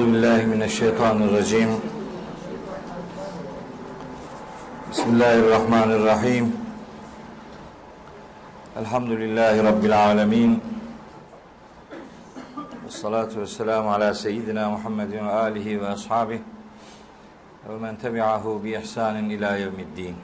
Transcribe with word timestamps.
Euzu 0.00 0.12
billahi 0.12 0.46
mineşşeytanirracim. 0.46 1.70
Bismillahirrahmanirrahim. 4.90 6.56
Elhamdülillahi 8.76 9.64
rabbil 9.64 10.04
alamin. 10.04 10.62
Vessalatu 12.84 13.40
vesselamu 13.40 13.92
ala 13.92 14.14
seyyidina 14.14 14.70
Muhammedin 14.70 15.26
ve 15.26 15.32
alihi 15.32 15.80
ve 15.80 15.88
ashabihi 15.88 16.42
ve 17.68 17.78
men 17.78 17.96
tebi'ahu 17.96 18.64
bi 18.64 18.70
ihsanin 18.70 19.30
ila 19.30 19.56
yevmiddin. 19.56 20.16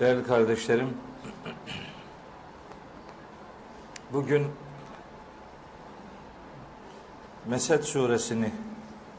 Değerli 0.00 0.24
kardeşlerim, 0.24 0.88
bugün 4.12 4.46
Mesed 7.48 7.82
suresini 7.82 8.52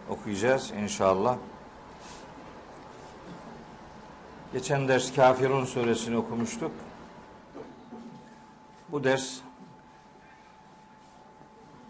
okuyacağız 0.09 0.71
inşallah. 0.71 1.37
Geçen 4.53 4.87
ders 4.87 5.15
Kafirun 5.15 5.65
suresini 5.65 6.17
okumuştuk. 6.17 6.71
Bu 8.89 9.03
ders 9.03 9.37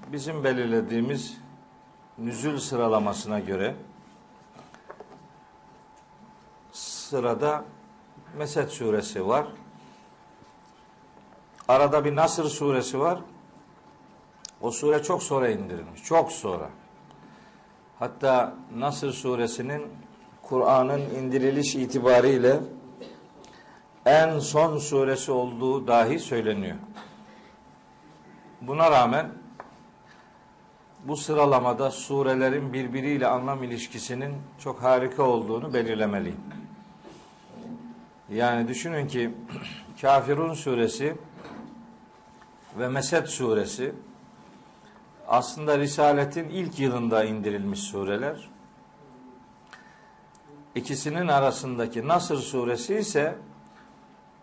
bizim 0.08 0.44
belirlediğimiz 0.44 1.38
nüzül 2.18 2.60
sıralamasına 2.60 3.40
göre 3.40 3.76
sırada 6.72 7.66
Mesed 8.38 8.70
suresi 8.70 9.28
var. 9.28 9.48
Arada 11.68 12.06
bir 12.06 12.16
Nasır 12.16 12.46
suresi 12.46 13.00
var. 13.00 13.20
O 14.62 14.72
sure 14.72 15.04
çok 15.04 15.24
sonra 15.24 15.50
indirilmiş. 15.50 16.04
Çok 16.04 16.32
sonra. 16.32 16.70
Hatta 18.00 18.56
Nasır 18.76 19.12
suresinin 19.12 19.88
Kur'an'ın 20.42 21.02
indiriliş 21.02 21.76
itibariyle 21.76 22.60
en 24.06 24.40
son 24.40 24.78
suresi 24.78 25.32
olduğu 25.32 25.88
dahi 25.88 26.20
söyleniyor. 26.20 26.76
Buna 28.62 28.92
rağmen 28.92 29.32
bu 31.04 31.18
sıralamada 31.18 31.92
surelerin 31.92 32.74
birbiriyle 32.74 33.28
anlam 33.28 33.64
ilişkisinin 33.64 34.36
çok 34.60 34.84
harika 34.84 35.24
olduğunu 35.24 35.74
belirlemeliyim. 35.74 36.40
Yani 38.30 38.68
düşünün 38.68 39.08
ki 39.08 39.32
Kafirun 40.02 40.54
suresi 40.54 41.16
ve 42.80 42.88
Mesed 42.88 43.26
suresi 43.26 43.94
aslında 45.30 45.80
Risaletin 45.80 46.50
ilk 46.50 46.80
yılında 46.80 47.24
indirilmiş 47.24 47.80
sureler. 47.80 48.50
İkisinin 50.76 51.28
arasındaki 51.28 52.08
Nasır 52.08 52.38
suresi 52.38 52.96
ise 52.96 53.36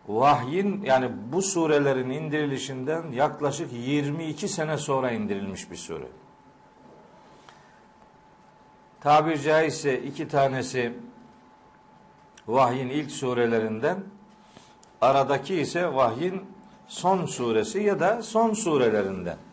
vahyin 0.09 0.83
yani 0.83 1.11
bu 1.33 1.43
surelerin 1.43 2.11
indirilişinden 2.11 3.13
yaklaşık 3.13 3.73
22 3.73 4.49
sene 4.49 4.79
sonra 4.79 5.11
indirilmiş 5.11 5.71
bir 5.71 5.77
sure. 5.77 6.07
Tabir 9.01 9.39
caizse 9.39 10.03
iki 10.03 10.29
tanesi 10.29 10.93
vahyin 12.49 12.89
ilk 12.89 13.11
surelerinden, 13.11 14.05
aradaki 15.01 15.55
ise 15.55 15.95
vahyin 15.95 16.45
son 16.89 17.27
suresi 17.27 17.83
ya 17.83 18.01
da 18.01 18.23
son 18.23 18.53
surelerinden. 18.53 19.46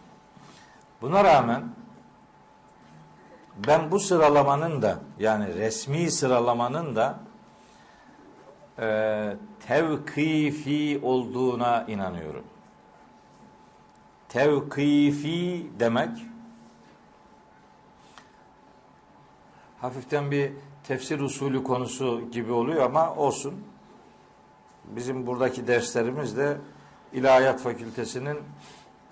Buna 1.03 1.23
rağmen 1.23 1.63
ben 3.67 3.91
bu 3.91 3.99
sıralamanın 3.99 4.81
da 4.81 4.99
yani 5.19 5.55
resmi 5.55 6.11
sıralamanın 6.11 6.95
da 6.95 7.19
e, 8.79 9.37
tevkifi 9.67 10.99
olduğuna 11.03 11.85
inanıyorum. 11.87 12.43
Tevkifi 14.29 15.67
demek 15.79 16.17
hafiften 19.81 20.31
bir 20.31 20.51
tefsir 20.83 21.19
usulü 21.19 21.63
konusu 21.63 22.31
gibi 22.31 22.51
oluyor 22.51 22.85
ama 22.85 23.15
olsun. 23.15 23.63
Bizim 24.83 25.27
buradaki 25.27 25.67
derslerimiz 25.67 26.37
de 26.37 26.57
İlahiyat 27.13 27.61
Fakültesinin 27.61 28.39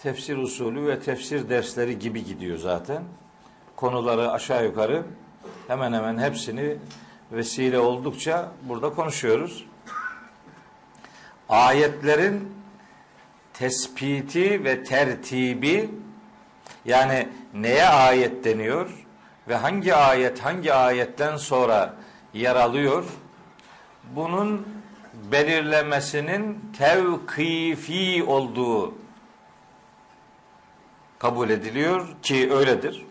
tefsir 0.03 0.37
usulü 0.37 0.87
ve 0.87 0.99
tefsir 0.99 1.49
dersleri 1.49 1.99
gibi 1.99 2.25
gidiyor 2.25 2.57
zaten. 2.57 3.03
Konuları 3.75 4.31
aşağı 4.31 4.65
yukarı 4.65 5.03
hemen 5.67 5.93
hemen 5.93 6.17
hepsini 6.17 6.77
vesile 7.31 7.79
oldukça 7.79 8.51
burada 8.63 8.89
konuşuyoruz. 8.93 9.65
Ayetlerin 11.49 12.53
tespiti 13.53 14.63
ve 14.63 14.83
tertibi 14.83 15.89
yani 16.85 17.27
neye 17.53 17.85
ayet 17.85 18.43
deniyor 18.43 19.05
ve 19.47 19.55
hangi 19.55 19.95
ayet 19.95 20.39
hangi 20.39 20.73
ayetten 20.73 21.37
sonra 21.37 21.95
yer 22.33 22.55
alıyor? 22.55 23.03
Bunun 24.15 24.67
belirlemesinin 25.31 26.59
tevkifi 26.77 28.23
olduğu 28.23 29.00
kabul 31.21 31.49
ediliyor 31.49 32.07
ki 32.23 32.53
öyledir. 32.53 33.05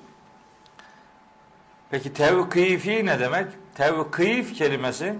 Peki 1.91 2.13
tevkifi 2.13 3.07
ne 3.07 3.21
demek? 3.21 3.47
Tevkif 3.75 4.55
kelimesi 4.59 5.15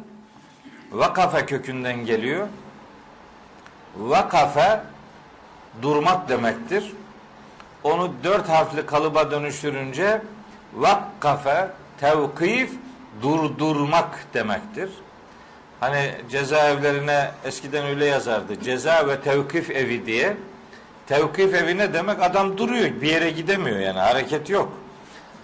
vakafe 0.93 1.47
kökünden 1.47 2.05
geliyor. 2.05 2.49
Vakafe 3.97 4.81
durmak 5.83 6.29
demektir. 6.29 6.93
Onu 7.85 8.13
dört 8.25 8.49
harfli 8.49 8.87
kalıba 8.87 9.31
dönüştürünce 9.31 10.23
vakkafe 10.75 11.71
tevkif 12.01 12.73
durdurmak 13.23 14.27
demektir. 14.35 14.91
Hani 15.81 16.15
cezaevlerine 16.31 17.31
eskiden 17.45 17.87
öyle 17.87 18.05
yazardı. 18.05 18.61
Ceza 18.61 19.09
ve 19.09 19.21
tevkif 19.21 19.71
evi 19.71 20.07
diye. 20.07 20.37
Tevkif 21.11 21.55
evi 21.55 21.79
ne 21.79 21.93
demek? 21.95 22.23
Adam 22.23 22.59
duruyor. 22.59 23.01
Bir 23.01 23.09
yere 23.09 23.31
gidemiyor 23.31 23.79
yani. 23.79 23.99
Hareket 23.99 24.51
yok. 24.51 24.73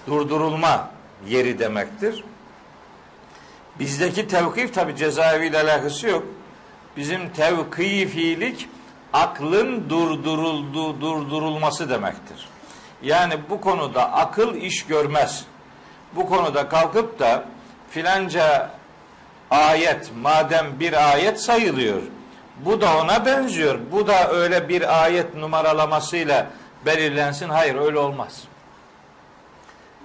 Durdurulma 0.07 0.91
yeri 1.29 1.59
demektir. 1.59 2.25
Bizdeki 3.79 4.29
tevkif 4.29 4.75
tabi 4.75 4.97
cezaeviyle 4.97 5.61
alakası 5.61 6.09
yok. 6.09 6.23
Bizim 6.97 7.33
tevkifilik 7.33 8.69
aklın 9.13 9.91
durdurulduğu 9.91 11.01
durdurulması 11.01 11.91
demektir. 11.91 12.49
Yani 13.03 13.35
bu 13.51 13.61
konuda 13.61 14.13
akıl 14.13 14.55
iş 14.55 14.87
görmez. 14.87 15.45
Bu 16.13 16.27
konuda 16.27 16.69
kalkıp 16.69 17.19
da 17.19 17.45
filanca 17.91 18.71
ayet 19.51 20.11
madem 20.23 20.81
bir 20.81 21.13
ayet 21.13 21.41
sayılıyor. 21.41 22.03
Bu 22.65 22.81
da 22.81 22.99
ona 22.99 23.27
benziyor. 23.27 23.79
Bu 23.93 24.07
da 24.07 24.31
öyle 24.31 24.69
bir 24.69 25.03
ayet 25.05 25.35
numaralamasıyla 25.35 26.47
belirlensin. 26.87 27.49
Hayır 27.49 27.75
öyle 27.75 27.99
olmaz. 27.99 28.45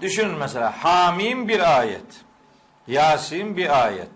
Düşünün 0.01 0.37
mesela 0.37 0.83
Hamim 0.83 1.47
bir 1.47 1.77
ayet. 1.79 2.21
Yasin 2.87 3.57
bir 3.57 3.85
ayet. 3.85 4.09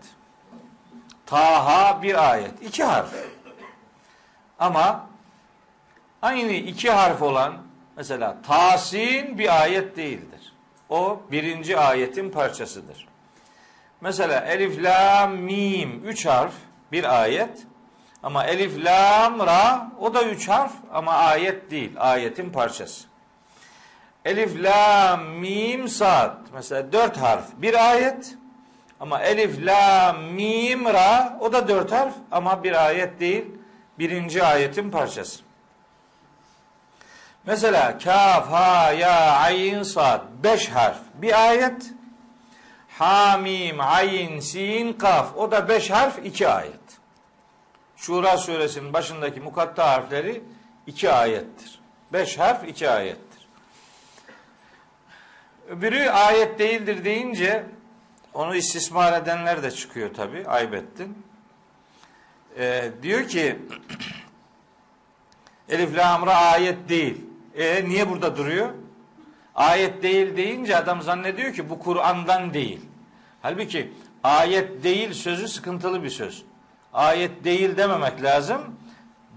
Taha 1.25 2.01
bir 2.01 2.31
ayet. 2.31 2.61
İki 2.61 2.83
harf. 2.83 3.13
Ama 4.59 5.07
aynı 6.21 6.51
iki 6.51 6.91
harf 6.91 7.21
olan 7.21 7.57
mesela 7.95 8.37
Tasin 8.47 9.37
bir 9.37 9.61
ayet 9.61 9.97
değildir. 9.97 10.53
O 10.89 11.21
birinci 11.31 11.77
ayetin 11.77 12.29
parçasıdır. 12.29 13.07
Mesela 14.01 14.39
Elif, 14.39 14.83
La, 14.83 15.27
Mim 15.27 16.01
üç 16.05 16.25
harf 16.25 16.53
bir 16.91 17.21
ayet. 17.21 17.67
Ama 18.25 18.43
Elif, 18.43 18.85
Lam, 18.85 19.39
Ra 19.39 19.91
o 19.99 20.13
da 20.13 20.23
üç 20.23 20.49
harf 20.49 20.71
ama 20.93 21.13
ayet 21.13 21.71
değil. 21.71 21.91
Ayetin 21.99 22.49
parçası. 22.49 23.07
Elif, 24.25 24.63
La, 24.63 25.17
Mim, 25.17 25.87
Sad 25.87 26.37
mesela 26.53 26.91
dört 26.91 27.17
harf 27.17 27.45
bir 27.57 27.91
ayet. 27.91 28.35
Ama 28.99 29.21
Elif, 29.21 29.65
La, 29.65 30.13
Mim, 30.13 30.85
Ra 30.85 31.37
o 31.39 31.53
da 31.53 31.67
dört 31.67 31.91
harf 31.91 32.13
ama 32.31 32.63
bir 32.63 32.85
ayet 32.85 33.19
değil. 33.19 33.45
Birinci 33.99 34.43
ayetin 34.43 34.91
parçası. 34.91 35.43
Mesela 37.45 37.97
kaf, 37.97 38.51
ha, 38.51 38.91
ya, 38.91 39.31
ayin, 39.31 39.83
sad 39.83 40.21
beş 40.43 40.69
harf 40.69 40.97
bir 41.15 41.47
ayet. 41.47 41.91
Hamim, 42.97 43.79
ayin, 43.79 44.39
sin, 44.39 44.93
kaf. 44.93 45.35
O 45.37 45.51
da 45.51 45.69
beş 45.69 45.91
harf 45.91 46.25
iki 46.25 46.47
ayet. 46.47 47.04
Şura 48.05 48.37
suresinin 48.37 48.93
başındaki 48.93 49.39
mukatta 49.39 49.89
harfleri 49.89 50.43
iki 50.87 51.11
ayettir. 51.11 51.79
Beş 52.13 52.39
harf 52.39 52.67
iki 52.67 52.89
ayettir. 52.89 53.47
Öbürü 55.69 56.09
ayet 56.09 56.59
değildir 56.59 57.05
deyince 57.05 57.65
onu 58.33 58.55
istismar 58.55 59.21
edenler 59.21 59.63
de 59.63 59.71
çıkıyor 59.71 60.13
tabi. 60.13 60.47
Aybettin. 60.47 61.25
Ee, 62.57 62.91
diyor 63.01 63.27
ki 63.27 63.59
Elif 65.69 65.97
Lamra 65.97 66.35
ayet 66.35 66.89
değil. 66.89 67.25
E 67.55 67.89
niye 67.89 68.09
burada 68.09 68.37
duruyor? 68.37 68.69
Ayet 69.55 70.03
değil 70.03 70.37
deyince 70.37 70.77
adam 70.77 71.01
zannediyor 71.01 71.53
ki 71.53 71.69
bu 71.69 71.79
Kur'an'dan 71.79 72.53
değil. 72.53 72.81
Halbuki 73.41 73.93
ayet 74.23 74.83
değil 74.83 75.13
sözü 75.13 75.47
sıkıntılı 75.47 76.03
bir 76.03 76.09
söz. 76.09 76.45
Ayet 76.95 77.43
değil 77.43 77.77
dememek 77.77 78.23
lazım. 78.23 78.61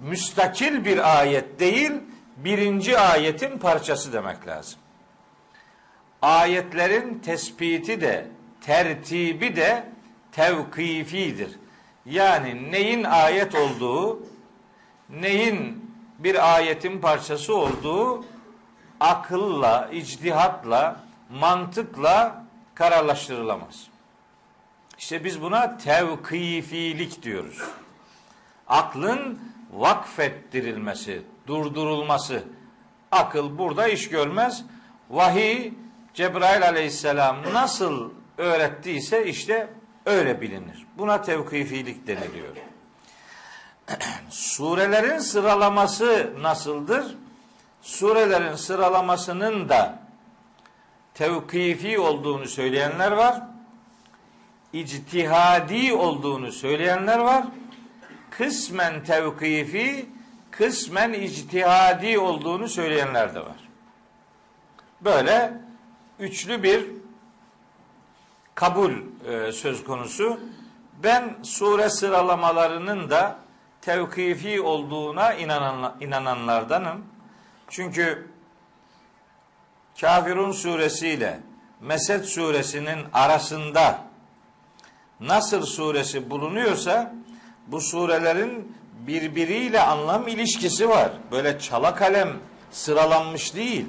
Müstakil 0.03 0.85
bir 0.85 1.19
ayet 1.19 1.61
değil, 1.61 1.93
birinci 2.37 2.99
ayetin 2.99 3.59
parçası 3.59 4.13
demek 4.13 4.47
lazım. 4.47 4.81
Ayetlerin 6.23 7.19
tespiti 7.19 8.01
de, 8.01 8.27
tertibi 8.61 9.57
de 9.57 9.85
tevkifidir. 10.33 11.59
Yani 12.07 12.73
neyin 12.73 13.05
ayet 13.05 13.55
olduğu, 13.55 14.23
neyin 15.11 15.91
bir 16.19 16.55
ayetin 16.55 17.01
parçası 17.01 17.57
olduğu 17.57 18.25
akılla, 19.01 19.89
icdihatla, 19.93 21.01
mantıkla 21.31 22.45
kararlaştırılamaz. 22.75 23.88
İşte 24.99 25.25
biz 25.25 25.43
buna 25.43 25.77
tevkifilik 25.77 27.23
diyoruz. 27.23 27.63
Aklın 28.69 29.39
vakfettirilmesi, 29.73 31.23
durdurulması. 31.47 32.43
Akıl 33.13 33.59
burada 33.59 33.89
iş 33.89 34.09
görmez. 34.09 34.65
Vahiy 35.11 35.73
Cebrail 36.15 36.69
aleyhisselam 36.69 37.37
nasıl 37.53 38.11
öğrettiyse 38.39 39.27
işte 39.27 39.69
öyle 40.07 40.41
bilinir. 40.41 40.87
Buna 40.99 41.23
tevkifilik 41.23 42.07
deniliyor. 42.07 42.57
Surelerin 44.31 45.19
sıralaması 45.19 46.33
nasıldır? 46.41 47.17
Surelerin 47.83 48.55
sıralamasının 48.55 49.69
da 49.69 49.99
tevkifi 51.15 51.99
olduğunu 51.99 52.47
söyleyenler 52.47 53.13
var. 53.13 53.48
İctihadi 54.73 55.95
olduğunu 55.95 56.53
söyleyenler 56.53 57.19
var. 57.19 57.45
Kısmen 58.31 59.05
tevkifi, 59.05 60.07
kısmen 60.51 61.13
ictihadi 61.13 62.19
olduğunu 62.19 62.69
söyleyenler 62.69 63.35
de 63.35 63.41
var. 63.41 63.69
Böyle 65.01 65.53
üçlü 66.19 66.63
bir 66.63 66.87
kabul 68.55 68.93
e, 69.29 69.53
söz 69.53 69.85
konusu. 69.85 70.41
Ben 71.03 71.37
sure 71.43 71.89
sıralamalarının 71.89 73.11
da 73.11 73.39
tevkifi 73.81 74.61
olduğuna 74.61 75.35
inanan, 75.35 75.97
inananlardanım. 76.01 77.05
Çünkü 77.69 78.29
Kafirun 80.01 80.53
suresiyle 80.53 81.41
Mesed 81.81 82.25
suresinin 82.25 82.99
arasında 83.13 84.08
Nasır 85.21 85.63
suresi 85.63 86.31
bulunuyorsa 86.31 87.15
bu 87.67 87.81
surelerin 87.81 88.77
birbiriyle 89.07 89.81
anlam 89.81 90.29
ilişkisi 90.29 90.89
var. 90.89 91.11
Böyle 91.33 91.59
çala 91.59 91.95
kalem 91.95 92.33
sıralanmış 92.71 93.55
değil. 93.55 93.87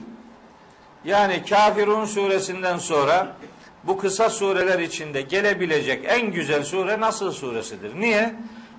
Yani 1.06 1.46
Kafirun 1.50 2.06
suresinden 2.06 2.78
sonra 2.78 3.36
bu 3.84 3.98
kısa 3.98 4.30
sureler 4.30 4.80
içinde 4.80 5.22
gelebilecek 5.22 6.06
en 6.08 6.32
güzel 6.32 6.64
sure 6.64 7.00
Nasır 7.00 7.32
suresidir. 7.32 8.00
Niye? 8.00 8.36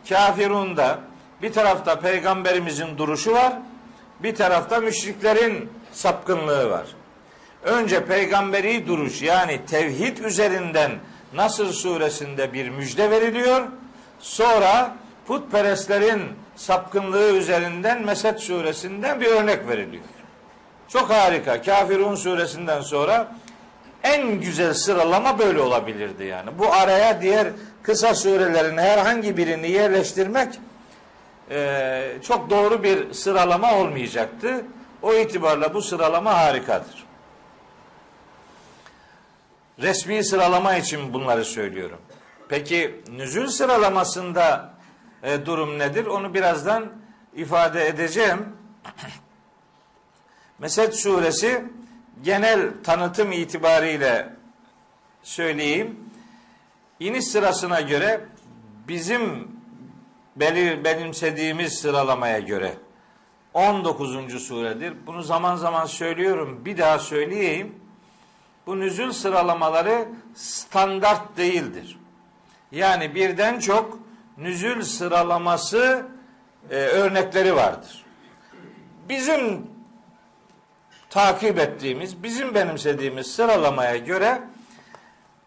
Kafirun'da 0.09 0.99
bir 1.43 1.53
tarafta 1.53 2.01
peygamberimizin 2.01 2.99
duruşu 2.99 3.33
var, 3.33 3.53
bir 4.23 4.35
tarafta 4.35 4.81
müşriklerin 4.81 5.71
sapkınlığı 5.93 6.71
var. 6.71 6.87
Önce 7.65 8.05
peygamberi 8.05 8.87
duruş 8.87 9.23
yani 9.23 9.61
tevhid 9.67 10.19
üzerinden 10.19 10.91
Nasır 11.35 11.73
suresinde 11.73 12.53
bir 12.53 12.69
müjde 12.69 13.11
veriliyor. 13.11 13.63
Sonra 14.19 14.97
putperestlerin 15.27 16.23
sapkınlığı 16.57 17.33
üzerinden 17.33 18.03
Mesed 18.03 18.39
suresinden 18.39 19.21
bir 19.21 19.27
örnek 19.27 19.69
veriliyor. 19.69 20.05
Çok 20.89 21.11
harika. 21.11 21.63
Kafirun 21.63 22.15
suresinden 22.15 22.81
sonra 22.81 23.33
en 24.03 24.41
güzel 24.41 24.75
sıralama 24.75 25.39
böyle 25.39 25.61
olabilirdi 25.61 26.25
yani. 26.25 26.51
Bu 26.59 26.73
araya 26.73 27.23
diğer 27.23 27.49
kısa 27.83 28.15
surelerin 28.15 28.79
herhangi 28.79 29.37
birini 29.37 29.71
yerleştirmek 29.71 30.49
e, 31.51 32.13
çok 32.23 32.51
doğru 32.51 32.83
bir 32.83 33.13
sıralama 33.13 33.75
olmayacaktı. 33.75 34.65
O 35.03 35.15
itibarla 35.15 35.75
bu 35.75 35.83
sıralama 35.83 36.35
harikadır. 36.35 37.10
Resmi 39.81 40.25
sıralama 40.25 40.77
için 40.77 41.13
bunları 41.13 41.45
söylüyorum. 41.45 41.99
Peki 42.49 43.01
nüzül 43.11 43.47
sıralamasında 43.47 44.75
e, 45.23 45.47
durum 45.47 45.79
nedir? 45.79 46.07
Onu 46.07 46.35
birazdan 46.35 46.93
ifade 47.35 47.87
edeceğim. 47.87 48.49
Mesed 50.59 50.93
suresi 50.93 51.65
genel 52.23 52.71
tanıtım 52.85 53.33
itibariyle 53.33 54.29
söyleyeyim. 55.23 56.01
İniş 57.01 57.25
sırasına 57.25 57.81
göre 57.81 58.21
bizim 58.89 59.49
belir, 60.37 60.85
benimsediğimiz 60.85 61.73
sıralamaya 61.73 62.39
göre 62.39 62.75
19. 63.55 64.43
suredir. 64.47 64.95
Bunu 65.07 65.23
zaman 65.23 65.57
zaman 65.57 65.87
söylüyorum. 65.87 66.65
Bir 66.65 66.79
daha 66.79 66.99
söyleyeyim. 66.99 67.80
Bu 68.67 68.81
nüzül 68.81 69.13
sıralamaları 69.13 70.09
standart 70.35 71.37
değildir. 71.37 71.99
Yani 72.73 73.15
birden 73.15 73.59
çok 73.59 73.99
nüzül 74.39 74.83
sıralaması 74.83 76.07
e, 76.71 76.75
örnekleri 76.75 77.57
vardır. 77.57 78.05
Bizim 79.09 79.67
takip 81.11 81.59
ettiğimiz, 81.59 82.23
bizim 82.23 82.55
benimsediğimiz 82.55 83.27
sıralamaya 83.27 83.97
göre 83.97 84.43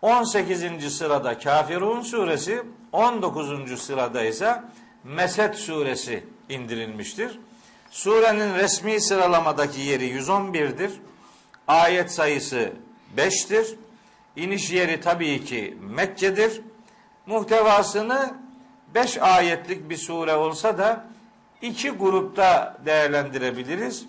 18. 0.01 0.97
sırada 0.97 1.39
Kafirun 1.39 2.01
suresi, 2.01 2.63
19. 2.91 3.81
sırada 3.81 4.23
ise 4.23 4.61
Mesed 5.03 5.53
suresi 5.53 6.23
indirilmiştir. 6.49 7.39
Surenin 7.91 8.53
resmi 8.55 9.01
sıralamadaki 9.01 9.81
yeri 9.81 10.09
111'dir. 10.09 10.91
Ayet 11.67 12.11
sayısı 12.11 12.73
5'tir. 13.17 13.75
İniş 14.35 14.71
yeri 14.71 15.01
tabii 15.01 15.45
ki 15.45 15.77
Mekke'dir. 15.81 16.61
Muhtevasını 17.25 18.33
5 18.95 19.17
ayetlik 19.17 19.89
bir 19.89 19.97
sure 19.97 20.35
olsa 20.35 20.77
da 20.77 21.05
iki 21.61 21.89
grupta 21.89 22.77
değerlendirebiliriz. 22.85 24.05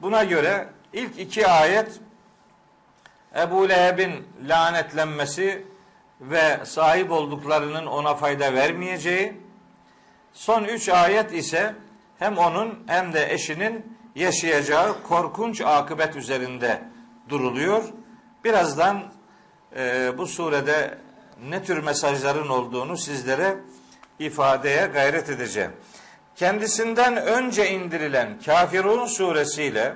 Buna 0.00 0.24
göre 0.24 0.68
ilk 0.92 1.18
iki 1.18 1.46
ayet 1.46 2.00
Ebu 3.36 3.68
Leheb'in 3.68 4.28
lanetlenmesi 4.48 5.66
ve 6.20 6.60
sahip 6.64 7.12
olduklarının 7.12 7.86
ona 7.86 8.14
fayda 8.14 8.54
vermeyeceği, 8.54 9.32
son 10.32 10.64
üç 10.64 10.88
ayet 10.88 11.32
ise 11.32 11.74
hem 12.18 12.38
onun 12.38 12.84
hem 12.86 13.12
de 13.12 13.32
eşinin 13.32 13.98
yaşayacağı 14.14 15.02
korkunç 15.02 15.60
akıbet 15.60 16.16
üzerinde 16.16 16.82
duruluyor. 17.28 17.84
Birazdan 18.44 19.12
e, 19.76 20.12
bu 20.18 20.26
surede 20.26 20.98
ne 21.48 21.64
tür 21.64 21.82
mesajların 21.82 22.48
olduğunu 22.48 22.96
sizlere 22.96 23.56
ifadeye 24.18 24.86
gayret 24.86 25.30
edeceğim. 25.30 25.72
Kendisinden 26.36 27.16
önce 27.16 27.70
indirilen 27.70 28.40
Kafirun 28.44 29.06
suresiyle 29.06 29.94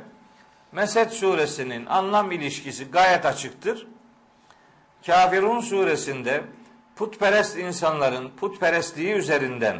Mesed 0.72 1.10
suresinin 1.10 1.86
anlam 1.86 2.32
ilişkisi 2.32 2.90
gayet 2.90 3.26
açıktır. 3.26 3.86
Kafirun 5.06 5.60
suresinde 5.60 6.44
putperest 6.96 7.56
insanların 7.56 8.30
putperestliği 8.30 9.12
üzerinden 9.12 9.76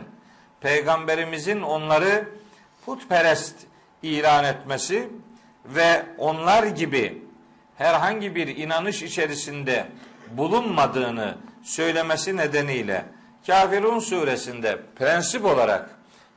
peygamberimizin 0.61 1.61
onları 1.61 2.29
putperest 2.87 3.55
ilan 4.03 4.45
etmesi 4.45 5.09
ve 5.65 6.07
onlar 6.19 6.63
gibi 6.63 7.23
herhangi 7.83 8.35
bir 8.35 8.57
inanış 8.57 9.03
içerisinde 9.03 9.87
bulunmadığını 10.31 11.35
söylemesi 11.63 12.37
nedeniyle 12.37 13.05
Kafirun 13.47 13.99
suresinde 13.99 14.81
prensip 14.99 15.45
olarak 15.45 15.91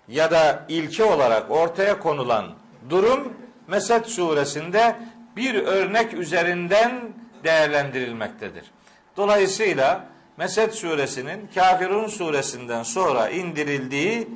ya 0.08 0.32
da 0.32 0.66
ilke 0.70 1.04
olarak 1.04 1.52
ortaya 1.52 2.00
konulan 2.00 2.56
durum 2.90 3.34
Mesed 3.68 4.06
suresinde 4.06 4.96
bir 5.36 5.56
örnek 5.56 6.14
üzerinden 6.14 7.02
değerlendirilmektedir. 7.44 8.72
Dolayısıyla 9.18 10.06
Mesed 10.38 10.72
suresinin 10.72 11.50
Kafirun 11.56 12.08
suresinden 12.08 12.84
sonra 12.84 13.30
indirildiği 13.30 14.28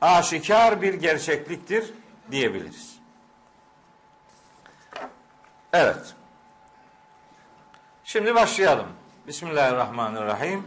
aşikar 0.00 0.82
bir 0.82 0.94
gerçekliktir 0.94 1.90
diyebiliriz. 2.30 2.98
Evet. 5.72 6.17
Şimdi 8.08 8.34
başlayalım. 8.34 8.86
Bismillahirrahmanirrahim. 9.26 10.66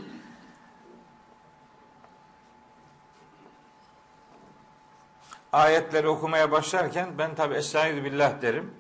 Ayetleri 5.54 6.08
okumaya 6.08 6.52
başlarken 6.52 7.10
ben 7.18 7.36
tabi 7.36 7.56
Estaizu 7.56 8.04
billah 8.04 8.42
derim. 8.42 8.74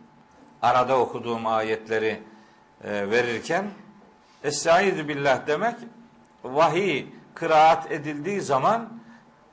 Arada 0.61 0.99
okuduğum 0.99 1.47
ayetleri 1.47 2.23
e, 2.83 3.11
verirken 3.11 3.71
Estaizu 4.43 5.07
billah 5.07 5.47
demek 5.47 5.75
vahiy 6.43 7.05
kıraat 7.33 7.91
edildiği 7.91 8.41
zaman 8.41 9.01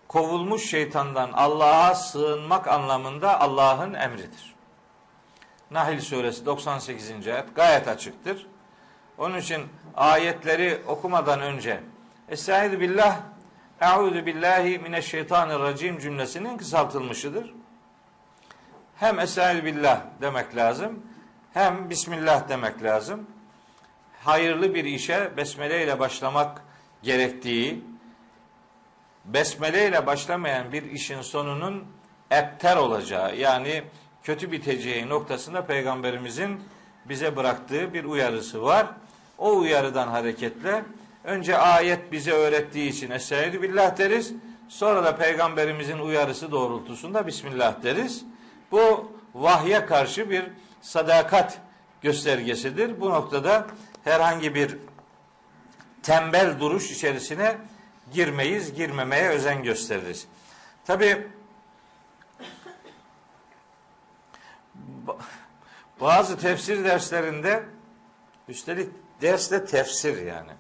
kovulmuş 0.09 0.71
şeytandan 0.71 1.33
Allah'a 1.33 1.95
sığınmak 1.95 2.69
anlamında 2.69 3.41
Allah'ın 3.41 3.95
emridir. 3.95 4.55
Nahil 5.71 6.01
suresi 6.01 6.47
98. 6.47 7.11
ayet 7.29 7.57
gayet 7.57 7.89
açıktır. 7.89 8.47
Onun 9.19 9.39
için 9.39 9.63
ayetleri 9.97 10.79
okumadan 10.87 11.41
önce 11.41 11.81
Estaizu 12.29 12.81
billah 12.81 13.21
Euzu 13.81 14.27
billahi 14.27 14.79
mineşşeytanirracim 14.79 15.99
cümlesinin 15.99 16.59
kısaltılmışıdır. 16.59 17.55
Hem 18.97 19.19
Estaizu 19.19 19.65
billah 19.65 20.01
demek 20.21 20.57
lazım, 20.57 21.03
hem 21.55 21.91
Bismillah 21.91 22.49
demek 22.49 22.83
lazım. 22.83 23.27
Hayırlı 24.25 24.75
bir 24.75 24.85
işe 24.85 25.37
besmele 25.37 25.85
ile 25.85 25.99
başlamak 25.99 26.63
gerektiği, 27.03 27.85
besmele 29.25 29.89
ile 29.89 30.07
başlamayan 30.07 30.73
bir 30.73 30.83
işin 30.83 31.23
sonunun 31.23 31.85
epter 32.31 32.77
olacağı 32.77 33.37
yani 33.37 33.83
kötü 34.23 34.53
biteceği 34.53 35.09
noktasında 35.09 35.67
peygamberimizin 35.67 36.61
bize 37.05 37.37
bıraktığı 37.37 37.95
bir 37.95 38.05
uyarısı 38.05 38.63
var. 38.63 38.87
O 39.39 39.57
uyarıdan 39.57 40.09
hareketle 40.09 40.85
önce 41.25 41.59
ayet 41.59 42.13
bize 42.13 42.33
öğrettiği 42.33 42.91
için 42.91 43.11
Estaizu 43.11 43.63
billah 43.63 43.99
deriz. 43.99 44.33
Sonra 44.69 45.05
da 45.05 45.17
peygamberimizin 45.17 45.99
uyarısı 45.99 46.53
doğrultusunda 46.53 47.27
Bismillah 47.27 47.83
deriz. 47.83 48.25
Bu 48.71 49.13
vahye 49.35 49.87
karşı 49.87 50.31
bir 50.31 50.45
sadakat 50.81 51.59
göstergesidir. 52.03 53.01
Bu 53.01 53.11
noktada 53.11 53.67
herhangi 54.05 54.55
bir 54.55 54.77
tembel 56.03 56.61
duruş 56.61 56.91
içerisine 56.91 57.59
girmeyiz, 58.13 58.75
girmemeye 58.75 59.29
özen 59.29 59.63
gösteririz. 59.63 60.27
Tabi 60.87 61.27
bazı 66.01 66.39
tefsir 66.39 66.85
derslerinde 66.85 67.65
üstelik 68.49 68.89
derste 69.23 69.65
tefsir 69.65 70.27
yani. 70.27 70.51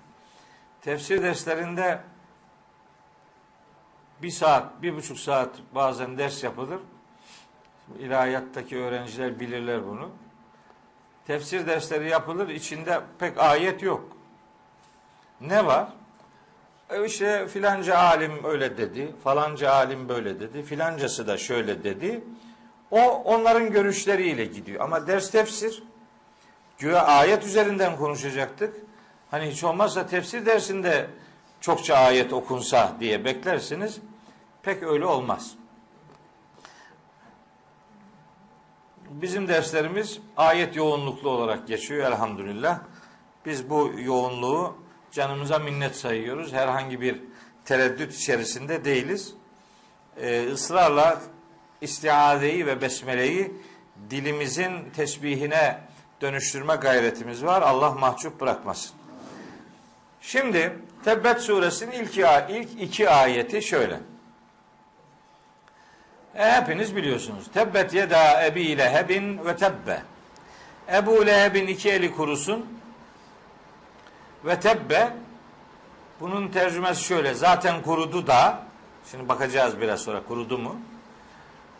Tefsir 0.80 1.22
derslerinde 1.22 2.00
bir 4.22 4.30
saat, 4.30 4.82
bir 4.82 4.96
buçuk 4.96 5.18
saat 5.18 5.50
bazen 5.74 6.18
ders 6.18 6.44
yapılır. 6.44 6.80
İlahiyattaki 7.98 8.78
öğrenciler 8.78 9.40
bilirler 9.40 9.86
bunu. 9.86 10.10
Tefsir 11.26 11.66
dersleri 11.66 12.08
yapılır, 12.08 12.48
içinde 12.48 13.00
pek 13.18 13.38
ayet 13.38 13.82
yok. 13.82 14.16
Ne 15.40 15.66
var? 15.66 15.88
E 16.90 17.04
işte 17.04 17.48
filanca 17.48 17.98
alim 17.98 18.44
öyle 18.44 18.78
dedi, 18.78 19.14
falanca 19.24 19.72
alim 19.72 20.08
böyle 20.08 20.40
dedi, 20.40 20.62
filancası 20.62 21.26
da 21.26 21.36
şöyle 21.36 21.84
dedi. 21.84 22.24
O 22.90 23.00
onların 23.10 23.72
görüşleriyle 23.72 24.44
gidiyor. 24.44 24.80
Ama 24.80 25.06
ders 25.06 25.30
tefsir. 25.30 25.82
Güya 26.78 27.02
ayet 27.06 27.44
üzerinden 27.44 27.96
konuşacaktık. 27.96 28.76
Hani 29.30 29.50
hiç 29.50 29.64
olmazsa 29.64 30.06
tefsir 30.06 30.46
dersinde 30.46 31.10
çokça 31.60 31.94
ayet 31.94 32.32
okunsa 32.32 32.96
diye 33.00 33.24
beklersiniz. 33.24 33.98
Pek 34.62 34.82
öyle 34.82 35.06
olmaz. 35.06 35.54
Bizim 39.10 39.48
derslerimiz 39.48 40.18
ayet 40.36 40.76
yoğunluklu 40.76 41.30
olarak 41.30 41.68
geçiyor 41.68 42.06
elhamdülillah. 42.12 42.80
Biz 43.46 43.70
bu 43.70 43.92
yoğunluğu 43.98 44.76
canımıza 45.12 45.58
minnet 45.58 45.96
sayıyoruz. 45.96 46.52
Herhangi 46.52 47.00
bir 47.00 47.22
tereddüt 47.64 48.14
içerisinde 48.14 48.84
değiliz. 48.84 49.34
Ee, 50.16 50.48
ısrarla 50.52 51.20
istiazeyi 51.80 52.66
ve 52.66 52.80
besmeleyi 52.80 53.54
dilimizin 54.10 54.90
tesbihine 54.96 55.87
dönüştürme 56.20 56.76
gayretimiz 56.76 57.44
var. 57.44 57.62
Allah 57.62 57.90
mahcup 57.90 58.40
bırakmasın. 58.40 58.92
Şimdi 60.20 60.78
Tebbet 61.04 61.40
suresinin 61.40 61.92
ilk, 61.92 62.18
ilk 62.48 62.82
iki 62.82 63.10
ayeti 63.10 63.62
şöyle. 63.62 64.00
E, 66.34 66.52
hepiniz 66.52 66.96
biliyorsunuz. 66.96 67.44
Tebbet 67.54 67.94
yeda 67.94 68.46
ebi 68.46 68.78
lehebin 68.78 69.44
ve 69.44 69.56
tebbe. 69.56 70.02
Ebu 70.92 71.26
Leheb'in 71.26 71.66
iki 71.66 71.90
eli 71.90 72.14
kurusun 72.14 72.66
ve 74.44 74.60
tebbe 74.60 75.12
bunun 76.20 76.48
tercümesi 76.48 77.04
şöyle. 77.04 77.34
Zaten 77.34 77.82
kurudu 77.82 78.26
da 78.26 78.62
şimdi 79.10 79.28
bakacağız 79.28 79.80
biraz 79.80 80.00
sonra 80.00 80.22
kurudu 80.22 80.58
mu? 80.58 80.76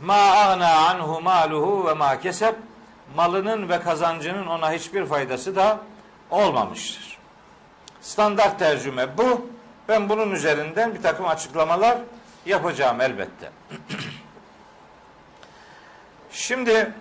Ma 0.01 0.15
agna 0.15 0.89
anhu 0.89 1.21
maluhu 1.21 1.87
ve 1.87 1.95
ma 1.95 2.21
kesep 2.21 2.57
malının 3.17 3.69
ve 3.69 3.81
kazancının 3.81 4.47
ona 4.47 4.73
hiçbir 4.73 5.07
faydası 5.07 5.57
da 5.57 5.81
olmamıştır. 6.31 7.19
Standart 8.01 8.59
tercüme 8.59 9.19
bu. 9.19 9.51
Ben 9.89 10.09
bunun 10.09 10.31
üzerinden 10.31 10.95
bir 10.95 11.03
takım 11.03 11.27
açıklamalar 11.27 11.99
yapacağım 12.47 13.01
elbette. 13.01 13.51
Şimdi 16.31 16.93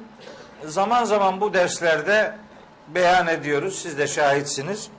zaman 0.66 1.04
zaman 1.04 1.42
bu 1.42 1.54
derslerde 1.54 2.38
beyan 2.88 3.28
ediyoruz. 3.28 3.80
Siz 3.80 3.98
de 3.98 4.08
şahitsiniz. 4.08 4.90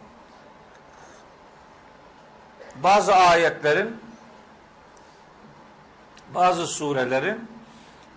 Bazı 2.83 3.15
ayetlerin 3.15 3.97
bazı 6.35 6.67
surelerin 6.67 7.49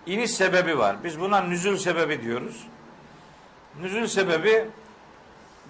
iniş 0.06 0.30
sebebi 0.30 0.78
var. 0.78 0.96
Biz 1.04 1.20
buna 1.20 1.40
nüzül 1.40 1.76
sebebi 1.76 2.22
diyoruz. 2.22 2.66
Nüzül 3.80 4.06
sebebi 4.06 4.68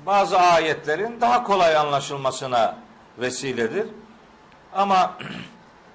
bazı 0.06 0.38
ayetlerin 0.38 1.20
daha 1.20 1.42
kolay 1.42 1.76
anlaşılmasına 1.76 2.78
vesiledir. 3.18 3.86
Ama 4.72 5.18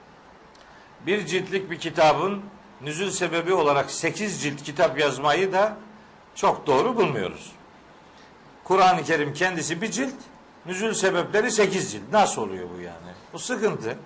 bir 1.06 1.26
ciltlik 1.26 1.72
bir 1.72 1.80
kitabın 1.80 2.42
nüzül 2.82 3.12
sebebi 3.12 3.54
olarak 3.54 3.92
sekiz 3.92 4.42
cilt 4.44 4.64
kitap 4.64 5.00
yazmayı 5.00 5.54
da 5.54 5.78
çok 6.36 6.68
doğru 6.68 6.96
bulmuyoruz. 6.96 7.52
Kur'an-ı 8.64 9.04
Kerim 9.04 9.34
kendisi 9.34 9.82
bir 9.82 9.92
cilt, 9.92 10.16
nüzül 10.66 10.94
sebepleri 10.94 11.52
sekiz 11.52 11.92
cilt. 11.92 12.04
Nasıl 12.12 12.42
oluyor 12.42 12.70
bu 12.78 12.82
yani? 12.82 13.14
Bu 13.34 13.40
sıkıntı. 13.40 13.98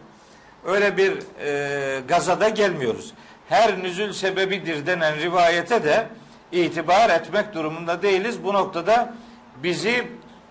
Öyle 0.65 0.97
bir 0.97 1.19
e, 1.39 2.01
gazada 2.07 2.49
gelmiyoruz. 2.49 3.13
Her 3.49 3.83
nüzül 3.83 4.13
sebebidir 4.13 4.85
denen 4.85 5.19
rivayete 5.19 5.83
de 5.83 6.07
itibar 6.51 7.09
etmek 7.09 7.53
durumunda 7.53 8.01
değiliz. 8.01 8.43
Bu 8.43 8.53
noktada 8.53 9.13
bizi 9.63 10.07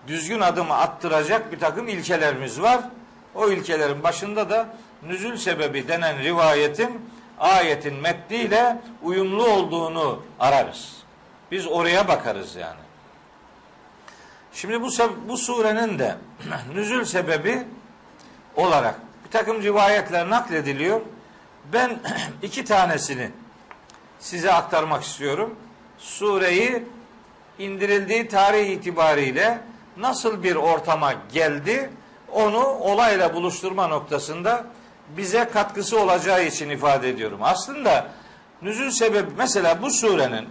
düzgün 0.07 0.39
adımı 0.39 0.77
attıracak 0.77 1.51
bir 1.51 1.59
takım 1.59 1.87
ilkelerimiz 1.87 2.61
var. 2.61 2.81
O 3.35 3.49
ilkelerin 3.49 4.03
başında 4.03 4.49
da 4.49 4.67
nüzül 5.03 5.37
sebebi 5.37 5.87
denen 5.87 6.19
rivayetin 6.19 7.01
ayetin 7.39 7.93
metniyle 7.95 8.77
uyumlu 9.03 9.45
olduğunu 9.45 10.23
ararız. 10.39 10.97
Biz 11.51 11.67
oraya 11.67 12.07
bakarız 12.07 12.55
yani. 12.55 12.79
Şimdi 14.53 14.81
bu 14.81 14.89
bu 15.27 15.37
surenin 15.37 15.99
de 15.99 16.15
nüzül 16.75 17.05
sebebi 17.05 17.63
olarak 18.55 18.95
bir 19.25 19.31
takım 19.31 19.63
rivayetler 19.63 20.29
naklediliyor. 20.29 21.01
Ben 21.73 21.99
iki 22.41 22.65
tanesini 22.65 23.29
size 24.19 24.53
aktarmak 24.53 25.03
istiyorum. 25.03 25.55
Sureyi 26.01 26.83
indirildiği 27.59 28.27
tarih 28.27 28.69
itibariyle 28.69 29.61
nasıl 29.97 30.43
bir 30.43 30.55
ortama 30.55 31.13
geldi 31.33 31.89
onu 32.31 32.65
olayla 32.65 33.33
buluşturma 33.33 33.87
noktasında 33.87 34.65
bize 35.17 35.49
katkısı 35.49 35.99
olacağı 35.99 36.45
için 36.45 36.69
ifade 36.69 37.09
ediyorum. 37.09 37.39
Aslında 37.43 38.07
nüzül 38.61 38.91
sebebi 38.91 39.31
mesela 39.37 39.81
bu 39.81 39.91
surenin 39.91 40.47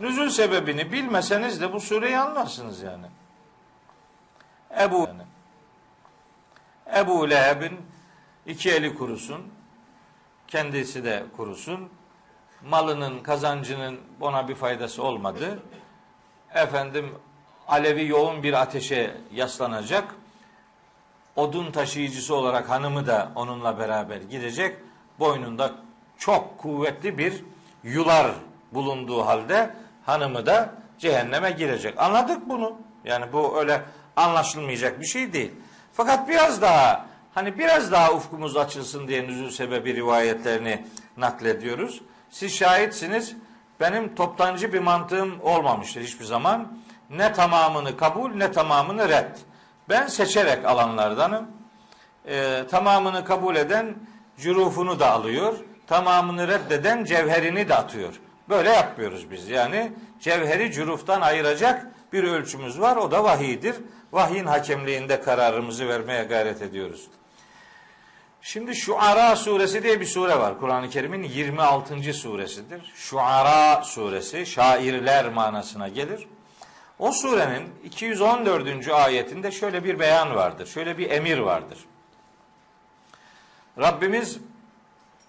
Nüzul 0.00 0.28
sebebini 0.28 0.92
bilmeseniz 0.92 1.60
de 1.60 1.72
bu 1.72 1.80
sureyi 1.80 2.18
anlarsınız 2.18 2.82
yani. 2.82 3.06
Ebu 4.80 5.08
yani. 5.08 5.22
Ebu 6.96 7.30
Leheb'in 7.30 7.80
iki 8.46 8.70
eli 8.70 8.94
kurusun. 8.94 9.42
Kendisi 10.48 11.04
de 11.04 11.24
kurusun. 11.36 11.88
Malının, 12.62 13.22
kazancının 13.22 14.00
ona 14.20 14.48
bir 14.48 14.54
faydası 14.54 15.02
olmadı. 15.02 15.58
Efendim 16.54 17.14
Alevi 17.68 18.06
yoğun 18.06 18.42
bir 18.42 18.52
ateşe 18.52 19.16
yaslanacak. 19.32 20.14
Odun 21.36 21.70
taşıyıcısı 21.70 22.34
olarak 22.34 22.70
hanımı 22.70 23.06
da 23.06 23.32
onunla 23.34 23.78
beraber 23.78 24.20
gidecek. 24.20 24.76
Boynunda 25.18 25.72
çok 26.18 26.58
kuvvetli 26.58 27.18
bir 27.18 27.44
yular 27.84 28.26
bulunduğu 28.72 29.26
halde 29.26 29.74
hanımı 30.06 30.46
da 30.46 30.74
cehenneme 30.98 31.50
girecek. 31.50 31.94
Anladık 31.98 32.48
bunu. 32.48 32.78
Yani 33.04 33.32
bu 33.32 33.58
öyle 33.58 33.82
anlaşılmayacak 34.16 35.00
bir 35.00 35.06
şey 35.06 35.32
değil. 35.32 35.52
Fakat 35.92 36.28
biraz 36.28 36.62
daha 36.62 37.06
hani 37.34 37.58
biraz 37.58 37.92
daha 37.92 38.12
ufkumuz 38.12 38.56
açılsın 38.56 39.08
diye 39.08 39.26
nüzul 39.26 39.50
sebebi 39.50 39.94
rivayetlerini 39.94 40.86
naklediyoruz. 41.16 42.00
Siz 42.38 42.54
şahitsiniz. 42.54 43.36
Benim 43.80 44.14
toptancı 44.14 44.72
bir 44.72 44.78
mantığım 44.78 45.40
olmamıştır 45.42 46.00
hiçbir 46.00 46.24
zaman. 46.24 46.78
Ne 47.10 47.32
tamamını 47.32 47.96
kabul 47.96 48.30
ne 48.30 48.52
tamamını 48.52 49.08
red. 49.08 49.36
Ben 49.88 50.06
seçerek 50.06 50.64
alanlardanım. 50.64 51.46
Ee, 52.28 52.62
tamamını 52.70 53.24
kabul 53.24 53.56
eden 53.56 53.94
cürufunu 54.38 55.00
da 55.00 55.10
alıyor. 55.10 55.56
Tamamını 55.86 56.48
reddeden 56.48 57.04
cevherini 57.04 57.68
de 57.68 57.74
atıyor. 57.74 58.20
Böyle 58.48 58.70
yapmıyoruz 58.70 59.30
biz. 59.30 59.48
Yani 59.48 59.92
cevheri 60.20 60.72
cüruftan 60.72 61.20
ayıracak 61.20 61.86
bir 62.12 62.24
ölçümüz 62.24 62.80
var. 62.80 62.96
O 62.96 63.10
da 63.10 63.24
vahiydir. 63.24 63.76
Vahyin 64.12 64.46
hakemliğinde 64.46 65.20
kararımızı 65.20 65.88
vermeye 65.88 66.24
gayret 66.24 66.62
ediyoruz. 66.62 67.08
Şimdi 68.46 68.76
Şuara 68.76 69.36
suresi 69.36 69.82
diye 69.82 70.00
bir 70.00 70.06
sure 70.06 70.38
var. 70.38 70.58
Kur'an-ı 70.60 70.90
Kerim'in 70.90 71.22
26. 71.22 72.14
suresidir. 72.14 72.92
Şuara 72.94 73.82
suresi 73.84 74.46
şairler 74.46 75.28
manasına 75.28 75.88
gelir. 75.88 76.28
O 76.98 77.12
surenin 77.12 77.74
214. 77.84 78.88
ayetinde 78.88 79.50
şöyle 79.50 79.84
bir 79.84 79.98
beyan 79.98 80.34
vardır. 80.34 80.66
Şöyle 80.66 80.98
bir 80.98 81.10
emir 81.10 81.38
vardır. 81.38 81.78
Rabbimiz 83.78 84.38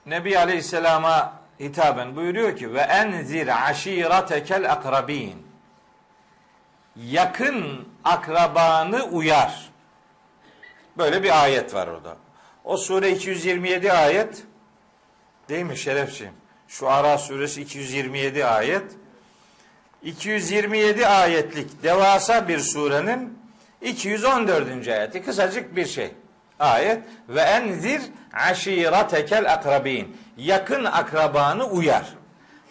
Nebi 0.06 0.40
Aleyhisselam'a 0.40 1.34
hitaben 1.60 2.16
buyuruyor 2.16 2.58
ki 2.58 2.74
ve 2.74 2.82
enzir 2.82 3.70
aşiretekel 3.70 4.72
akrabin 4.72 5.48
yakın 6.96 7.88
akrabanı 8.04 9.04
uyar. 9.04 9.70
Böyle 10.98 11.24
bir 11.24 11.44
ayet 11.44 11.74
var 11.74 11.88
orada. 11.88 12.27
O 12.68 12.78
sure 12.78 13.12
227 13.12 13.94
ayet 13.94 14.44
değil 15.50 15.66
mi 15.66 15.78
şerefciğim? 15.78 16.34
Şu 16.68 16.90
Ara 16.90 17.18
suresi 17.18 17.62
227 17.62 18.46
ayet. 18.46 18.84
227 20.04 21.08
ayetlik 21.08 21.84
devasa 21.84 22.48
bir 22.48 22.60
surenin 22.60 23.40
214. 23.82 24.88
ayeti 24.88 25.24
kısacık 25.24 25.76
bir 25.76 25.86
şey. 25.86 26.12
Ayet 26.60 27.04
ve 27.30 27.42
enzir 27.42 28.02
aşiretekel 28.34 29.54
akrabin 29.54 30.18
yakın 30.38 30.84
akrabanı 30.84 31.66
uyar. 31.66 32.14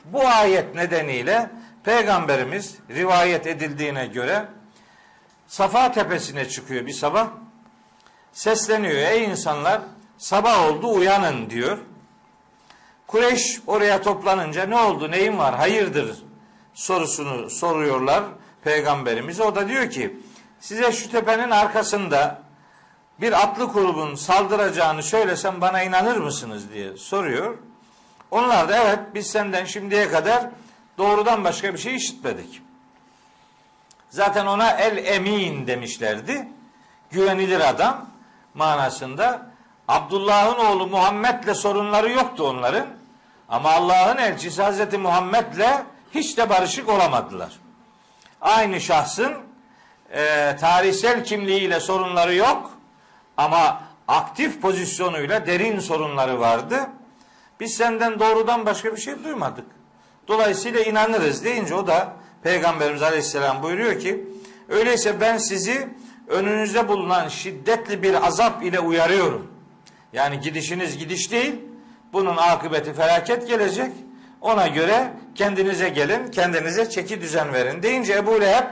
Bu 0.05 0.27
ayet 0.29 0.75
nedeniyle 0.75 1.51
Peygamberimiz 1.85 2.77
rivayet 2.91 3.47
edildiğine 3.47 4.07
göre 4.07 4.45
Safa 5.47 5.93
tepesine 5.93 6.49
çıkıyor 6.49 6.87
bir 6.87 6.93
sabah. 6.93 7.46
Sesleniyor 8.37 8.95
ey 8.95 9.25
insanlar 9.25 9.81
sabah 10.19 10.69
oldu 10.69 10.93
uyanın 10.95 11.51
diyor. 11.51 11.79
Kureyş 13.07 13.61
oraya 13.67 14.03
toplanınca 14.03 14.67
ne 14.67 14.77
oldu 14.77 15.11
neyin 15.11 15.39
var 15.39 15.55
hayırdır 15.55 16.17
sorusunu 16.75 17.51
soruyorlar 17.51 18.25
peygamberimize. 18.65 19.43
O 19.43 19.55
da 19.55 19.69
diyor 19.69 19.91
ki 19.91 20.17
size 20.61 20.93
şu 20.93 21.11
tepenin 21.11 21.51
arkasında 21.51 22.43
bir 23.21 23.43
atlı 23.43 23.65
grubun 23.65 24.15
saldıracağını 24.15 25.03
söylesem 25.03 25.61
bana 25.61 25.83
inanır 25.83 26.17
mısınız 26.17 26.73
diye 26.73 26.97
soruyor. 26.97 27.59
Onlar 28.31 28.69
da 28.69 28.77
evet 28.77 29.01
biz 29.15 29.27
senden 29.27 29.65
şimdiye 29.65 30.09
kadar 30.09 30.51
doğrudan 30.99 31.45
başka 31.45 31.75
bir 31.75 31.79
şey 31.79 31.97
işitmedik. 31.97 32.63
Zaten 34.11 34.47
ona 34.47 34.71
el 34.71 34.97
emin 34.97 35.67
demişlerdi. 35.67 36.49
Güvenilir 37.11 37.69
adam 37.69 38.16
manasında. 38.57 39.47
Abdullah'ın 39.89 40.65
oğlu 40.65 40.87
Muhammed'le 40.87 41.55
sorunları 41.55 42.11
yoktu 42.11 42.49
onların. 42.49 42.87
Ama 43.49 43.71
Allah'ın 43.71 44.17
elçisi 44.17 44.63
Hazreti 44.63 44.99
Muhammed'le 44.99 45.83
hiç 46.15 46.39
de 46.39 46.51
barışık 46.51 46.89
olamadılar. 46.89 47.53
Aynı 48.41 48.81
şahsın 48.81 49.33
e, 50.13 50.57
tarihsel 50.61 51.25
kimliğiyle 51.25 51.81
sorunları 51.81 52.35
yok 52.35 52.71
ama 53.37 53.83
aktif 54.09 54.63
pozisyonuyla 54.63 55.47
derin 55.47 55.79
sorunları 55.81 56.41
vardı. 56.41 56.89
Biz 57.61 57.75
senden 57.75 58.21
doğrudan 58.21 58.67
başka 58.67 58.93
bir 58.97 59.01
şey 59.01 59.25
duymadık. 59.25 59.67
Dolayısıyla 60.29 60.81
inanırız 60.81 61.45
deyince 61.45 61.75
o 61.75 61.87
da 61.87 62.13
Peygamberimiz 62.43 63.03
Aleyhisselam 63.03 63.63
buyuruyor 63.63 64.01
ki 64.01 64.25
öyleyse 64.69 65.21
ben 65.21 65.39
sizi 65.39 65.89
önünüzde 66.29 66.89
bulunan 66.89 67.29
şiddetli 67.29 68.03
bir 68.03 68.27
azap 68.27 68.63
ile 68.63 68.81
uyarıyorum. 68.81 69.51
Yani 70.13 70.41
gidişiniz 70.41 70.99
gidiş 70.99 71.33
değil. 71.33 71.55
Bunun 72.13 72.37
akıbeti 72.37 72.93
felaket 72.93 73.49
gelecek. 73.49 73.93
Ona 74.41 74.67
göre 74.67 75.13
kendinize 75.35 75.89
gelin, 75.89 76.31
kendinize 76.31 76.91
çeki 76.91 77.21
düzen 77.21 77.53
verin 77.53 77.83
deyince 77.83 78.15
Ebu 78.15 78.41
Leheb 78.41 78.65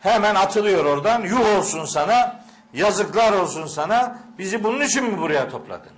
hemen 0.00 0.34
atılıyor 0.34 0.84
oradan. 0.84 1.22
Yuh 1.22 1.58
olsun 1.58 1.84
sana, 1.84 2.40
yazıklar 2.74 3.32
olsun 3.32 3.66
sana. 3.66 4.18
Bizi 4.38 4.64
bunun 4.64 4.80
için 4.80 5.04
mi 5.04 5.18
buraya 5.18 5.48
topladın? 5.48 5.92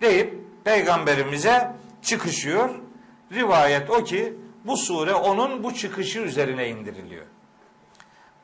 Deyip 0.00 0.34
peygamberimize 0.64 1.70
çıkışıyor. 2.02 2.70
Rivayet 3.32 3.90
o 3.90 4.04
ki 4.04 4.34
bu 4.64 4.76
sure 4.76 5.14
onun 5.14 5.64
bu 5.64 5.74
çıkışı 5.74 6.18
üzerine 6.18 6.68
indiriliyor. 6.68 7.26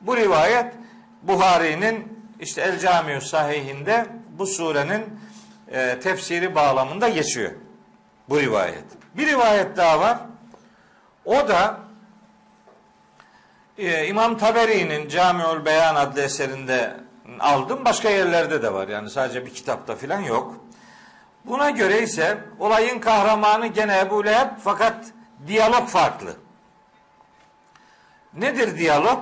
Bu 0.01 0.17
rivayet 0.17 0.73
Buhari'nin 1.21 2.27
işte 2.39 2.61
El 2.61 2.79
Camiu 2.79 3.21
Sahihinde 3.21 4.05
bu 4.37 4.45
surenin 4.45 5.19
e, 5.71 5.99
tefsiri 5.99 6.55
bağlamında 6.55 7.09
geçiyor. 7.09 7.51
Bu 8.29 8.39
rivayet. 8.39 8.85
Bir 9.17 9.27
rivayet 9.27 9.77
daha 9.77 9.99
var. 9.99 10.17
O 11.25 11.47
da 11.47 11.77
e, 13.77 14.07
İmam 14.07 14.37
Taberi'nin 14.37 15.09
Camiül 15.09 15.65
Beyan 15.65 15.95
adlı 15.95 16.21
eserinde 16.21 16.97
aldım. 17.39 17.85
Başka 17.85 18.09
yerlerde 18.09 18.63
de 18.63 18.73
var. 18.73 18.87
Yani 18.87 19.09
sadece 19.09 19.45
bir 19.45 19.53
kitapta 19.53 19.95
filan 19.95 20.21
yok. 20.21 20.55
Buna 21.45 21.69
göre 21.69 22.01
ise 22.01 22.37
olayın 22.59 22.99
kahramanı 22.99 23.67
gene 23.67 23.99
Ebu 23.99 24.25
Leheb 24.25 24.47
fakat 24.63 25.05
diyalog 25.47 25.87
farklı. 25.87 26.35
Nedir 28.33 28.77
diyalog? 28.77 29.19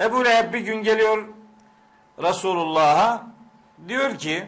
Ebu 0.00 0.24
Leheb 0.24 0.52
bir 0.54 0.60
gün 0.60 0.82
geliyor 0.82 1.28
Resulullah'a 2.22 3.22
diyor 3.88 4.18
ki 4.18 4.46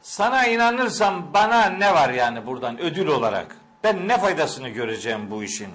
sana 0.00 0.46
inanırsam 0.46 1.34
bana 1.34 1.64
ne 1.64 1.94
var 1.94 2.10
yani 2.10 2.46
buradan 2.46 2.80
ödül 2.80 3.06
olarak? 3.06 3.56
Ben 3.84 4.08
ne 4.08 4.18
faydasını 4.18 4.68
göreceğim 4.68 5.30
bu 5.30 5.42
işin? 5.42 5.70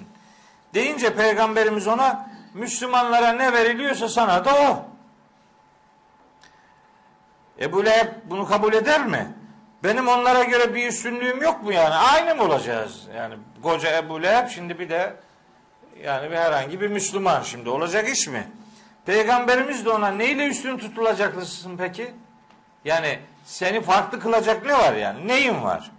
Deyince 0.74 1.14
peygamberimiz 1.14 1.86
ona 1.86 2.30
Müslümanlara 2.54 3.32
ne 3.32 3.52
veriliyorsa 3.52 4.08
sana 4.08 4.44
da 4.44 4.54
o. 4.54 4.84
Ebu 7.60 7.84
Leheb 7.84 8.08
bunu 8.24 8.46
kabul 8.46 8.72
eder 8.72 9.06
mi? 9.06 9.34
Benim 9.84 10.08
onlara 10.08 10.44
göre 10.44 10.74
bir 10.74 10.88
üstünlüğüm 10.88 11.42
yok 11.42 11.62
mu 11.62 11.72
yani? 11.72 11.94
Aynı 11.94 12.34
mı 12.34 12.42
olacağız? 12.42 13.06
Yani 13.16 13.34
koca 13.62 13.98
Ebu 13.98 14.22
Leheb 14.22 14.48
şimdi 14.48 14.78
bir 14.78 14.88
de 14.88 15.16
yani 16.04 16.30
bir 16.30 16.36
herhangi 16.36 16.80
bir 16.80 16.88
Müslüman 16.88 17.42
şimdi 17.42 17.68
olacak 17.68 18.08
iş 18.08 18.28
mi? 18.28 18.48
Peygamberimiz 19.06 19.84
de 19.84 19.90
ona 19.90 20.08
neyle 20.08 20.46
üstün 20.46 20.78
tutulacaklısın 20.78 21.76
peki? 21.76 22.14
Yani 22.84 23.18
seni 23.44 23.80
farklı 23.80 24.20
kılacak 24.20 24.66
ne 24.66 24.72
var 24.72 24.94
yani? 24.94 25.28
Neyin 25.28 25.62
var? 25.62 25.90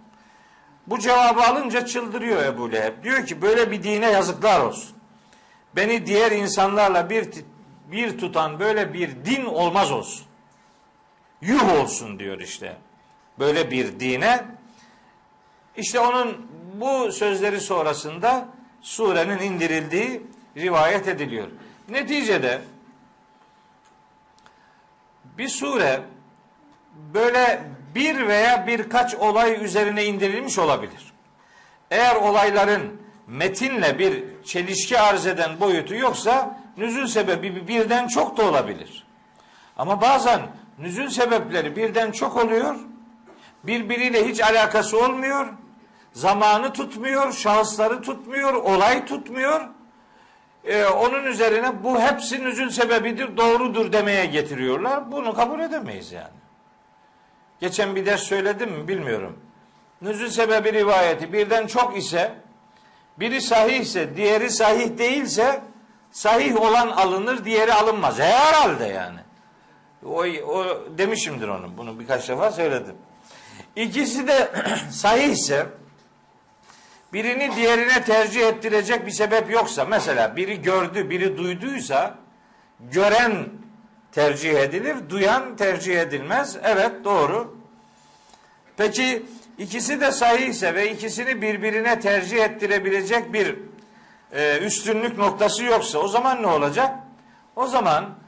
Bu 0.86 0.98
cevabı 0.98 1.42
alınca 1.42 1.86
çıldırıyor 1.86 2.44
Ebu 2.44 2.72
Leheb. 2.72 3.04
Diyor 3.04 3.26
ki 3.26 3.42
böyle 3.42 3.70
bir 3.70 3.82
dine 3.82 4.10
yazıklar 4.10 4.60
olsun. 4.60 4.96
Beni 5.76 6.06
diğer 6.06 6.32
insanlarla 6.32 7.10
bir 7.10 7.28
bir 7.86 8.18
tutan 8.18 8.60
böyle 8.60 8.92
bir 8.92 9.24
din 9.24 9.44
olmaz 9.44 9.92
olsun. 9.92 10.26
Yuh 11.40 11.80
olsun 11.80 12.18
diyor 12.18 12.40
işte. 12.40 12.76
Böyle 13.38 13.70
bir 13.70 14.00
dine. 14.00 14.44
İşte 15.76 16.00
onun 16.00 16.46
bu 16.74 17.12
sözleri 17.12 17.60
sonrasında 17.60 18.48
surenin 18.82 19.38
indirildiği 19.38 20.22
rivayet 20.56 21.08
ediliyor. 21.08 21.48
Neticede 21.88 22.60
bir 25.38 25.48
sure 25.48 26.00
böyle 27.14 27.62
bir 27.94 28.28
veya 28.28 28.66
birkaç 28.66 29.14
olay 29.14 29.64
üzerine 29.64 30.04
indirilmiş 30.04 30.58
olabilir. 30.58 31.12
Eğer 31.90 32.16
olayların 32.16 33.02
metinle 33.26 33.98
bir 33.98 34.24
çelişki 34.44 34.98
arz 35.00 35.26
eden 35.26 35.60
boyutu 35.60 35.94
yoksa 35.94 36.60
nüzül 36.76 37.06
sebebi 37.06 37.68
birden 37.68 38.08
çok 38.08 38.36
da 38.36 38.42
olabilir. 38.48 39.06
Ama 39.76 40.00
bazen 40.00 40.40
nüzül 40.78 41.08
sebepleri 41.08 41.76
birden 41.76 42.10
çok 42.12 42.36
oluyor. 42.36 42.76
Birbiriyle 43.64 44.28
hiç 44.28 44.40
alakası 44.40 45.04
olmuyor. 45.04 45.48
Zamanı 46.12 46.72
tutmuyor, 46.72 47.32
şahısları 47.32 48.02
tutmuyor, 48.02 48.54
olay 48.54 49.06
tutmuyor. 49.06 49.60
Ee, 50.64 50.84
onun 50.84 51.24
üzerine 51.24 51.84
bu 51.84 52.00
hepsi 52.00 52.44
nüzül 52.44 52.70
sebebidir, 52.70 53.36
doğrudur 53.36 53.92
demeye 53.92 54.26
getiriyorlar. 54.26 55.12
Bunu 55.12 55.34
kabul 55.34 55.60
edemeyiz 55.60 56.12
yani. 56.12 56.38
Geçen 57.60 57.96
bir 57.96 58.06
ders 58.06 58.22
söyledim 58.22 58.72
mi 58.72 58.88
bilmiyorum. 58.88 59.38
Nüzül 60.02 60.28
sebebi 60.28 60.72
rivayeti 60.72 61.32
birden 61.32 61.66
çok 61.66 61.96
ise 61.96 62.34
biri 63.20 63.40
sahih 63.40 63.80
ise 63.80 64.16
diğeri 64.16 64.50
sahih 64.50 64.98
değilse 64.98 65.60
sahih 66.10 66.60
olan 66.60 66.88
alınır 66.88 67.44
diğeri 67.44 67.72
alınmaz. 67.72 68.18
Herhalde 68.18 68.84
yani. 68.84 69.18
O, 70.06 70.24
o 70.52 70.64
demişimdir 70.98 71.48
onu. 71.48 71.76
Bunu 71.76 72.00
birkaç 72.00 72.28
defa 72.28 72.50
söyledim. 72.50 72.94
İkisi 73.76 74.28
de 74.28 74.50
sahih 74.90 75.28
ise 75.28 75.66
birini 77.12 77.56
diğerine 77.56 78.04
tercih 78.04 78.46
ettirecek 78.46 79.06
bir 79.06 79.10
sebep 79.10 79.50
yoksa 79.50 79.84
mesela 79.84 80.36
biri 80.36 80.62
gördü, 80.62 81.10
biri 81.10 81.36
duyduysa 81.36 82.18
gören 82.80 83.48
tercih 84.12 84.54
edilir, 84.54 84.96
duyan 85.08 85.56
tercih 85.56 86.00
edilmez. 86.00 86.56
Evet 86.62 86.92
doğru. 87.04 87.58
Peki 88.76 89.22
ikisi 89.58 90.00
de 90.00 90.12
sahih 90.12 90.48
ise 90.48 90.74
ve 90.74 90.92
ikisini 90.92 91.42
birbirine 91.42 92.00
tercih 92.00 92.38
ettirebilecek 92.38 93.32
bir 93.32 93.56
e, 94.32 94.58
üstünlük 94.58 95.18
noktası 95.18 95.64
yoksa 95.64 95.98
o 95.98 96.08
zaman 96.08 96.42
ne 96.42 96.46
olacak? 96.46 96.94
O 97.56 97.66
zaman 97.66 98.18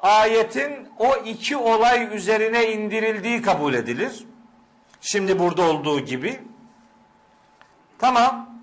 ayetin 0.00 0.88
o 0.98 1.16
iki 1.16 1.56
olay 1.56 2.16
üzerine 2.16 2.72
indirildiği 2.72 3.42
kabul 3.42 3.74
edilir. 3.74 4.24
Şimdi 5.00 5.38
burada 5.38 5.62
olduğu 5.62 6.00
gibi. 6.00 6.40
Tamam. 8.00 8.60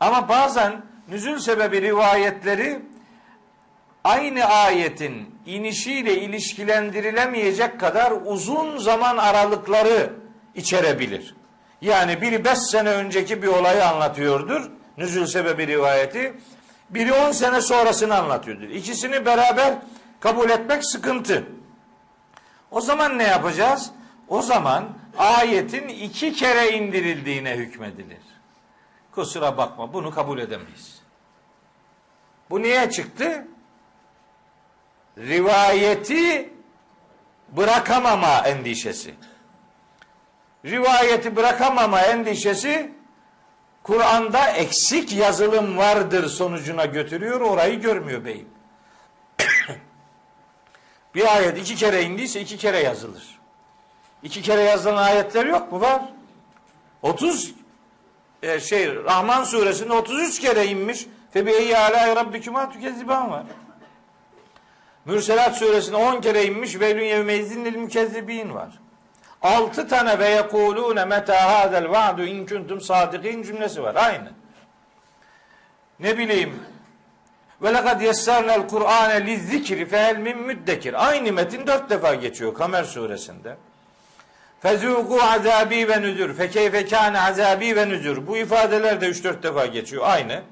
Ama 0.00 0.28
bazen 0.28 0.82
nüzül 1.08 1.38
sebebi 1.38 1.82
rivayetleri 1.82 2.82
aynı 4.04 4.44
ayetin 4.44 5.34
inişiyle 5.46 6.20
ilişkilendirilemeyecek 6.20 7.80
kadar 7.80 8.12
uzun 8.24 8.78
zaman 8.78 9.16
aralıkları 9.16 10.12
içerebilir. 10.54 11.34
Yani 11.80 12.20
biri 12.20 12.44
beş 12.44 12.58
sene 12.58 12.90
önceki 12.90 13.42
bir 13.42 13.48
olayı 13.48 13.86
anlatıyordur. 13.86 14.70
Nüzül 14.98 15.26
sebebi 15.26 15.66
rivayeti. 15.66 16.34
Biri 16.90 17.12
on 17.12 17.32
sene 17.32 17.60
sonrasını 17.60 18.16
anlatıyordur. 18.16 18.68
İkisini 18.68 19.26
beraber 19.26 19.74
kabul 20.20 20.50
etmek 20.50 20.84
sıkıntı. 20.84 21.44
O 22.70 22.80
zaman 22.80 23.18
ne 23.18 23.22
yapacağız? 23.22 23.90
O 24.28 24.42
zaman 24.42 24.88
ayetin 25.18 25.88
iki 25.88 26.32
kere 26.32 26.70
indirildiğine 26.70 27.56
hükmedilir. 27.56 28.29
Kusura 29.20 29.56
bakma 29.56 29.92
bunu 29.92 30.10
kabul 30.10 30.38
edemeyiz. 30.38 31.00
Bu 32.50 32.62
niye 32.62 32.90
çıktı? 32.90 33.46
Rivayeti 35.18 36.52
bırakamama 37.48 38.38
endişesi. 38.38 39.14
Rivayeti 40.64 41.36
bırakamama 41.36 42.00
endişesi 42.00 42.94
Kur'an'da 43.82 44.50
eksik 44.50 45.12
yazılım 45.12 45.76
vardır 45.76 46.28
sonucuna 46.28 46.84
götürüyor. 46.84 47.40
Orayı 47.40 47.80
görmüyor 47.80 48.24
beyim. 48.24 48.48
bir 51.14 51.36
ayet 51.36 51.58
iki 51.58 51.76
kere 51.76 52.02
indiyse 52.02 52.40
iki 52.40 52.56
kere 52.56 52.78
yazılır. 52.78 53.40
İki 54.22 54.42
kere 54.42 54.62
yazılan 54.62 54.96
ayetler 54.96 55.46
yok 55.46 55.72
mu? 55.72 55.80
Var. 55.80 56.02
30 57.02 57.59
e, 58.42 58.60
şey 58.60 58.94
Rahman 58.94 59.44
suresinde 59.44 59.92
33 59.92 60.40
kere 60.40 60.66
inmiş. 60.66 61.06
Febiyyi 61.30 61.78
alâ 61.78 62.16
rabbikuma 62.16 62.72
tükezziban 62.72 63.30
var. 63.30 63.42
Mürselat 65.04 65.56
suresinde 65.56 65.96
10 65.96 66.20
kere 66.20 66.44
inmiş. 66.44 66.80
Velün 66.80 67.04
yevmeizin 67.04 67.64
lil 67.64 67.76
mükezzibin 67.76 68.54
var. 68.54 68.68
6 69.42 69.88
tane 69.88 70.18
ve 70.18 70.28
yekulûne 70.28 71.04
meta 71.04 71.52
hadel 71.52 71.90
va'du 71.90 72.24
in 72.24 72.46
kuntum 72.46 72.80
sadikin 72.80 73.42
cümlesi 73.42 73.82
var. 73.82 73.94
Aynı. 73.94 74.32
Ne 76.00 76.18
bileyim 76.18 76.62
ve 77.62 77.74
lekad 77.74 78.00
yessernel 78.00 78.68
Kur'ane 78.68 79.26
lizzikri 79.26 79.86
fehel 79.86 80.16
min 80.16 80.38
müddekir. 80.38 81.08
Aynı 81.08 81.32
metin 81.32 81.66
dört 81.66 81.90
defa 81.90 82.14
geçiyor 82.14 82.54
Kamer 82.54 82.84
suresinde. 82.84 83.56
Fezuku 84.60 85.22
azabi 85.22 85.88
ve 85.88 86.02
nüzür. 86.02 86.34
Fekeyfe 86.34 86.86
kâne 86.86 87.20
azabi 87.20 87.76
ve 87.76 87.88
nüzür. 87.88 88.26
Bu 88.26 88.36
ifadeler 88.36 89.00
de 89.00 89.08
3-4 89.08 89.42
defa 89.42 89.66
geçiyor. 89.66 90.02
Aynı. 90.06 90.42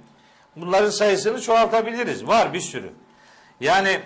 Bunların 0.57 0.90
sayısını 0.90 1.40
çoğaltabiliriz. 1.40 2.27
Var 2.27 2.53
bir 2.53 2.61
sürü. 2.61 2.90
Yani 3.61 4.01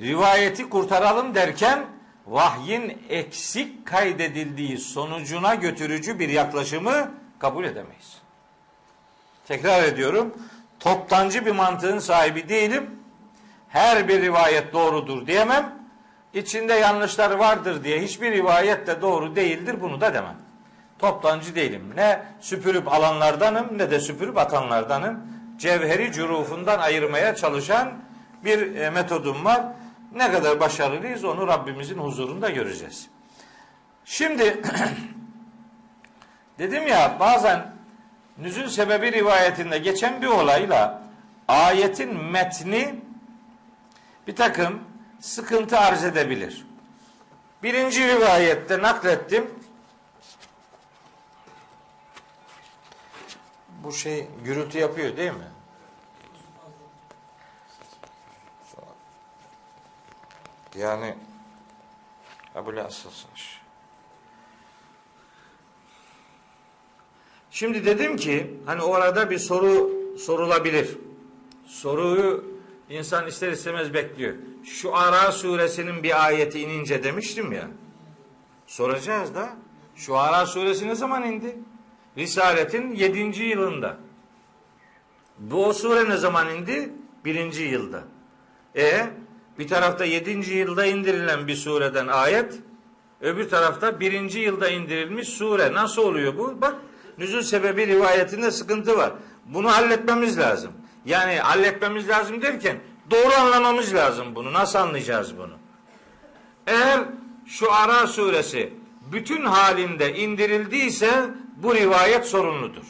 rivayeti 0.00 0.68
kurtaralım 0.68 1.34
derken 1.34 1.86
vahyin 2.26 3.02
eksik 3.08 3.86
kaydedildiği 3.86 4.78
sonucuna 4.78 5.54
götürücü 5.54 6.18
bir 6.18 6.28
yaklaşımı 6.28 7.10
kabul 7.38 7.64
edemeyiz. 7.64 8.18
Tekrar 9.48 9.82
ediyorum. 9.82 10.34
Toptancı 10.80 11.46
bir 11.46 11.50
mantığın 11.50 11.98
sahibi 11.98 12.48
değilim. 12.48 12.90
Her 13.68 14.08
bir 14.08 14.22
rivayet 14.22 14.72
doğrudur 14.72 15.26
diyemem 15.26 15.79
içinde 16.34 16.72
yanlışlar 16.72 17.30
vardır 17.30 17.84
diye 17.84 18.02
hiçbir 18.02 18.32
rivayet 18.32 18.86
de 18.86 19.02
doğru 19.02 19.36
değildir 19.36 19.80
bunu 19.80 20.00
da 20.00 20.14
demem. 20.14 20.36
Toptancı 20.98 21.54
değilim. 21.54 21.92
Ne 21.96 22.22
süpürüp 22.40 22.92
alanlardanım 22.92 23.78
ne 23.78 23.90
de 23.90 24.00
süpürüp 24.00 24.38
atanlardanım. 24.38 25.20
Cevheri 25.58 26.12
curufundan 26.12 26.78
ayırmaya 26.78 27.34
çalışan 27.36 27.92
bir 28.44 28.76
e, 28.76 28.90
metodum 28.90 29.44
var. 29.44 29.62
Ne 30.14 30.32
kadar 30.32 30.60
başarılıyız 30.60 31.24
onu 31.24 31.46
Rabbimizin 31.46 31.98
huzurunda 31.98 32.50
göreceğiz. 32.50 33.08
Şimdi 34.04 34.62
dedim 36.58 36.86
ya 36.86 37.16
bazen 37.20 37.72
nüzül 38.38 38.68
sebebi 38.68 39.12
rivayetinde 39.12 39.78
geçen 39.78 40.22
bir 40.22 40.26
olayla 40.26 41.02
ayetin 41.48 42.24
metni 42.24 42.94
bir 44.26 44.36
takım 44.36 44.89
sıkıntı 45.20 45.78
arz 45.78 46.04
edebilir. 46.04 46.66
Birinci 47.62 48.08
rivayette 48.08 48.82
naklettim. 48.82 49.50
Bu 53.68 53.92
şey 53.92 54.26
gürültü 54.44 54.78
yapıyor 54.78 55.16
değil 55.16 55.32
mi? 55.32 55.50
Yani 60.78 61.14
böyle 62.66 62.82
asılsınız. 62.82 63.60
Şimdi 67.50 67.86
dedim 67.86 68.16
ki 68.16 68.60
hani 68.66 68.82
orada 68.82 69.30
bir 69.30 69.38
soru 69.38 69.90
sorulabilir. 70.18 70.98
Soruyu 71.66 72.44
insan 72.90 73.26
ister 73.26 73.52
istemez 73.52 73.94
bekliyor. 73.94 74.34
Şu 74.64 74.96
Ara 74.96 75.32
suresinin 75.32 76.02
bir 76.02 76.24
ayeti 76.24 76.60
inince 76.60 77.04
demiştim 77.04 77.52
ya. 77.52 77.68
Soracağız 78.66 79.34
da 79.34 79.50
şu 79.96 80.16
Ara 80.18 80.46
suresi 80.46 80.88
ne 80.88 80.94
zaman 80.94 81.22
indi? 81.22 81.56
Risaletin 82.18 82.94
yedinci 82.94 83.42
yılında. 83.42 83.96
Bu 85.38 85.66
o 85.66 85.72
sure 85.72 86.08
ne 86.08 86.16
zaman 86.16 86.54
indi? 86.54 86.92
Birinci 87.24 87.62
yılda. 87.62 88.04
E 88.76 89.06
bir 89.58 89.68
tarafta 89.68 90.04
yedinci 90.04 90.54
yılda 90.54 90.86
indirilen 90.86 91.46
bir 91.46 91.54
sureden 91.54 92.06
ayet, 92.06 92.54
öbür 93.20 93.48
tarafta 93.48 94.00
birinci 94.00 94.38
yılda 94.38 94.68
indirilmiş 94.68 95.28
sure. 95.28 95.72
Nasıl 95.72 96.02
oluyor 96.02 96.38
bu? 96.38 96.60
Bak 96.60 96.74
nüzul 97.18 97.42
sebebi 97.42 97.86
rivayetinde 97.86 98.50
sıkıntı 98.50 98.98
var. 98.98 99.12
Bunu 99.44 99.72
halletmemiz 99.72 100.38
lazım. 100.38 100.72
Yani 101.04 101.36
halletmemiz 101.36 102.08
lazım 102.08 102.42
derken 102.42 102.80
doğru 103.10 103.34
anlamamız 103.40 103.94
lazım 103.94 104.34
bunu. 104.34 104.52
Nasıl 104.52 104.78
anlayacağız 104.78 105.38
bunu? 105.38 105.54
Eğer 106.66 107.00
şu 107.46 107.72
Ara 107.72 108.06
suresi 108.06 108.72
bütün 109.12 109.44
halinde 109.44 110.16
indirildiyse 110.16 111.30
bu 111.56 111.74
rivayet 111.74 112.26
sorunludur. 112.26 112.84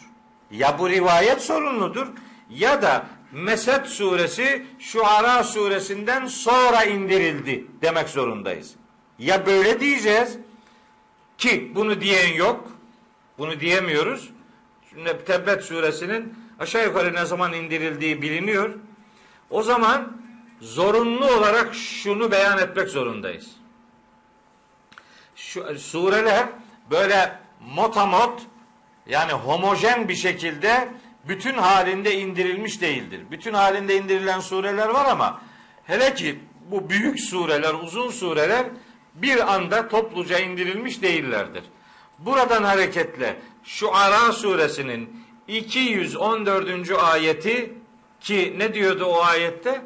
Ya 0.50 0.78
bu 0.78 0.90
rivayet 0.90 1.42
sorunludur 1.42 2.06
ya 2.50 2.82
da 2.82 3.06
Mesed 3.32 3.84
suresi 3.84 4.66
Şuara 4.78 5.44
suresinden 5.44 6.26
sonra 6.26 6.84
indirildi 6.84 7.64
demek 7.82 8.08
zorundayız. 8.08 8.74
Ya 9.18 9.46
böyle 9.46 9.80
diyeceğiz 9.80 10.38
ki 11.38 11.72
bunu 11.74 12.00
diyen 12.00 12.34
yok. 12.34 12.70
Bunu 13.38 13.60
diyemiyoruz. 13.60 14.30
Şimdi 14.90 15.24
Tebbet 15.24 15.62
suresinin 15.62 16.34
aşağı 16.58 16.84
yukarı 16.84 17.14
ne 17.14 17.24
zaman 17.24 17.52
indirildiği 17.52 18.22
biliniyor. 18.22 18.74
O 19.50 19.62
zaman 19.62 20.12
zorunlu 20.60 21.26
olarak 21.26 21.74
şunu 21.74 22.30
beyan 22.30 22.58
etmek 22.58 22.88
zorundayız. 22.88 23.46
Şu, 25.36 25.78
sureler 25.78 26.46
böyle 26.90 27.38
motamot 27.60 28.42
yani 29.06 29.32
homojen 29.32 30.08
bir 30.08 30.14
şekilde 30.14 30.88
bütün 31.28 31.54
halinde 31.54 32.18
indirilmiş 32.18 32.80
değildir. 32.80 33.20
Bütün 33.30 33.54
halinde 33.54 33.96
indirilen 33.96 34.40
sureler 34.40 34.88
var 34.88 35.06
ama 35.10 35.42
hele 35.84 36.14
ki 36.14 36.40
bu 36.70 36.90
büyük 36.90 37.20
sureler, 37.20 37.74
uzun 37.74 38.10
sureler 38.10 38.66
bir 39.14 39.54
anda 39.54 39.88
topluca 39.88 40.38
indirilmiş 40.38 41.02
değillerdir. 41.02 41.64
Buradan 42.18 42.64
hareketle 42.64 43.36
şu 43.64 43.94
Ara 43.94 44.32
suresinin 44.32 45.26
214. 45.48 46.90
ayeti 46.90 47.74
ki 48.20 48.54
ne 48.58 48.74
diyordu 48.74 49.04
o 49.04 49.22
ayette? 49.22 49.82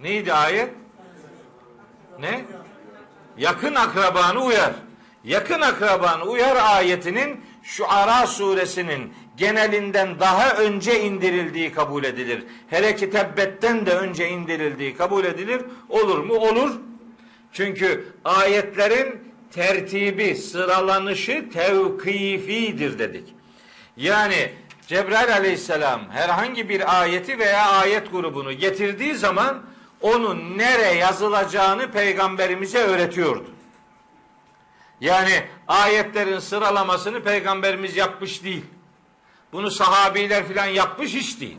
Neydi 0.00 0.32
ayet? 0.32 0.70
Ne? 2.20 2.44
Yakın 3.38 3.74
akrabanı 3.74 4.44
uyar. 4.44 4.72
Yakın 5.24 5.60
akrabanı 5.60 6.24
uyar 6.24 6.56
ayetinin 6.56 7.40
şu 7.62 7.90
Ara 7.90 8.26
suresinin 8.26 9.12
genelinden 9.36 10.20
daha 10.20 10.54
önce 10.54 11.00
indirildiği 11.00 11.72
kabul 11.72 12.04
edilir. 12.04 12.44
Hele 12.70 12.96
ki 12.96 13.10
tebbetten 13.10 13.86
de 13.86 13.94
önce 13.94 14.28
indirildiği 14.28 14.96
kabul 14.96 15.24
edilir. 15.24 15.60
Olur 15.88 16.18
mu? 16.18 16.34
Olur. 16.34 16.70
Çünkü 17.52 18.12
ayetlerin 18.24 19.20
tertibi, 19.52 20.34
sıralanışı 20.34 21.50
tevkifidir 21.50 22.98
dedik. 22.98 23.34
Yani 23.96 24.52
Cebrail 24.88 25.32
aleyhisselam 25.32 26.10
herhangi 26.10 26.68
bir 26.68 27.00
ayeti 27.00 27.38
veya 27.38 27.66
ayet 27.66 28.12
grubunu 28.12 28.52
getirdiği 28.52 29.14
zaman 29.14 29.62
onun 30.00 30.58
nere 30.58 30.94
yazılacağını 30.94 31.90
peygamberimize 31.90 32.78
öğretiyordu. 32.78 33.50
Yani 35.00 35.44
ayetlerin 35.68 36.38
sıralamasını 36.38 37.22
peygamberimiz 37.22 37.96
yapmış 37.96 38.44
değil. 38.44 38.64
Bunu 39.52 39.70
sahabiler 39.70 40.46
filan 40.48 40.66
yapmış 40.66 41.14
hiç 41.14 41.40
değil. 41.40 41.58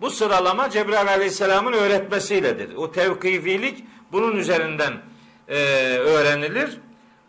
Bu 0.00 0.10
sıralama 0.10 0.70
Cebrail 0.70 1.08
aleyhisselamın 1.08 1.72
öğretmesiyledir. 1.72 2.74
O 2.74 2.92
tevkifilik 2.92 3.84
bunun 4.12 4.36
üzerinden 4.36 4.92
e, 5.48 5.56
öğrenilir. 5.98 6.78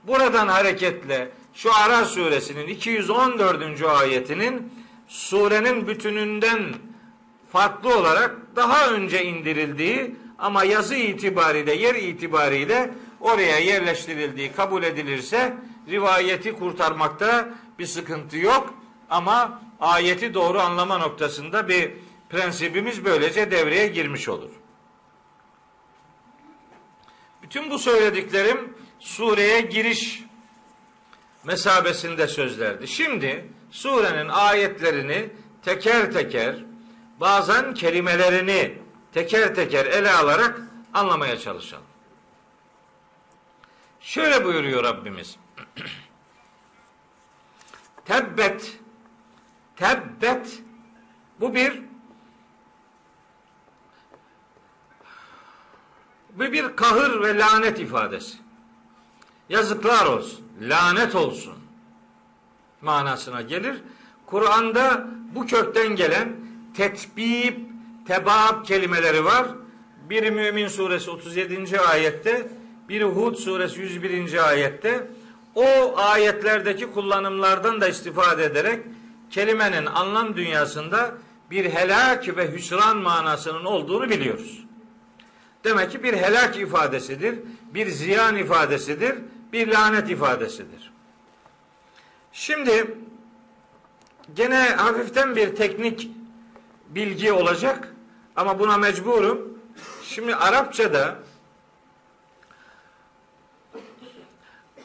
Buradan 0.03 0.47
hareketle 0.47 1.31
şu 1.53 1.75
Ara 1.75 2.05
suresinin 2.05 2.67
214. 2.67 3.83
ayetinin 3.83 4.84
surenin 5.07 5.87
bütününden 5.87 6.73
farklı 7.51 7.97
olarak 7.97 8.35
daha 8.55 8.89
önce 8.89 9.25
indirildiği 9.25 10.15
ama 10.39 10.63
yazı 10.63 10.95
itibariyle, 10.95 11.73
yer 11.73 11.95
itibariyle 11.95 12.93
oraya 13.19 13.59
yerleştirildiği 13.59 14.51
kabul 14.51 14.83
edilirse 14.83 15.57
rivayeti 15.89 16.53
kurtarmakta 16.53 17.49
bir 17.79 17.85
sıkıntı 17.85 18.37
yok 18.37 18.73
ama 19.09 19.61
ayeti 19.79 20.33
doğru 20.33 20.59
anlama 20.59 20.97
noktasında 20.97 21.67
bir 21.67 21.91
prensibimiz 22.29 23.05
böylece 23.05 23.51
devreye 23.51 23.87
girmiş 23.87 24.29
olur. 24.29 24.51
Bütün 27.43 27.69
bu 27.71 27.79
söylediklerim 27.79 28.73
sureye 28.99 29.61
giriş 29.61 30.24
mesabesinde 31.45 32.27
sözlerdi. 32.27 32.87
Şimdi 32.87 33.49
surenin 33.71 34.29
ayetlerini 34.29 35.29
teker 35.61 36.11
teker 36.11 36.55
bazen 37.19 37.73
kelimelerini 37.73 38.77
teker 39.13 39.55
teker 39.55 39.85
ele 39.85 40.11
alarak 40.11 40.61
anlamaya 40.93 41.39
çalışalım. 41.39 41.85
Şöyle 43.99 44.45
buyuruyor 44.45 44.83
Rabbimiz. 44.83 45.37
tebbet 48.05 48.77
tebbet 49.75 50.61
bu 51.39 51.55
bir 51.55 51.81
bu 56.35 56.41
bir 56.41 56.75
kahır 56.75 57.21
ve 57.21 57.37
lanet 57.37 57.79
ifadesi. 57.79 58.37
Yazıklar 59.49 60.05
olsun, 60.05 60.44
lanet 60.61 61.15
olsun 61.15 61.53
manasına 62.81 63.41
gelir. 63.41 63.75
Kur'an'da 64.25 65.07
bu 65.35 65.45
kökten 65.45 65.95
gelen 65.95 66.35
tetbib, 66.77 67.57
tebab 68.07 68.65
kelimeleri 68.65 69.25
var. 69.25 69.47
Biri 70.09 70.31
Mümin 70.31 70.67
suresi 70.67 71.11
37. 71.11 71.79
ayette, 71.79 72.47
biri 72.89 73.03
Hud 73.03 73.35
suresi 73.35 73.81
101. 73.81 74.49
ayette. 74.49 75.07
O 75.55 75.97
ayetlerdeki 75.97 76.91
kullanımlardan 76.91 77.81
da 77.81 77.87
istifade 77.87 78.43
ederek 78.43 78.79
kelimenin 79.31 79.85
anlam 79.85 80.35
dünyasında 80.35 81.11
bir 81.51 81.65
helak 81.65 82.37
ve 82.37 82.51
hüsran 82.51 82.97
manasının 82.97 83.65
olduğunu 83.65 84.09
biliyoruz. 84.09 84.65
Demek 85.63 85.91
ki 85.91 86.03
bir 86.03 86.13
helak 86.13 86.57
ifadesidir, 86.57 87.39
bir 87.73 87.87
ziyan 87.87 88.37
ifadesidir, 88.37 89.15
bir 89.53 89.67
lanet 89.67 90.09
ifadesidir. 90.09 90.91
Şimdi 92.33 92.97
gene 94.33 94.59
hafiften 94.59 95.35
bir 95.35 95.55
teknik 95.55 96.09
bilgi 96.89 97.31
olacak 97.31 97.93
ama 98.35 98.59
buna 98.59 98.77
mecburum. 98.77 99.59
Şimdi 100.03 100.35
Arapçada 100.35 101.15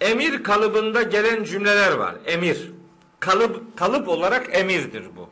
emir 0.01 0.43
kalıbında 0.43 1.03
gelen 1.03 1.45
cümleler 1.45 1.93
var. 1.93 2.15
Emir. 2.27 2.71
Kalıp, 3.21 3.77
kalıp 3.77 4.09
olarak 4.09 4.55
emirdir 4.55 5.17
bu. 5.17 5.31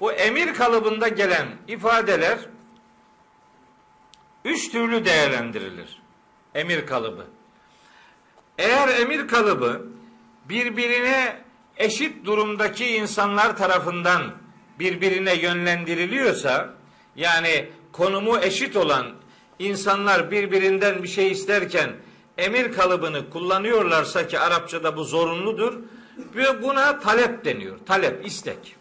Bu 0.00 0.12
emir 0.12 0.54
kalıbında 0.54 1.08
gelen 1.08 1.46
ifadeler 1.68 2.38
üç 4.44 4.72
türlü 4.72 5.04
değerlendirilir. 5.04 6.02
Emir 6.54 6.86
kalıbı. 6.86 7.26
Eğer 8.58 8.88
emir 8.88 9.28
kalıbı 9.28 9.82
birbirine 10.48 11.36
eşit 11.76 12.24
durumdaki 12.24 12.86
insanlar 12.86 13.56
tarafından 13.56 14.22
birbirine 14.78 15.34
yönlendiriliyorsa 15.34 16.74
yani 17.16 17.68
konumu 17.92 18.38
eşit 18.38 18.76
olan 18.76 19.06
insanlar 19.58 20.30
birbirinden 20.30 21.02
bir 21.02 21.08
şey 21.08 21.32
isterken 21.32 21.90
emir 22.38 22.72
kalıbını 22.72 23.30
kullanıyorlarsa 23.30 24.26
ki 24.26 24.38
Arapçada 24.38 24.96
bu 24.96 25.04
zorunludur. 25.04 25.78
Buna 26.62 26.98
talep 26.98 27.44
deniyor. 27.44 27.78
Talep, 27.86 28.26
istek. 28.26 28.76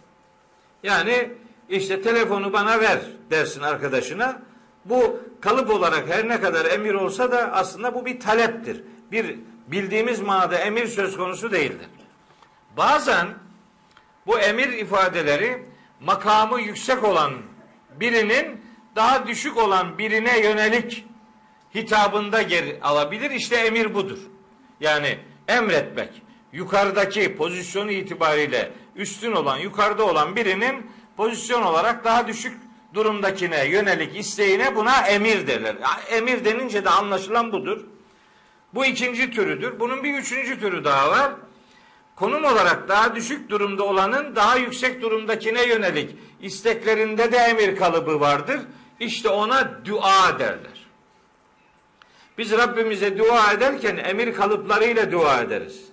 Yani 0.84 1.32
işte 1.70 2.02
telefonu 2.02 2.54
bana 2.54 2.80
ver 2.80 3.00
dersin 3.32 3.62
arkadaşına. 3.62 4.42
Bu 4.86 5.20
kalıp 5.42 5.70
olarak 5.70 6.10
her 6.10 6.28
ne 6.28 6.42
kadar 6.42 6.66
emir 6.66 6.94
olsa 6.94 7.32
da 7.32 7.52
aslında 7.54 7.96
bu 7.96 8.06
bir 8.06 8.20
taleptir. 8.20 8.84
Bir 9.12 9.40
bildiğimiz 9.67 10.19
manada 10.19 10.58
emir 10.58 10.88
söz 10.88 11.17
konusu 11.17 11.51
değildir. 11.51 11.88
Bazen 12.77 13.27
bu 14.27 14.39
emir 14.39 14.69
ifadeleri 14.69 15.65
makamı 16.01 16.62
yüksek 16.62 17.03
olan 17.03 17.34
birinin 17.99 18.62
daha 18.95 19.27
düşük 19.27 19.58
olan 19.58 19.97
birine 19.97 20.39
yönelik 20.39 21.06
hitabında 21.75 22.41
geri 22.41 22.80
alabilir. 22.82 23.32
İşte 23.32 23.56
emir 23.56 23.93
budur. 23.93 24.19
Yani 24.80 25.19
emretmek 25.47 26.21
yukarıdaki 26.53 27.36
pozisyonu 27.36 27.91
itibariyle 27.91 28.71
üstün 28.95 29.32
olan, 29.32 29.58
yukarıda 29.58 30.06
olan 30.06 30.36
birinin 30.36 30.91
pozisyon 31.17 31.62
olarak 31.62 32.03
daha 32.03 32.27
düşük 32.27 32.58
durumdakine 32.93 33.67
yönelik 33.67 34.19
isteğine 34.19 34.75
buna 34.75 35.08
emir 35.08 35.47
derler. 35.47 35.75
Emir 36.10 36.45
denince 36.45 36.86
de 36.86 36.89
anlaşılan 36.89 37.51
budur. 37.51 37.86
Bu 38.73 38.86
ikinci 38.86 39.32
türüdür. 39.32 39.80
Bunun 39.80 40.03
bir 40.03 40.13
üçüncü 40.13 40.60
türü 40.60 40.84
daha 40.84 41.12
var. 41.12 41.32
Konum 42.15 42.43
olarak 42.43 42.88
daha 42.88 43.15
düşük 43.15 43.49
durumda 43.49 43.84
olanın 43.84 44.36
daha 44.36 44.56
yüksek 44.56 45.01
durumdakine 45.01 45.63
yönelik 45.67 46.15
isteklerinde 46.41 47.32
de 47.32 47.38
emir 47.38 47.75
kalıbı 47.75 48.19
vardır. 48.19 48.60
İşte 48.99 49.30
ona 49.30 49.86
dua 49.86 50.39
derler. 50.39 50.88
Biz 52.38 52.51
Rabbimize 52.51 53.17
dua 53.17 53.51
ederken 53.51 53.97
emir 53.97 54.34
kalıplarıyla 54.34 55.12
dua 55.12 55.41
ederiz. 55.41 55.86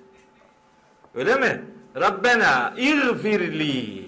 Öyle 1.14 1.34
mi? 1.34 1.62
Rabbena 1.96 2.74
iğfirli. 2.76 4.04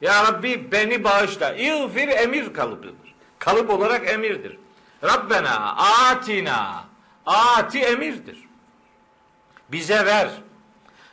Ya 0.00 0.24
Rabbi 0.24 0.72
beni 0.72 1.04
bağışla. 1.04 1.54
İğfir 1.54 2.08
emir 2.08 2.52
kalıbıdır. 2.52 3.14
Kalıp 3.38 3.70
olarak 3.70 4.08
emirdir. 4.08 4.58
Rabbena 5.04 5.76
atina. 5.76 6.89
Ati 7.30 7.78
emirdir. 7.78 8.38
Bize 9.72 10.06
ver. 10.06 10.30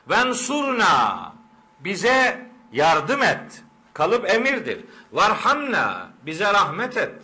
Vensurna. 0.09 1.33
Bize 1.79 2.47
yardım 2.71 3.23
et. 3.23 3.63
Kalıp 3.93 4.29
emirdir. 4.29 4.85
Varhamna. 5.11 6.09
Bize 6.25 6.53
rahmet 6.53 6.97
et. 6.97 7.15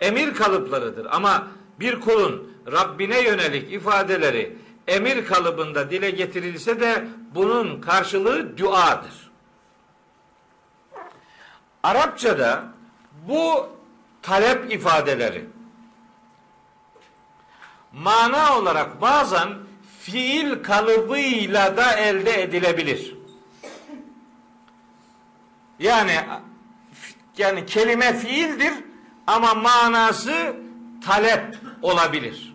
Emir 0.00 0.34
kalıplarıdır. 0.34 1.06
Ama 1.10 1.48
bir 1.80 2.00
kulun 2.00 2.52
Rabbine 2.72 3.20
yönelik 3.20 3.72
ifadeleri 3.72 4.56
emir 4.86 5.26
kalıbında 5.26 5.90
dile 5.90 6.10
getirilse 6.10 6.80
de 6.80 7.04
bunun 7.34 7.80
karşılığı 7.80 8.58
duadır. 8.58 9.30
Arapçada 11.82 12.64
bu 13.28 13.68
talep 14.22 14.72
ifadeleri 14.72 15.44
mana 17.92 18.58
olarak 18.58 19.00
bazen 19.00 19.48
fiil 20.00 20.62
kalıbıyla 20.62 21.76
da 21.76 21.92
elde 21.92 22.42
edilebilir. 22.42 23.14
Yani 25.78 26.14
yani 27.38 27.66
kelime 27.66 28.16
fiildir 28.16 28.72
ama 29.26 29.54
manası 29.54 30.56
talep 31.06 31.56
olabilir. 31.82 32.54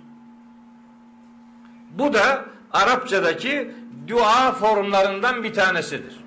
Bu 1.92 2.14
da 2.14 2.46
Arapçadaki 2.72 3.72
dua 4.08 4.52
formlarından 4.52 5.44
bir 5.44 5.54
tanesidir. 5.54 6.18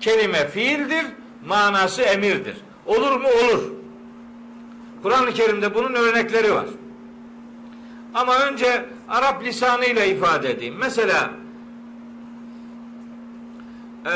Kelime 0.00 0.48
fiildir, 0.48 1.06
manası 1.46 2.02
emirdir. 2.02 2.56
Olur 2.86 3.20
mu? 3.20 3.28
Olur. 3.28 3.62
Kur'an-ı 5.02 5.32
Kerim'de 5.32 5.74
bunun 5.74 5.94
örnekleri 5.94 6.54
var. 6.54 6.66
Ama 8.16 8.38
önce 8.38 8.86
Arap 9.08 9.44
lisanıyla 9.44 10.04
ifade 10.04 10.50
edeyim. 10.50 10.74
Mesela 10.78 11.30
e, 14.06 14.14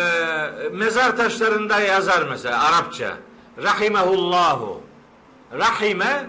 mezar 0.72 1.16
taşlarında 1.16 1.80
yazar 1.80 2.26
mesela 2.30 2.64
Arapça. 2.64 3.16
Rahimehullahu. 3.62 4.82
Rahime 5.58 6.26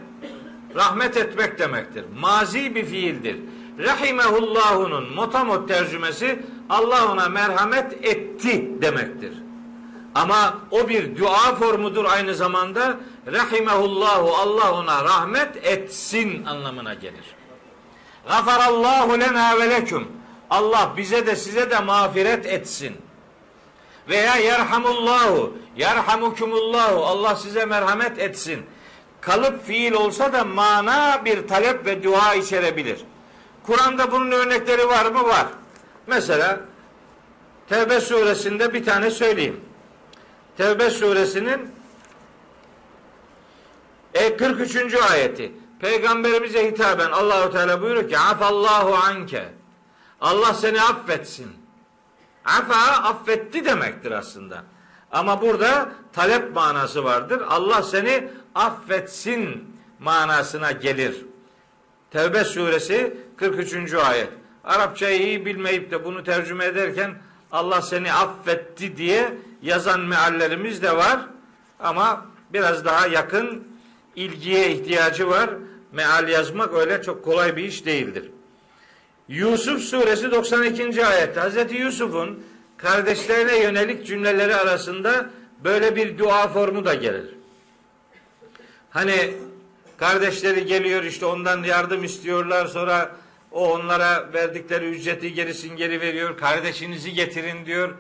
rahmet 0.76 1.18
etmek 1.18 1.60
demektir. 1.60 2.06
Mazi 2.20 2.76
bir 2.76 2.86
fiildir. 2.86 3.38
Rahimehullahunun 3.80 5.14
motamot 5.14 5.68
tercümesi 5.68 6.40
Allah 6.70 7.12
ona 7.12 7.30
merhamet 7.30 8.06
etti 8.06 8.82
demektir. 8.82 9.34
Ama 10.16 10.58
o 10.72 10.90
bir 10.90 11.18
dua 11.18 11.56
formudur 11.56 12.06
aynı 12.06 12.36
zamanda. 12.36 12.98
Rahimehullahu 13.28 14.36
Allah 14.36 14.74
ona 14.74 15.04
rahmet 15.04 15.66
etsin 15.66 16.46
anlamına 16.46 16.94
gelir. 16.94 17.41
Gafarallahu 18.28 19.20
lena 19.20 19.60
ve 19.60 19.70
leküm. 19.70 20.08
Allah 20.50 20.94
bize 20.98 21.28
de 21.28 21.36
size 21.36 21.72
de 21.72 21.80
mağfiret 21.80 22.46
etsin. 22.46 22.98
Veya 24.10 24.36
yerhamullahu, 24.36 25.58
yerhamukumullahu. 25.78 27.06
Allah 27.06 27.36
size 27.36 27.66
merhamet 27.66 28.20
etsin. 28.20 28.66
Kalıp 29.22 29.66
fiil 29.66 29.94
olsa 29.94 30.34
da 30.34 30.44
mana 30.44 31.26
bir 31.26 31.48
talep 31.48 31.86
ve 31.86 32.04
dua 32.04 32.36
içerebilir. 32.36 33.00
Kur'an'da 33.64 34.12
bunun 34.12 34.32
örnekleri 34.32 34.88
var 34.88 35.06
mı? 35.06 35.24
Var. 35.28 35.48
Mesela 36.08 36.60
Tevbe 37.70 38.02
suresinde 38.02 38.74
bir 38.74 38.86
tane 38.86 39.12
söyleyeyim. 39.12 39.60
Tevbe 40.58 40.90
suresinin 40.90 41.72
43. 44.38 44.76
E, 44.76 45.02
ayeti. 45.02 45.52
Peygamberimize 45.82 46.68
hitaben 46.68 47.12
Allahu 47.12 47.52
Teala 47.52 47.82
buyuruyor 47.82 48.10
ki 48.10 48.18
afallahu 48.18 48.96
anke. 48.96 49.50
Allah 50.22 50.54
seni 50.54 50.82
affetsin. 50.82 51.48
Afa 52.46 53.04
affetti 53.04 53.66
demektir 53.66 54.12
aslında. 54.12 54.64
Ama 55.12 55.42
burada 55.42 55.90
talep 56.14 56.56
manası 56.56 57.04
vardır. 57.04 57.42
Allah 57.50 57.84
seni 57.84 58.30
affetsin 58.56 59.76
manasına 60.00 60.72
gelir. 60.72 61.16
Tevbe 62.12 62.44
suresi 62.44 63.18
43. 63.38 63.94
ayet. 63.94 64.30
Arapçayı 64.64 65.22
iyi 65.22 65.46
bilmeyip 65.46 65.92
de 65.92 66.06
bunu 66.06 66.24
tercüme 66.24 66.66
ederken 66.66 67.16
Allah 67.52 67.82
seni 67.82 68.14
affetti 68.14 68.98
diye 68.98 69.34
yazan 69.62 70.00
meallerimiz 70.00 70.82
de 70.84 70.98
var. 70.98 71.20
Ama 71.80 72.26
biraz 72.54 72.86
daha 72.86 73.08
yakın 73.08 73.68
ilgiye 74.16 74.72
ihtiyacı 74.72 75.30
var. 75.30 75.50
Meal 75.92 76.30
yazmak 76.30 76.74
öyle 76.74 77.02
çok 77.02 77.26
kolay 77.26 77.58
bir 77.58 77.64
iş 77.64 77.86
değildir. 77.86 78.32
Yusuf 79.28 79.82
suresi 79.82 80.32
92. 80.32 81.06
ayette 81.06 81.40
Hazreti 81.40 81.76
Yusuf'un 81.76 82.44
kardeşlerine 82.78 83.64
yönelik 83.64 84.08
cümleleri 84.08 84.56
arasında 84.56 85.30
böyle 85.64 85.96
bir 85.96 86.18
dua 86.18 86.48
formu 86.48 86.86
da 86.86 86.94
gelir. 86.94 87.36
Hani 88.90 89.34
kardeşleri 89.98 90.66
geliyor 90.66 91.04
işte 91.04 91.26
ondan 91.26 91.64
yardım 91.64 92.04
istiyorlar 92.04 92.66
sonra 92.66 93.16
o 93.52 93.74
onlara 93.74 94.34
verdikleri 94.34 94.86
ücreti 94.90 95.34
gerisin 95.34 95.76
geri 95.76 96.02
veriyor. 96.02 96.38
Kardeşinizi 96.38 97.14
getirin 97.14 97.66
diyor. 97.66 97.96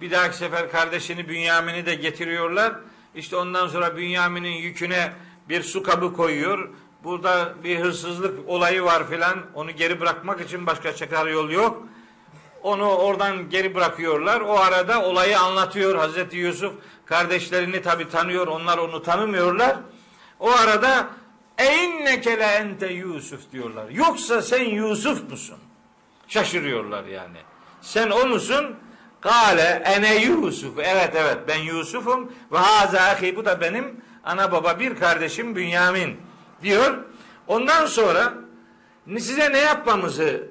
Bir 0.00 0.10
dahaki 0.10 0.36
sefer 0.36 0.70
kardeşini 0.70 1.28
Bünyamin'i 1.28 1.86
de 1.86 1.94
getiriyorlar. 1.94 2.72
İşte 3.14 3.36
ondan 3.36 3.68
sonra 3.68 3.96
Bünyamin'in 3.96 4.56
yüküne 4.56 5.12
bir 5.48 5.62
su 5.62 5.82
kabı 5.82 6.12
koyuyor. 6.12 6.68
Burada 7.04 7.54
bir 7.64 7.80
hırsızlık 7.80 8.48
olayı 8.48 8.82
var 8.82 9.08
filan. 9.08 9.38
Onu 9.54 9.70
geri 9.70 10.00
bırakmak 10.00 10.40
için 10.40 10.66
başka 10.66 10.94
çıkar 10.94 11.26
yol 11.26 11.50
yok. 11.50 11.82
Onu 12.62 12.88
oradan 12.88 13.50
geri 13.50 13.74
bırakıyorlar. 13.74 14.40
O 14.40 14.58
arada 14.58 15.02
olayı 15.04 15.40
anlatıyor 15.40 15.96
Hazreti 15.96 16.36
Yusuf. 16.36 16.72
Kardeşlerini 17.06 17.82
tabi 17.82 18.08
tanıyor. 18.08 18.46
Onlar 18.46 18.78
onu 18.78 19.02
tanımıyorlar. 19.02 19.76
O 20.40 20.50
arada 20.50 21.08
einneke 21.58 22.38
le 22.38 22.44
ente 22.44 22.86
Yusuf 22.86 23.52
diyorlar. 23.52 23.88
Yoksa 23.88 24.42
sen 24.42 24.64
Yusuf 24.64 25.30
musun? 25.30 25.58
Şaşırıyorlar 26.28 27.04
yani. 27.04 27.38
Sen 27.80 28.10
o 28.10 28.26
musun? 28.26 28.76
Kale 29.20 29.82
ene 29.84 30.16
Yusuf. 30.16 30.78
Evet 30.78 31.10
evet 31.14 31.38
ben 31.48 31.58
Yusuf'um 31.58 32.32
ve 32.52 32.58
haza 32.58 33.00
ahi 33.00 33.36
bu 33.36 33.44
da 33.44 33.60
benim 33.60 34.00
ana 34.24 34.52
baba 34.52 34.80
bir 34.80 34.96
kardeşim 34.96 35.56
Bünyamin 35.56 36.16
diyor. 36.62 36.98
Ondan 37.46 37.86
sonra 37.86 38.34
size 39.18 39.52
ne 39.52 39.58
yapmamızı 39.58 40.48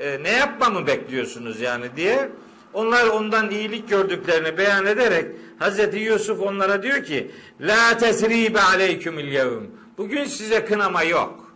e, 0.00 0.22
ne 0.22 0.30
yapmamı 0.30 0.86
bekliyorsunuz 0.86 1.60
yani 1.60 1.96
diye 1.96 2.28
onlar 2.72 3.06
ondan 3.06 3.50
iyilik 3.50 3.88
gördüklerini 3.88 4.58
beyan 4.58 4.86
ederek 4.86 5.26
Hazreti 5.58 5.98
Yusuf 5.98 6.40
onlara 6.40 6.82
diyor 6.82 7.04
ki 7.04 7.30
La 7.60 7.98
tesribe 7.98 8.60
aleykümül 8.60 9.28
yevm 9.28 9.64
Bugün 9.98 10.24
size 10.24 10.64
kınama 10.64 11.02
yok. 11.02 11.54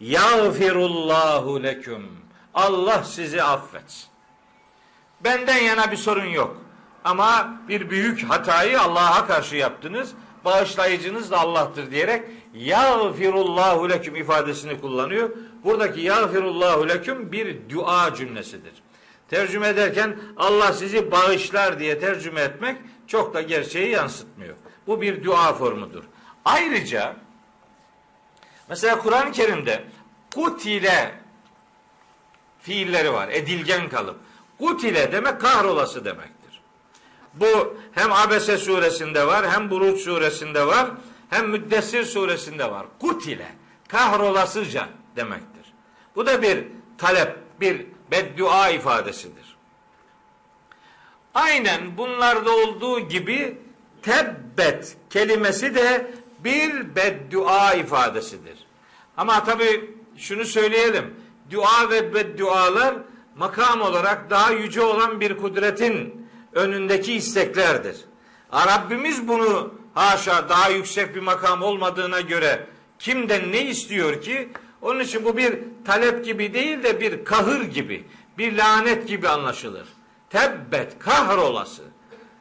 Yağfirullahu 0.00 1.62
leküm 1.62 2.08
Allah 2.54 3.04
sizi 3.04 3.42
affetsin. 3.42 4.08
Benden 5.24 5.58
yana 5.58 5.92
bir 5.92 5.96
sorun 5.96 6.24
yok. 6.26 6.56
Ama 7.04 7.54
bir 7.68 7.90
büyük 7.90 8.22
hatayı 8.22 8.80
Allah'a 8.80 9.26
karşı 9.26 9.56
yaptınız. 9.56 10.12
Bağışlayıcınız 10.44 11.30
da 11.30 11.38
Allah'tır 11.38 11.90
diyerek 11.90 12.24
yağfirullahu 12.54 13.90
leküm 13.90 14.16
ifadesini 14.16 14.80
kullanıyor. 14.80 15.30
Buradaki 15.64 16.00
yağfirullahu 16.00 16.88
leküm 16.88 17.32
bir 17.32 17.56
dua 17.70 18.14
cümlesidir. 18.14 18.72
Tercüme 19.28 19.68
ederken 19.68 20.18
Allah 20.36 20.72
sizi 20.72 21.10
bağışlar 21.10 21.78
diye 21.78 21.98
tercüme 21.98 22.40
etmek 22.40 22.76
çok 23.06 23.34
da 23.34 23.42
gerçeği 23.42 23.90
yansıtmıyor. 23.90 24.54
Bu 24.86 25.00
bir 25.00 25.24
dua 25.24 25.52
formudur. 25.52 26.04
Ayrıca 26.44 27.16
mesela 28.68 28.98
Kur'an-ı 28.98 29.32
Kerim'de 29.32 29.84
kutile 30.34 31.14
fiilleri 32.60 33.12
var. 33.12 33.28
Edilgen 33.28 33.88
kalıp. 33.88 34.16
Kutile 34.58 35.12
demek 35.12 35.40
kahrolası 35.40 36.04
demektir. 36.04 36.60
Bu 37.34 37.76
hem 37.92 38.12
Abese 38.12 38.58
suresinde 38.58 39.26
var, 39.26 39.50
hem 39.50 39.70
Buruç 39.70 40.00
suresinde 40.00 40.66
var, 40.66 40.90
hem 41.32 41.50
Müddessir 41.50 42.04
suresinde 42.04 42.70
var. 42.70 42.86
Kutile, 43.00 43.48
kahrolasıca 43.88 44.88
demektir. 45.16 45.72
Bu 46.16 46.26
da 46.26 46.42
bir 46.42 46.64
talep, 46.98 47.36
bir 47.60 47.86
beddua 48.10 48.70
ifadesidir. 48.70 49.56
Aynen 51.34 51.96
bunlarda 51.96 52.50
olduğu 52.56 53.00
gibi 53.00 53.58
tebbet 54.02 54.96
kelimesi 55.10 55.74
de 55.74 56.14
bir 56.38 56.96
beddua 56.96 57.74
ifadesidir. 57.74 58.66
Ama 59.16 59.44
tabi 59.44 59.94
şunu 60.16 60.44
söyleyelim. 60.44 61.14
Dua 61.50 61.90
ve 61.90 62.14
beddualar 62.14 62.94
makam 63.36 63.80
olarak 63.80 64.30
daha 64.30 64.50
yüce 64.50 64.82
olan 64.82 65.20
bir 65.20 65.36
kudretin 65.36 66.28
önündeki 66.52 67.14
isteklerdir. 67.14 67.96
Rabbimiz 68.52 69.28
bunu 69.28 69.81
haşa 69.94 70.48
daha 70.48 70.68
yüksek 70.68 71.14
bir 71.14 71.20
makam 71.20 71.62
olmadığına 71.62 72.20
göre 72.20 72.66
kimden 72.98 73.52
ne 73.52 73.62
istiyor 73.62 74.22
ki? 74.22 74.48
Onun 74.82 75.00
için 75.00 75.24
bu 75.24 75.36
bir 75.36 75.58
talep 75.84 76.24
gibi 76.24 76.54
değil 76.54 76.82
de 76.82 77.00
bir 77.00 77.24
kahır 77.24 77.62
gibi, 77.62 78.04
bir 78.38 78.56
lanet 78.56 79.08
gibi 79.08 79.28
anlaşılır. 79.28 79.88
Tebbet, 80.30 80.98
kahrolası, 80.98 81.82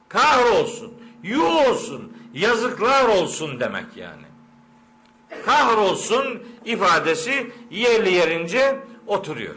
kahrolsun, 0.09 0.93
yuh 1.23 1.69
olsun, 1.69 2.17
yazıklar 2.33 3.07
olsun 3.07 3.59
demek 3.59 3.97
yani. 3.97 4.25
Kahrolsun 5.45 6.43
ifadesi 6.65 7.51
yerli 7.71 8.13
yerince 8.13 8.79
oturuyor. 9.07 9.55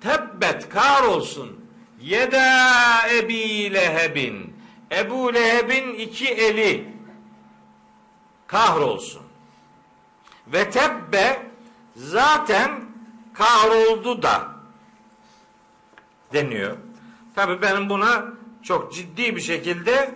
Tebbet 0.00 0.68
kahrolsun 0.68 1.60
yeda 2.00 3.08
ebi 3.08 3.74
lehebin 3.74 4.47
Ebu 4.92 5.34
Leheb'in 5.34 5.94
iki 5.94 6.28
eli 6.28 6.88
kahrolsun. 8.46 9.22
Ve 10.46 10.70
tebbe 10.70 11.42
zaten 11.96 12.80
kahroldu 13.34 14.22
da 14.22 14.48
deniyor. 16.32 16.76
Tabi 17.34 17.62
benim 17.62 17.88
buna 17.88 18.24
çok 18.62 18.92
ciddi 18.92 19.36
bir 19.36 19.40
şekilde 19.40 20.14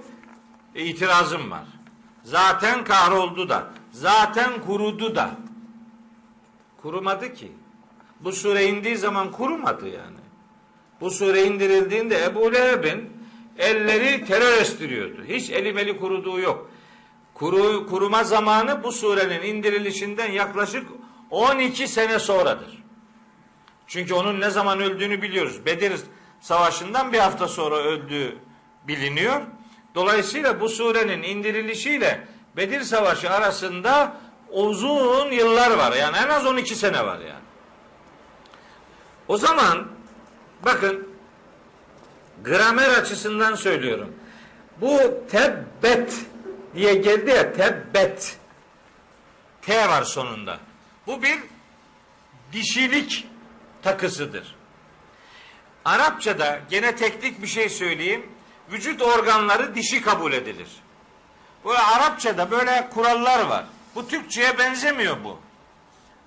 itirazım 0.75 1.51
var. 1.51 1.65
Zaten 2.25 2.85
kahroldu 2.85 3.49
da, 3.49 3.67
zaten 3.93 4.61
kurudu 4.67 5.15
da. 5.17 5.31
Kurumadı 6.83 7.35
ki. 7.35 7.53
Bu 8.21 8.33
sure 8.33 8.67
indiği 8.67 8.97
zaman 8.97 9.31
kurumadı 9.31 9.89
yani. 9.89 10.23
Bu 11.01 11.11
sure 11.11 11.45
indirildiğinde 11.45 12.25
Ebu 12.25 12.53
Leheb'in 12.53 13.22
elleri 13.59 14.25
terör 14.25 14.61
estiriyordu. 14.61 15.25
Hiç 15.29 15.51
eli 15.51 15.73
meli 15.73 16.01
kuruduğu 16.01 16.41
yok. 16.41 16.71
Kuru, 17.35 17.87
kuruma 17.87 18.25
zamanı 18.25 18.85
bu 18.85 18.93
surenin 18.93 19.43
indirilişinden 19.43 20.31
yaklaşık 20.31 20.87
12 21.31 21.89
sene 21.89 22.19
sonradır. 22.19 22.83
Çünkü 23.87 24.15
onun 24.15 24.41
ne 24.41 24.51
zaman 24.51 24.81
öldüğünü 24.81 25.23
biliyoruz. 25.23 25.67
Bedir 25.67 25.93
Savaşı'ndan 26.41 27.13
bir 27.13 27.19
hafta 27.19 27.49
sonra 27.49 27.77
öldüğü 27.77 28.39
biliniyor. 28.89 29.41
Dolayısıyla 29.95 30.61
bu 30.61 30.69
surenin 30.69 31.23
indirilişiyle 31.23 32.27
Bedir 32.57 32.81
Savaşı 32.81 33.31
arasında 33.31 34.17
uzun 34.51 35.31
yıllar 35.31 35.71
var. 35.71 35.93
Yani 35.93 36.17
en 36.17 36.29
az 36.29 36.47
12 36.47 36.75
sene 36.75 37.07
var 37.07 37.19
yani. 37.19 37.45
O 39.29 39.37
zaman 39.37 39.89
bakın 40.65 41.09
gramer 42.45 42.89
açısından 42.89 43.55
söylüyorum. 43.55 44.15
Bu 44.81 44.99
tebbet 45.31 46.15
diye 46.75 46.95
geldi 46.95 47.31
ya 47.31 47.53
tebbet. 47.53 48.37
T 49.63 49.89
var 49.89 50.03
sonunda. 50.03 50.59
Bu 51.07 51.23
bir 51.23 51.39
dişilik 52.53 53.27
takısıdır. 53.83 54.55
Arapçada 55.85 56.61
gene 56.71 56.97
teknik 56.97 57.43
bir 57.43 57.47
şey 57.47 57.69
söyleyeyim. 57.69 58.27
Vücut 58.73 59.03
organları 59.03 59.75
dişi 59.75 60.03
kabul 60.03 60.33
edilir. 60.33 60.69
Bu 61.65 61.71
Arapçada 61.71 62.51
böyle 62.51 62.89
kurallar 62.95 63.47
var. 63.47 63.65
Bu 63.95 64.09
Türkçe'ye 64.09 64.59
benzemiyor 64.59 65.25
bu. 65.25 65.39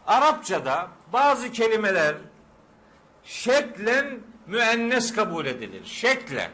Arapçada 0.07 0.88
bazı 1.13 1.51
kelimeler 1.51 2.16
şeklen 3.24 4.20
müennes 4.48 5.14
kabul 5.14 5.46
edilir. 5.46 5.86
Şeklen. 5.86 6.52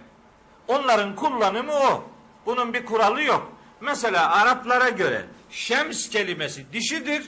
Onların 0.68 1.16
kullanımı 1.16 1.74
o. 1.74 2.04
Bunun 2.46 2.74
bir 2.74 2.86
kuralı 2.86 3.24
yok. 3.24 3.54
Mesela 3.82 4.32
Araplara 4.32 4.90
göre 4.90 5.26
şems 5.50 6.10
kelimesi 6.10 6.74
dişidir, 6.74 7.24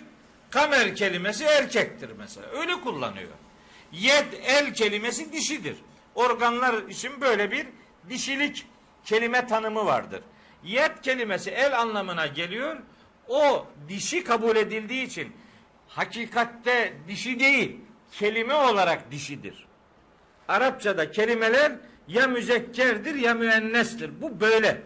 kamer 0.50 0.96
kelimesi 0.96 1.44
erkektir 1.44 2.10
mesela. 2.18 2.48
Öyle 2.48 2.82
kullanıyor. 2.82 3.30
Yed 3.92 4.34
el 4.46 4.74
kelimesi 4.74 5.34
dişidir. 5.34 5.76
Organlar 6.16 6.88
için 6.88 7.22
böyle 7.22 7.52
bir 7.52 7.68
dişilik 8.10 8.66
kelime 9.06 9.48
tanımı 9.48 9.86
vardır. 9.86 10.22
Yed 10.64 10.98
kelimesi 11.02 11.52
el 11.52 11.80
anlamına 11.80 12.28
geliyor. 12.28 12.78
O 13.28 13.66
dişi 13.90 14.24
kabul 14.24 14.56
edildiği 14.56 15.06
için 15.06 15.34
hakikatte 15.88 16.94
dişi 17.08 17.40
değil, 17.40 17.78
kelime 18.12 18.54
olarak 18.54 19.12
dişidir. 19.12 19.68
Arapçada 20.48 21.12
kelimeler 21.12 21.72
ya 22.08 22.28
müzekkerdir 22.28 23.16
ya 23.16 23.34
müennestir. 23.34 24.22
Bu 24.22 24.40
böyle. 24.40 24.82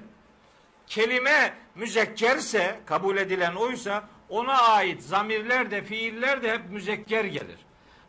Kelime 0.88 1.54
müzekkerse, 1.76 2.80
kabul 2.86 3.18
edilen 3.18 3.56
oysa 3.56 4.04
ona 4.30 4.62
ait 4.62 5.04
zamirler 5.04 5.72
de 5.72 5.84
fiiller 5.84 6.44
de 6.44 6.52
hep 6.52 6.70
müzekker 6.70 7.26
gelir. 7.26 7.58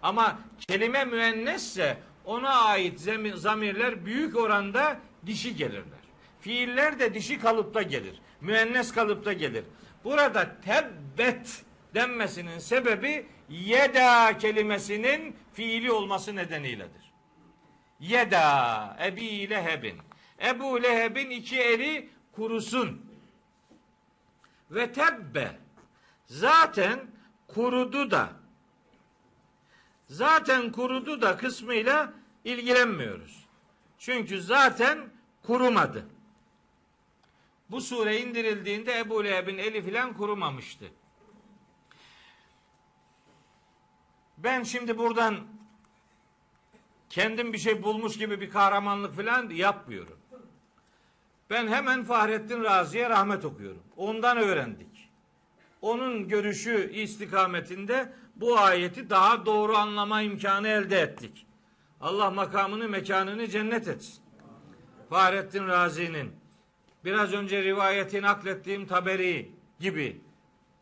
Ama 0.03 0.39
kelime 0.69 1.05
müennesse 1.05 1.97
ona 2.25 2.51
ait 2.51 3.01
zamirler 3.35 4.07
büyük 4.07 4.37
oranda 4.37 5.01
dişi 5.27 5.57
gelirler. 5.57 5.99
Fiiller 6.41 6.99
de 6.99 7.15
dişi 7.15 7.41
kalıpta 7.41 7.83
gelir. 7.83 8.21
Müennes 8.41 8.93
kalıpta 8.93 9.33
gelir. 9.33 9.65
Burada 10.05 10.57
tebbet 10.65 11.63
denmesinin 11.95 12.59
sebebi 12.59 13.27
yeda 13.49 14.39
kelimesinin 14.39 15.37
fiili 15.53 15.93
olması 15.93 16.37
nedeniyledir. 16.37 17.08
Yeda 18.01 18.97
Ebi 19.05 19.51
Leheb'in. 19.51 19.99
Ebu 20.41 20.83
Leheb'in 20.83 21.31
iki 21.31 21.61
eli 21.61 22.11
kurusun. 22.33 23.09
Ve 24.71 24.93
tebbe 24.93 25.59
zaten 26.27 27.01
kurudu 27.49 28.11
da 28.11 28.33
zaten 30.07 30.73
kurudu 30.73 31.23
da 31.23 31.37
kısmıyla 31.37 32.13
ilgilenmiyoruz. 32.45 33.47
Çünkü 33.99 34.43
zaten 34.43 35.11
kurumadı. 35.43 36.09
Bu 37.71 37.81
sure 37.81 38.21
indirildiğinde 38.21 38.99
Ebu 38.99 39.25
Leheb'in 39.25 39.59
eli 39.59 39.83
filan 39.83 40.17
kurumamıştı. 40.17 40.93
Ben 44.39 44.63
şimdi 44.63 44.99
buradan 44.99 45.58
kendim 47.11 47.53
bir 47.53 47.59
şey 47.59 47.83
bulmuş 47.83 48.19
gibi 48.19 48.41
bir 48.41 48.51
kahramanlık 48.51 49.17
filan 49.17 49.51
yapmıyorum. 49.51 50.19
Ben 51.51 51.69
hemen 51.69 52.05
Fahrettin 52.05 52.65
Razi'ye 52.65 53.11
rahmet 53.11 53.45
okuyorum. 53.45 53.83
Ondan 53.97 54.37
öğrendik. 54.37 55.09
Onun 55.83 56.29
görüşü 56.29 56.93
istikametinde 56.93 58.13
bu 58.37 58.59
ayeti 58.59 59.11
daha 59.11 59.47
doğru 59.47 59.77
anlama 59.77 60.23
imkanı 60.23 60.69
elde 60.69 61.01
ettik. 61.01 61.47
Allah 62.01 62.31
makamını, 62.31 62.89
mekanını 62.89 63.49
cennet 63.49 63.89
etsin. 63.89 64.23
Fahrettin 65.11 65.67
Razi'nin 65.67 66.33
biraz 67.05 67.33
önce 67.33 67.63
rivayeti 67.63 68.23
naklettiğim 68.23 68.87
Taberi 68.87 69.53
gibi, 69.81 70.21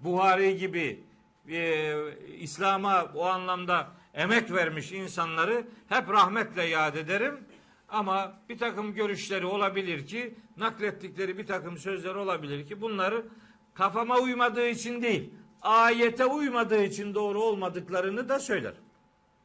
Buhari 0.00 0.56
gibi 0.56 1.04
e, 1.48 1.94
İslam'a 2.38 3.04
o 3.14 3.24
anlamda 3.24 3.88
emek 4.16 4.52
vermiş 4.52 4.92
insanları 4.92 5.66
hep 5.88 6.08
rahmetle 6.08 6.62
yad 6.62 6.94
ederim. 6.94 7.40
Ama 7.88 8.38
bir 8.48 8.58
takım 8.58 8.94
görüşleri 8.94 9.46
olabilir 9.46 10.06
ki, 10.06 10.34
naklettikleri 10.56 11.38
bir 11.38 11.46
takım 11.46 11.78
sözler 11.78 12.14
olabilir 12.14 12.66
ki 12.66 12.80
bunları 12.80 13.26
kafama 13.74 14.18
uymadığı 14.18 14.68
için 14.68 15.02
değil, 15.02 15.30
ayete 15.62 16.24
uymadığı 16.24 16.84
için 16.84 17.14
doğru 17.14 17.42
olmadıklarını 17.42 18.28
da 18.28 18.38
söyler. 18.38 18.74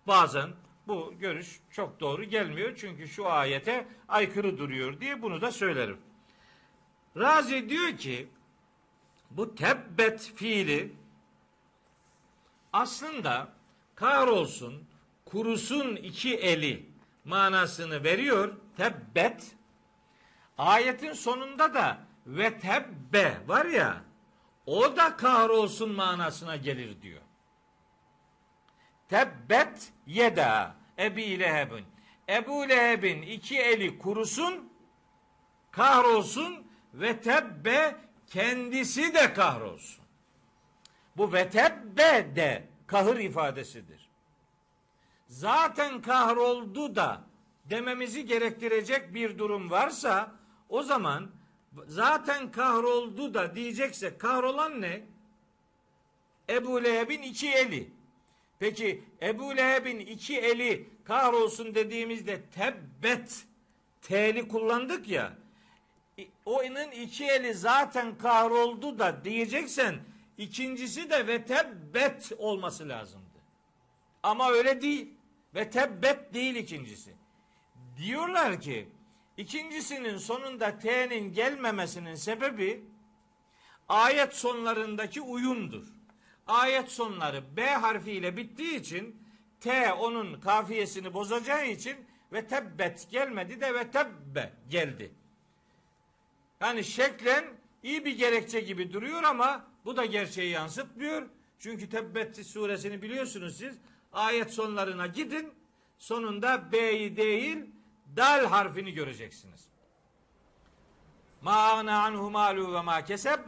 Bazen 0.07 0.49
bu 0.87 1.13
görüş 1.19 1.59
çok 1.71 1.99
doğru 1.99 2.23
gelmiyor 2.23 2.75
çünkü 2.75 3.07
şu 3.07 3.29
ayete 3.29 3.87
aykırı 4.07 4.57
duruyor 4.57 4.99
diye 4.99 5.21
bunu 5.21 5.41
da 5.41 5.51
söylerim. 5.51 5.97
Razi 7.17 7.69
diyor 7.69 7.97
ki 7.97 8.27
bu 9.31 9.55
tebbet 9.55 10.31
fiili 10.35 10.91
aslında 12.73 13.60
kahrolsun, 14.01 14.87
kurusun 15.25 15.95
iki 15.95 16.35
eli 16.35 16.89
manasını 17.25 18.03
veriyor. 18.03 18.53
Tebbet. 18.77 19.55
Ayetin 20.57 21.13
sonunda 21.13 21.73
da 21.73 21.97
ve 22.27 22.59
tebbe 22.59 23.37
var 23.47 23.65
ya 23.65 24.01
o 24.65 24.95
da 24.97 25.17
kahrolsun 25.17 25.91
manasına 25.91 26.55
gelir 26.55 27.01
diyor. 27.01 27.21
Tebbet 29.09 29.93
yeda 30.07 30.75
Ebi 30.99 31.39
Leheb'in. 31.39 31.85
Ebu 32.29 32.69
Leheb'in 32.69 33.21
iki 33.21 33.59
eli 33.59 33.97
kurusun, 33.97 34.73
kahrolsun 35.71 36.67
ve 36.93 37.21
tebbe 37.21 37.95
kendisi 38.27 39.13
de 39.13 39.33
kahrolsun. 39.33 40.05
Bu 41.17 41.33
ve 41.33 41.49
tebbe 41.49 42.35
de 42.35 42.70
kahır 42.91 43.17
ifadesidir. 43.19 44.09
zaten 45.27 46.01
kahroldu 46.01 46.95
da 46.95 47.23
dememizi 47.69 48.25
gerektirecek 48.25 49.13
bir 49.13 49.37
durum 49.37 49.71
varsa 49.71 50.31
o 50.69 50.83
zaman 50.83 51.31
zaten 51.87 52.51
kahroldu 52.51 53.33
da 53.33 53.55
diyecekse 53.55 54.17
kahrolan 54.17 54.81
ne? 54.81 55.01
Ebu 56.49 56.83
Leheb'in 56.83 57.21
iki 57.21 57.49
eli. 57.49 57.89
Peki 58.59 59.03
Ebu 59.21 59.57
Leheb'in 59.57 59.99
iki 59.99 60.37
eli 60.39 60.89
kahrolsun 61.03 61.75
dediğimizde 61.75 62.41
tebbet 62.55 63.45
T'li 64.01 64.47
kullandık 64.47 65.09
ya. 65.09 65.33
Onun 66.45 66.91
iki 66.91 67.25
eli 67.25 67.53
zaten 67.53 68.17
kahroldu 68.17 68.99
da 68.99 69.23
diyeceksen 69.23 69.95
ikincisi 70.41 71.09
de 71.09 71.27
ve 71.27 71.45
tebbet 71.45 72.31
olması 72.37 72.89
lazımdı. 72.89 73.25
Ama 74.23 74.51
öyle 74.51 74.81
değil. 74.81 75.13
Ve 75.55 75.69
tebbet 75.69 76.33
değil 76.33 76.55
ikincisi. 76.55 77.15
Diyorlar 77.97 78.61
ki 78.61 78.89
ikincisinin 79.37 80.17
sonunda 80.17 80.79
T'nin 80.79 81.33
gelmemesinin 81.33 82.15
sebebi 82.15 82.83
ayet 83.89 84.33
sonlarındaki 84.33 85.21
uyumdur. 85.21 85.87
Ayet 86.47 86.91
sonları 86.91 87.57
B 87.57 87.65
harfiyle 87.67 88.37
bittiği 88.37 88.79
için 88.79 89.23
T 89.59 89.93
onun 89.93 90.41
kafiyesini 90.41 91.13
bozacağı 91.13 91.67
için 91.67 91.97
ve 92.33 92.47
tebbet 92.47 93.07
gelmedi 93.11 93.61
de 93.61 93.73
ve 93.73 93.91
tebbe 93.91 94.53
geldi. 94.69 95.11
Yani 96.61 96.83
şeklen 96.83 97.45
iyi 97.83 98.05
bir 98.05 98.17
gerekçe 98.17 98.59
gibi 98.59 98.93
duruyor 98.93 99.23
ama 99.23 99.70
bu 99.85 99.97
da 99.97 100.05
gerçeği 100.05 100.51
yansıtmıyor. 100.51 101.27
Çünkü 101.59 101.89
Tebbet 101.89 102.45
suresini 102.45 103.01
biliyorsunuz 103.01 103.57
siz. 103.57 103.77
Ayet 104.13 104.51
sonlarına 104.51 105.07
gidin. 105.07 105.53
Sonunda 105.97 106.71
B'yi 106.71 107.17
değil 107.17 107.65
dal 108.15 108.45
harfini 108.45 108.93
göreceksiniz. 108.93 109.67
Ma 111.41 111.51
agna 111.51 112.03
anhu 112.03 112.31
malu 112.31 112.73
ve 112.73 112.81
ma 112.81 113.03
keseb 113.03 113.39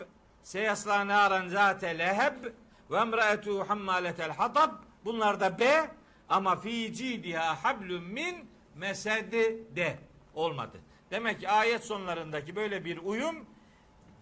seyasla 0.43 1.07
naran 1.07 1.47
zate 1.47 1.97
leheb 1.97 2.43
ve 2.91 2.97
emraetu 2.97 3.69
hammaletel 3.69 4.31
hatab 4.31 4.71
bunlar 5.05 5.39
da 5.39 5.59
B 5.59 5.91
ama 6.29 6.55
fi 6.55 6.93
cidiha 6.93 7.63
hablum 7.63 8.03
min 8.03 8.49
mesedi 8.75 9.67
de 9.75 9.99
olmadı. 10.33 10.79
Demek 11.11 11.39
ki 11.39 11.49
ayet 11.49 11.83
sonlarındaki 11.83 12.55
böyle 12.55 12.85
bir 12.85 12.97
uyum 12.97 13.45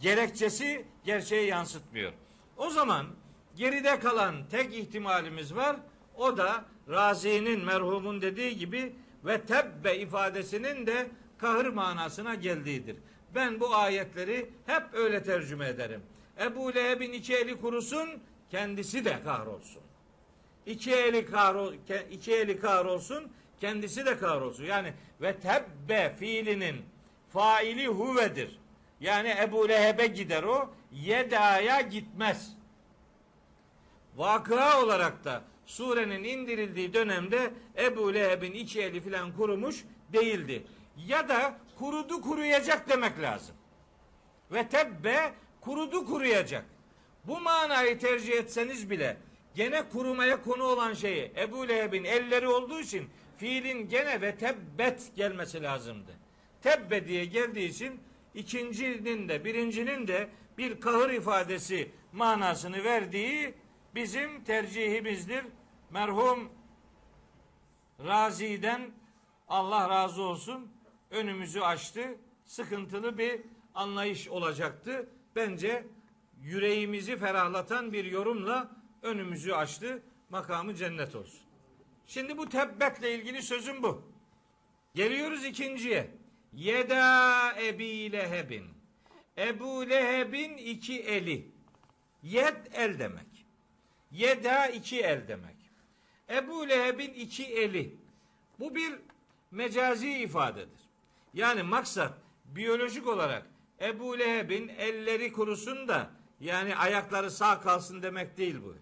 gerekçesi 0.02 0.86
gerçeği 1.04 1.48
yansıtmıyor. 1.48 2.14
O 2.58 2.70
zaman 2.70 3.06
geride 3.56 4.00
kalan 4.00 4.36
tek 4.52 4.74
ihtimalimiz 4.74 5.56
var. 5.56 5.76
O 6.18 6.38
da 6.38 6.66
Razi'nin 6.90 7.66
merhumun 7.66 8.22
dediği 8.22 8.58
gibi 8.58 8.96
ve 9.26 9.42
tebbe 9.42 9.98
ifadesinin 9.98 10.88
de 10.88 11.08
kahır 11.38 11.66
manasına 11.66 12.36
geldiğidir. 12.36 12.96
Ben 13.36 13.60
bu 13.60 13.76
ayetleri 13.76 14.50
hep 14.66 14.84
öyle 14.94 15.24
tercüme 15.24 15.68
ederim. 15.68 16.02
Ebu 16.42 16.76
Leheb'in 16.76 17.14
iki 17.14 17.36
eli 17.36 17.62
kurusun, 17.62 18.10
kendisi 18.52 19.06
de 19.06 19.24
kahrolsun. 19.24 19.82
İki 20.66 20.92
eli 20.92 21.26
kahrol, 21.26 21.74
iki 22.12 22.34
eli 22.34 22.60
kahrolsun, 22.60 23.32
kendisi 23.60 24.06
de 24.06 24.18
kahrolsun. 24.18 24.64
Yani 24.64 24.94
ve 25.22 25.36
tebbe 25.40 26.16
fiilinin 26.20 26.82
faili 27.34 27.88
huvedir. 27.88 28.61
Yani 29.02 29.36
Ebu 29.42 29.70
Leheb'e 29.70 30.08
gider 30.08 30.44
o, 30.44 30.70
Yeda'ya 30.92 31.82
gitmez. 31.82 32.58
Vakıa 34.16 34.84
olarak 34.84 35.26
da 35.26 35.44
surenin 35.66 36.24
indirildiği 36.24 36.94
dönemde 36.94 37.54
Ebu 37.78 38.14
Leheb'in 38.14 38.54
iki 38.54 38.82
eli 38.82 39.02
filan 39.02 39.36
kurumuş 39.36 39.84
değildi. 40.14 40.64
Ya 41.08 41.30
da 41.30 41.58
kurudu 41.80 42.22
kuruyacak 42.22 42.90
demek 42.90 43.22
lazım. 43.22 43.56
Ve 44.52 44.68
tebbe 44.68 45.34
kurudu 45.62 46.06
kuruyacak. 46.06 46.66
Bu 47.26 47.40
manayı 47.40 48.00
tercih 48.00 48.34
etseniz 48.34 48.90
bile 48.90 49.18
gene 49.56 49.90
kurumaya 49.90 50.42
konu 50.44 50.64
olan 50.64 50.94
şeyi 50.94 51.32
Ebu 51.38 51.68
Leheb'in 51.68 52.04
elleri 52.04 52.48
olduğu 52.48 52.80
için 52.80 53.10
fiilin 53.38 53.90
gene 53.90 54.22
ve 54.22 54.36
tebbet 54.36 55.16
gelmesi 55.16 55.64
lazımdı. 55.64 56.12
Tebbe 56.62 57.08
diye 57.08 57.26
geldiği 57.26 57.70
için 57.70 58.00
ikincinin 58.36 59.30
de 59.30 59.46
birincinin 59.46 60.08
de 60.08 60.30
bir 60.58 60.82
kahır 60.82 61.10
ifadesi 61.10 61.92
manasını 62.14 62.84
verdiği 62.84 63.54
bizim 63.96 64.44
tercihimizdir. 64.44 65.46
Merhum 65.90 66.50
Razi'den 68.06 68.92
Allah 69.48 69.90
razı 69.90 70.22
olsun 70.22 70.72
önümüzü 71.12 71.60
açtı. 71.60 72.18
Sıkıntılı 72.46 73.18
bir 73.18 73.42
anlayış 73.76 74.28
olacaktı. 74.28 75.10
Bence 75.36 75.88
yüreğimizi 76.42 77.18
ferahlatan 77.18 77.94
bir 77.94 78.06
yorumla 78.06 78.72
önümüzü 79.02 79.52
açtı. 79.52 80.04
Makamı 80.30 80.76
cennet 80.76 81.16
olsun. 81.16 81.40
Şimdi 82.08 82.38
bu 82.38 82.50
tebbetle 82.50 83.16
ilgili 83.16 83.42
sözüm 83.42 83.84
bu. 83.84 84.02
Geliyoruz 84.96 85.46
ikinciye. 85.46 86.21
Yeda 86.54 87.54
Ebi 87.62 88.12
Leheb'in. 88.12 88.66
Ebu 89.38 89.90
Leheb'in 89.90 90.58
iki 90.58 91.00
eli. 91.00 91.52
Yed 92.24 92.56
el 92.74 93.00
demek. 93.00 93.46
Yeda 94.12 94.68
iki 94.68 95.02
el 95.02 95.28
demek. 95.28 95.56
Ebu 96.30 96.70
Leheb'in 96.70 97.14
iki 97.14 97.46
eli. 97.46 97.96
Bu 98.60 98.76
bir 98.76 98.94
mecazi 99.52 100.14
ifadedir. 100.14 100.82
Yani 101.34 101.64
maksat 101.64 102.14
biyolojik 102.46 103.08
olarak 103.08 103.48
Ebu 103.82 104.20
Leheb'in 104.20 104.68
elleri 104.68 105.32
kurusun 105.32 105.88
da 105.88 106.10
yani 106.40 106.76
ayakları 106.76 107.32
sağ 107.32 107.62
kalsın 107.62 108.02
demek 108.02 108.38
değil 108.38 108.56
bu. 108.66 108.76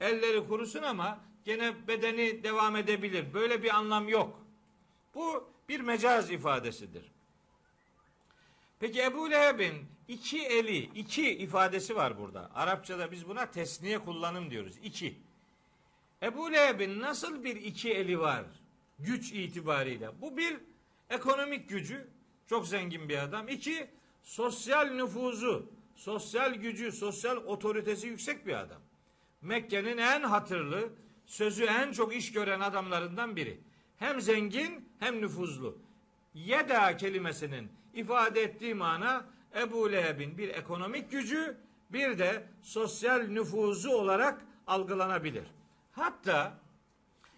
Elleri 0.00 0.48
kurusun 0.48 0.82
ama 0.82 1.18
gene 1.44 1.88
bedeni 1.88 2.42
devam 2.42 2.76
edebilir. 2.76 3.34
Böyle 3.34 3.62
bir 3.62 3.76
anlam 3.76 4.08
yok. 4.08 4.42
Bu 5.14 5.48
bir 5.68 5.80
mecaz 5.80 6.30
ifadesidir. 6.30 7.04
Peki 8.80 9.02
Ebu 9.02 9.30
Leheb'in 9.30 9.86
iki 10.08 10.42
eli, 10.46 10.78
iki 10.78 11.30
ifadesi 11.30 11.96
var 11.96 12.18
burada. 12.18 12.50
Arapçada 12.54 13.12
biz 13.12 13.28
buna 13.28 13.50
tesniye 13.50 13.98
kullanım 13.98 14.50
diyoruz. 14.50 14.72
İki. 14.82 15.18
Ebu 16.22 16.52
Leheb'in 16.52 17.00
nasıl 17.00 17.44
bir 17.44 17.56
iki 17.56 17.94
eli 17.94 18.20
var 18.20 18.44
güç 18.98 19.32
itibariyle? 19.32 20.10
Bu 20.20 20.36
bir 20.36 20.56
ekonomik 21.10 21.68
gücü, 21.68 22.08
çok 22.46 22.68
zengin 22.68 23.08
bir 23.08 23.18
adam. 23.18 23.48
İki, 23.48 23.90
sosyal 24.22 24.90
nüfuzu, 24.90 25.70
sosyal 25.96 26.54
gücü, 26.54 26.92
sosyal 26.92 27.36
otoritesi 27.36 28.06
yüksek 28.06 28.46
bir 28.46 28.54
adam. 28.54 28.80
Mekke'nin 29.42 29.98
en 29.98 30.22
hatırlı, 30.22 30.88
sözü 31.26 31.64
en 31.64 31.92
çok 31.92 32.16
iş 32.16 32.32
gören 32.32 32.60
adamlarından 32.60 33.36
biri. 33.36 33.60
Hem 33.98 34.20
zengin 34.20 34.87
hem 34.98 35.20
nüfuzlu. 35.20 35.78
Yeda 36.34 36.96
kelimesinin 36.96 37.72
ifade 37.94 38.42
ettiği 38.42 38.74
mana 38.74 39.24
Ebu 39.56 39.92
Leheb'in 39.92 40.38
bir 40.38 40.48
ekonomik 40.48 41.10
gücü 41.10 41.56
bir 41.90 42.18
de 42.18 42.44
sosyal 42.62 43.20
nüfuzu 43.20 43.90
olarak 43.90 44.40
algılanabilir. 44.66 45.44
Hatta 45.92 46.52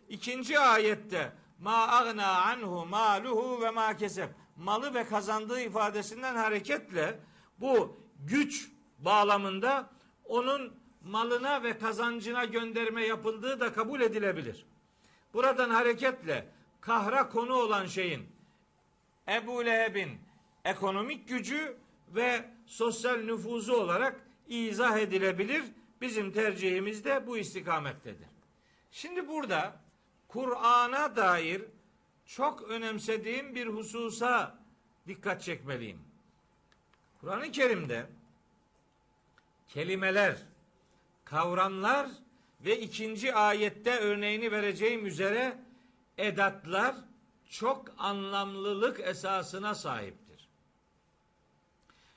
ikinci 0.09 0.59
ayette 0.59 1.33
ma 1.61 1.89
agna 1.89 2.43
anhu 2.43 2.87
maluhu 2.87 3.63
ve 3.63 3.71
ma 3.71 3.97
keseb 3.97 4.29
malı 4.57 4.95
ve 4.95 5.05
kazandığı 5.05 5.61
ifadesinden 5.61 6.35
hareketle 6.35 7.19
bu 7.61 7.97
güç 8.19 8.71
bağlamında 8.99 9.91
onun 10.25 10.73
malına 11.05 11.63
ve 11.63 11.79
kazancına 11.79 12.45
gönderme 12.45 13.07
yapıldığı 13.07 13.61
da 13.61 13.73
kabul 13.73 14.01
edilebilir. 14.01 14.67
Buradan 15.35 15.71
hareketle 15.71 16.49
kahra 16.81 17.29
konu 17.29 17.55
olan 17.55 17.87
şeyin 17.87 18.27
Ebu 19.29 19.65
Leheb'in 19.67 20.19
ekonomik 20.65 21.29
gücü 21.29 21.77
ve 22.09 22.45
sosyal 22.67 23.17
nüfuzu 23.17 23.73
olarak 23.73 24.21
izah 24.49 24.99
edilebilir. 24.99 25.63
Bizim 26.01 26.33
tercihimiz 26.33 27.05
de 27.05 27.27
bu 27.27 27.39
istikamettedir. 27.39 28.29
Şimdi 28.91 29.29
burada 29.29 29.77
Kur'an'a 30.29 31.17
dair 31.17 31.63
çok 32.27 32.63
önemsediğim 32.63 33.55
bir 33.55 33.67
hususa 33.67 34.59
dikkat 35.07 35.43
çekmeliyim. 35.43 36.01
Kur'an-ı 37.21 37.53
Kerim'de 37.53 38.07
kelimeler, 39.69 40.37
kavramlar 41.25 42.09
ve 42.61 42.81
ikinci 42.81 43.35
ayette 43.35 43.99
örneğini 43.99 44.53
vereceğim 44.53 45.07
üzere 45.07 45.59
edatlar 46.27 46.95
çok 47.51 47.85
anlamlılık 47.99 49.01
esasına 49.01 49.75
sahiptir. 49.75 50.49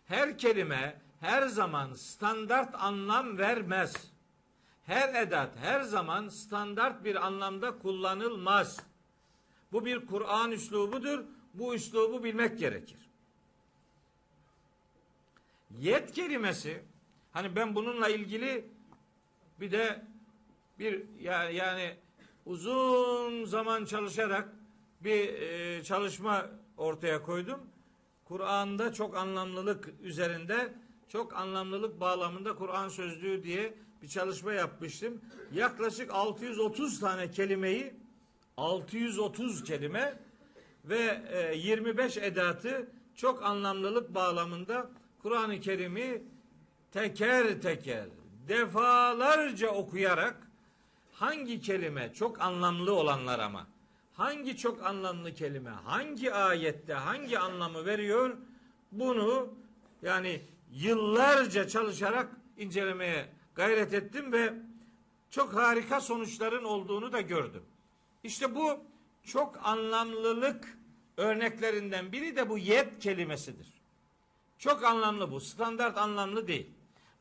Her 0.06 0.38
kelime 0.38 1.02
her 1.20 1.48
zaman 1.48 1.94
standart 1.94 2.76
anlam 2.76 3.38
vermez. 3.38 4.14
her 4.86 5.22
edat 5.22 5.50
her 5.62 5.82
zaman 5.82 6.30
standart 6.30 7.04
bir 7.04 7.26
anlamda 7.26 7.80
kullanılmaz. 7.80 8.80
Bu 9.72 9.86
bir 9.86 10.06
Kur'an 10.06 10.52
üslubudur. 10.52 11.24
Bu 11.54 11.76
üslubu 11.76 12.24
bilmek 12.24 12.60
gerekir. 12.60 13.10
Yet 15.80 16.12
kelimesi 16.12 16.84
hani 17.34 17.56
ben 17.56 17.76
bununla 17.76 18.10
ilgili 18.10 18.66
bir 19.60 19.72
de 19.72 20.06
bir 20.80 21.04
yani, 21.20 21.56
yani 21.56 21.96
uzun 22.46 23.46
zaman 23.46 23.86
çalışarak 23.86 24.50
bir 25.02 25.34
e, 25.34 25.84
çalışma 25.84 26.46
ortaya 26.78 27.24
koydum. 27.24 27.60
Kur'an'da 28.26 28.94
çok 28.94 29.18
anlamlılık 29.18 29.90
üzerinde 30.04 30.74
çok 31.08 31.36
anlamlılık 31.36 32.00
bağlamında 32.00 32.56
Kur'an 32.56 32.90
sözlüğü 32.90 33.44
diye 33.44 33.74
bir 34.02 34.08
çalışma 34.08 34.54
yapmıştım. 34.54 35.22
Yaklaşık 35.54 36.14
630 36.14 37.00
tane 37.00 37.32
kelimeyi 37.32 37.94
630 38.58 39.64
kelime 39.64 40.20
ve 40.86 41.22
25 41.56 42.18
edatı 42.18 42.88
çok 43.16 43.44
anlamlılık 43.44 44.16
bağlamında 44.16 44.90
Kur'an-ı 45.22 45.60
Kerim'i 45.60 46.24
teker 46.92 47.62
teker 47.62 48.06
defalarca 48.48 49.68
okuyarak 49.68 50.43
hangi 51.14 51.62
kelime 51.62 52.14
çok 52.14 52.42
anlamlı 52.42 52.94
olanlar 52.94 53.40
ama 53.40 53.68
hangi 54.14 54.58
çok 54.58 54.86
anlamlı 54.86 55.34
kelime 55.34 55.70
hangi 55.70 56.34
ayette 56.34 56.94
hangi 56.94 57.40
anlamı 57.40 57.86
veriyor 57.86 58.38
bunu 58.92 59.54
yani 60.02 60.42
yıllarca 60.72 61.68
çalışarak 61.68 62.30
incelemeye 62.58 63.30
gayret 63.56 63.94
ettim 63.94 64.32
ve 64.32 64.54
çok 65.30 65.54
harika 65.54 66.02
sonuçların 66.02 66.64
olduğunu 66.64 67.12
da 67.12 67.22
gördüm. 67.22 67.64
İşte 68.24 68.56
bu 68.56 68.80
çok 69.24 69.60
anlamlılık 69.64 70.78
örneklerinden 71.18 72.12
biri 72.12 72.36
de 72.36 72.50
bu 72.50 72.58
yet 72.58 73.00
kelimesidir. 73.00 73.68
Çok 74.58 74.84
anlamlı 74.84 75.32
bu. 75.32 75.40
Standart 75.40 75.98
anlamlı 75.98 76.48
değil. 76.48 76.70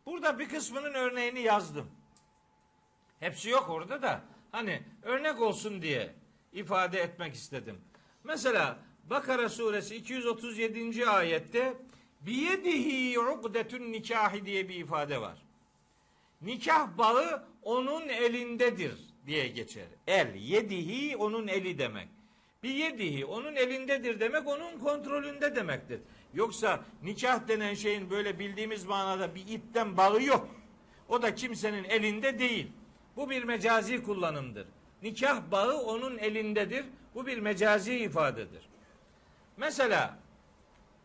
Burada 0.06 0.38
bir 0.38 0.48
kısmının 0.48 0.94
örneğini 0.94 1.40
yazdım. 1.40 1.90
Hepsi 3.22 3.50
yok 3.50 3.70
orada 3.70 4.02
da 4.02 4.20
hani 4.52 4.82
örnek 5.02 5.40
olsun 5.40 5.82
diye 5.82 6.14
ifade 6.52 7.00
etmek 7.00 7.34
istedim. 7.34 7.80
Mesela 8.24 8.78
Bakara 9.10 9.48
suresi 9.48 9.96
237. 9.96 11.06
ayette 11.06 11.74
biyedihi 12.20 13.18
ukdetun 13.20 13.92
nikahi 13.92 14.46
diye 14.46 14.68
bir 14.68 14.74
ifade 14.74 15.20
var. 15.20 15.42
Nikah 16.42 16.98
bağı 16.98 17.44
onun 17.62 18.08
elindedir 18.08 18.94
diye 19.26 19.48
geçer. 19.48 19.86
El 20.06 20.34
yedihi 20.34 21.16
onun 21.16 21.48
eli 21.48 21.78
demek. 21.78 22.08
Bir 22.62 22.74
yedihi 22.74 23.24
onun 23.24 23.56
elindedir 23.56 24.20
demek 24.20 24.46
onun 24.48 24.78
kontrolünde 24.78 25.56
demektir. 25.56 26.00
Yoksa 26.34 26.84
nikah 27.02 27.48
denen 27.48 27.74
şeyin 27.74 28.10
böyle 28.10 28.38
bildiğimiz 28.38 28.84
manada 28.84 29.34
bir 29.34 29.48
ipten 29.48 29.96
bağı 29.96 30.22
yok. 30.22 30.48
O 31.08 31.22
da 31.22 31.34
kimsenin 31.34 31.84
elinde 31.84 32.38
değil. 32.38 32.72
Bu 33.16 33.30
bir 33.30 33.44
mecazi 33.44 34.02
kullanımdır. 34.02 34.66
Nikah 35.02 35.50
bağı 35.50 35.78
onun 35.78 36.18
elindedir. 36.18 36.84
Bu 37.14 37.26
bir 37.26 37.38
mecazi 37.38 37.96
ifadedir. 37.96 38.62
Mesela 39.56 40.18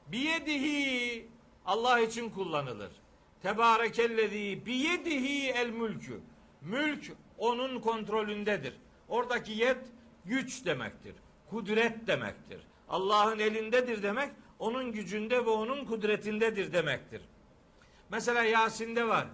biyedihi 0.07 1.27
Allah 1.65 1.99
için 1.99 2.29
kullanılır. 2.29 2.91
Tebarekellezi 3.43 4.65
biyedihi 4.65 5.49
el 5.49 5.69
mülkü. 5.69 6.19
Mülk 6.61 7.11
onun 7.37 7.79
kontrolündedir. 7.79 8.73
Oradaki 9.07 9.51
yet 9.51 9.77
güç 10.25 10.65
demektir. 10.65 11.15
Kudret 11.49 12.07
demektir. 12.07 12.59
Allah'ın 12.89 13.39
elindedir 13.39 14.03
demek 14.03 14.31
onun 14.59 14.91
gücünde 14.91 15.45
ve 15.45 15.49
onun 15.49 15.85
kudretindedir 15.85 16.73
demektir. 16.73 17.21
Mesela 18.09 18.43
Yasin'de 18.43 19.07
var. 19.07 19.27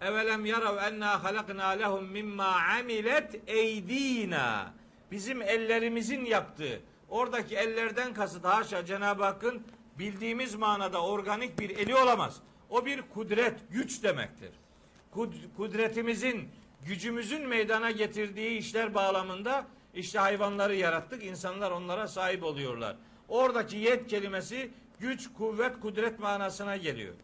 Evelem 0.00 0.46
yarav 0.46 0.76
enna 0.76 1.24
halakna 1.24 1.68
lehum 1.68 2.04
mimma 2.04 2.56
amilet 2.78 3.40
eydina. 3.46 4.72
Bizim 5.10 5.42
ellerimizin 5.42 6.24
yaptığı. 6.24 6.80
Oradaki 7.08 7.56
ellerden 7.56 8.14
kasıt 8.14 8.44
haşa 8.44 8.84
Cenab-ı 8.84 9.24
Hakk'ın 9.24 9.62
bildiğimiz 9.98 10.54
manada 10.54 11.02
organik 11.02 11.58
bir 11.58 11.70
eli 11.70 11.96
olamaz. 11.96 12.36
O 12.70 12.86
bir 12.86 13.02
kudret, 13.02 13.60
güç 13.70 14.02
demektir. 14.02 14.50
Kudretimizin, 15.56 16.48
gücümüzün 16.82 17.48
meydana 17.48 17.90
getirdiği 17.90 18.58
işler 18.58 18.94
bağlamında 18.94 19.66
işte 19.94 20.18
hayvanları 20.18 20.74
yarattık, 20.74 21.24
insanlar 21.24 21.70
onlara 21.70 22.08
sahip 22.08 22.44
oluyorlar. 22.44 22.96
Oradaki 23.28 23.76
yet 23.76 24.06
kelimesi 24.06 24.70
güç, 25.00 25.32
kuvvet, 25.32 25.80
kudret 25.80 26.18
manasına 26.18 26.76
geliyor. 26.76 27.14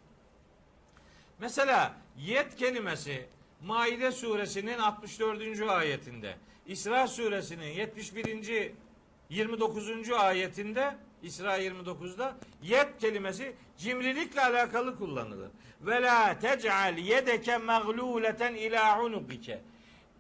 Mesela 1.39 1.95
yet 2.19 2.57
kelimesi 2.57 3.27
Maide 3.62 4.12
suresinin 4.12 4.79
64. 4.79 5.61
ayetinde, 5.71 6.37
İsra 6.67 7.09
suresinin 7.09 7.67
71. 7.67 8.73
29. 9.31 10.11
ayetinde 10.11 10.97
İsra 11.23 11.59
29'da 11.59 12.37
yet 12.62 12.99
kelimesi 12.99 13.57
cimrilikle 13.79 14.41
alakalı 14.41 14.99
kullanılır. 14.99 15.51
Ve 15.81 16.03
la 16.03 16.39
tec'al 16.39 16.99
yedeke 16.99 17.57
magluleten 17.57 18.55
ila 18.55 19.03
unukike. 19.03 19.62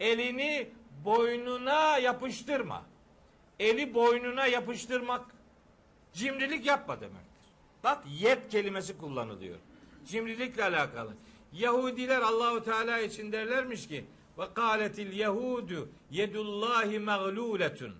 Elini 0.00 0.68
boynuna 1.04 1.98
yapıştırma. 1.98 2.82
Eli 3.58 3.94
boynuna 3.94 4.46
yapıştırmak 4.46 5.24
cimrilik 6.12 6.66
yapma 6.66 7.00
demektir. 7.00 7.26
Bak 7.84 8.04
yet 8.20 8.48
kelimesi 8.48 8.98
kullanılıyor. 8.98 9.56
Cimrilikle 10.06 10.64
alakalı. 10.64 11.12
Yahudiler 11.58 12.22
Allahu 12.22 12.62
Teala 12.62 13.00
için 13.00 13.32
derlermiş 13.32 13.88
ki 13.88 14.04
ve 14.38 14.54
kâletil 14.54 15.12
yehudu 15.12 15.88
yedullahi 16.10 16.98
mağluletun. 16.98 17.94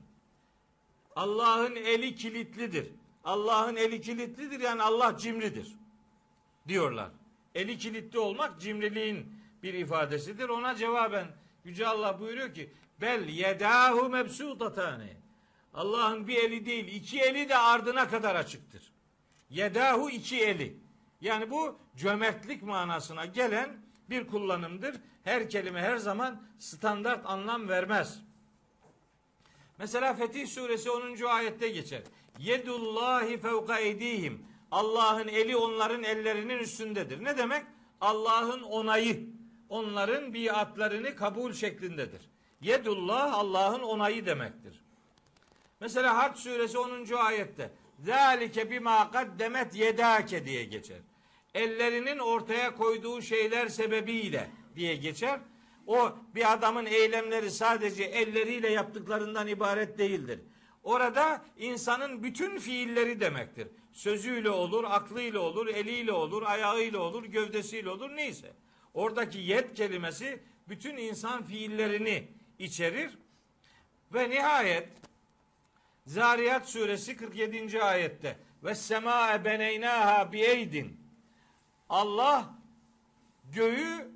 Allah'ın 1.17 1.77
eli 1.77 2.15
kilitlidir. 2.15 2.89
Allah'ın 3.25 3.77
eli 3.77 4.01
kilitlidir 4.01 4.61
yani 4.61 4.83
Allah 4.83 5.17
cimridir 5.19 5.77
diyorlar. 6.69 7.11
Eli 7.55 7.79
kilitli 7.79 8.19
olmak 8.19 8.61
cimriliğin 8.61 9.33
bir 9.63 9.75
ifadesidir. 9.75 10.49
Ona 10.49 10.75
cevaben 10.75 11.27
Yüce 11.67 11.87
Allah 11.87 12.21
buyuruyor 12.21 12.55
ki 12.55 12.71
bel 13.01 13.29
yedahu 13.29 14.09
mebsutatani. 14.09 15.17
Allah'ın 15.75 16.29
bir 16.29 16.37
eli 16.37 16.67
değil 16.67 16.89
iki 16.89 17.21
eli 17.21 17.49
de 17.49 17.57
ardına 17.57 18.09
kadar 18.09 18.35
açıktır. 18.35 18.93
Yedahu 19.51 20.11
iki 20.11 20.41
eli. 20.41 20.77
Yani 21.21 21.51
bu 21.51 21.79
cömertlik 21.97 22.63
manasına 22.63 23.25
gelen 23.25 23.77
bir 24.11 24.27
kullanımdır. 24.27 24.97
Her 25.25 25.51
kelime 25.51 25.81
her 25.81 25.97
zaman 25.97 26.43
standart 26.59 27.27
anlam 27.27 27.69
vermez. 27.69 28.23
Mesela 29.79 30.15
Fetih 30.15 30.47
suresi 30.47 30.91
10. 30.91 31.25
ayette 31.25 31.69
geçer. 31.69 32.03
Yedullahi 32.39 33.39
fevka 33.39 33.79
edihim. 33.79 34.47
Allah'ın 34.71 35.29
eli 35.29 35.57
onların 35.57 36.03
ellerinin 36.03 36.59
üstündedir. 36.59 37.25
Ne 37.25 37.39
demek? 37.39 37.65
Allah'ın 38.01 38.63
onayı 38.63 39.27
onların 39.69 40.35
biatlarını 40.35 41.17
kabul 41.17 41.53
şeklindedir. 41.53 42.31
Yedullah 42.61 43.35
Allah'ın 43.35 43.83
onayı 43.83 44.27
demektir. 44.27 44.83
Mesela 45.81 46.17
Harp 46.17 46.39
suresi 46.39 46.79
10. 46.79 47.13
ayette 47.17 47.71
Zalike 47.99 48.71
bima 48.71 49.11
kaddemet 49.11 49.75
yedake 49.75 50.47
diye 50.47 50.65
geçer. 50.65 50.99
Ellerinin 51.55 52.19
ortaya 52.19 52.75
koyduğu 52.75 53.23
şeyler 53.23 53.69
sebebiyle 53.69 54.51
diye 54.77 54.97
geçer. 54.97 55.41
O 55.87 56.13
bir 56.35 56.53
adamın 56.53 56.87
eylemleri 56.87 57.51
sadece 57.51 58.05
elleriyle 58.05 58.73
yaptıklarından 58.73 59.47
ibaret 59.47 59.99
değildir. 59.99 60.41
Orada 60.83 61.45
insanın 61.57 62.23
bütün 62.23 62.59
fiilleri 62.59 63.21
demektir. 63.21 63.69
Sözüyle 63.93 64.51
olur, 64.51 64.85
aklıyla 64.89 65.41
olur, 65.41 65.67
eliyle 65.67 66.13
olur, 66.13 66.43
ayağıyla 66.47 66.99
olur, 67.01 67.25
gövdesiyle 67.25 67.91
olur 67.91 68.17
neyse. 68.17 68.53
Oradaki 68.95 69.39
yet 69.39 69.75
kelimesi 69.75 70.43
bütün 70.69 70.97
insan 70.97 71.45
fiillerini 71.45 72.29
içerir. 72.59 73.19
Ve 74.15 74.31
nihayet 74.31 74.89
Zariyat 76.07 76.69
suresi 76.69 77.17
47. 77.17 77.83
ayette 77.83 78.37
ve 78.65 78.75
sema 78.75 79.45
beneynaha 79.45 80.33
biyeydin 80.33 81.01
Allah 81.89 82.55
göğü 83.55 84.11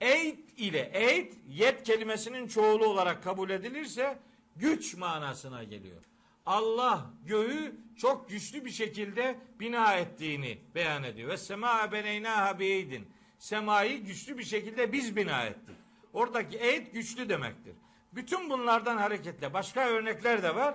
eyd 0.00 0.38
ile 0.56 0.90
eyd 0.94 1.32
yet 1.48 1.82
kelimesinin 1.82 2.48
çoğulu 2.48 2.86
olarak 2.86 3.22
kabul 3.22 3.50
edilirse 3.50 4.18
güç 4.56 4.94
manasına 4.94 5.64
geliyor. 5.64 6.02
Allah 6.46 7.10
göğü 7.26 7.76
çok 7.96 8.28
güçlü 8.28 8.64
bir 8.64 8.70
şekilde 8.70 9.38
bina 9.60 9.94
ettiğini 9.94 10.58
beyan 10.74 11.02
ediyor. 11.02 11.28
Ve 11.28 11.36
sema 11.36 11.92
beneynaha 11.92 12.58
biyeydin 12.58 13.08
semayı 13.38 14.04
güçlü 14.04 14.38
bir 14.38 14.44
şekilde 14.44 14.92
biz 14.92 15.16
bina 15.16 15.42
ettik. 15.46 15.76
Oradaki 16.12 16.56
eğit 16.58 16.92
güçlü 16.92 17.28
demektir. 17.28 17.74
Bütün 18.12 18.50
bunlardan 18.50 18.96
hareketle 18.96 19.54
başka 19.54 19.88
örnekler 19.88 20.42
de 20.42 20.54
var. 20.54 20.74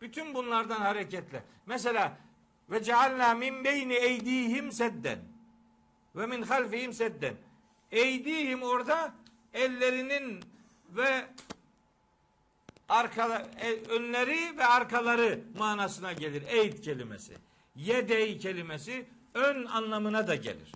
Bütün 0.00 0.34
bunlardan 0.34 0.80
hareketle. 0.80 1.42
Mesela 1.66 2.18
ve 2.70 2.82
cealna 2.82 3.34
min 3.34 3.64
beyni 3.64 3.94
eydihim 3.94 4.72
sedden 4.72 5.18
ve 6.16 6.26
min 6.26 6.42
halfihim 6.42 6.92
sedden. 6.92 7.34
Eydihim 7.92 8.62
orada 8.62 9.12
ellerinin 9.54 10.44
ve 10.90 11.24
arka, 12.88 13.48
e, 13.60 13.72
önleri 13.72 14.58
ve 14.58 14.64
arkaları 14.64 15.40
manasına 15.58 16.12
gelir. 16.12 16.42
Eyd 16.46 16.82
kelimesi. 16.82 17.34
Yedey 17.76 18.38
kelimesi 18.38 19.06
ön 19.34 19.64
anlamına 19.64 20.28
da 20.28 20.34
gelir. 20.34 20.72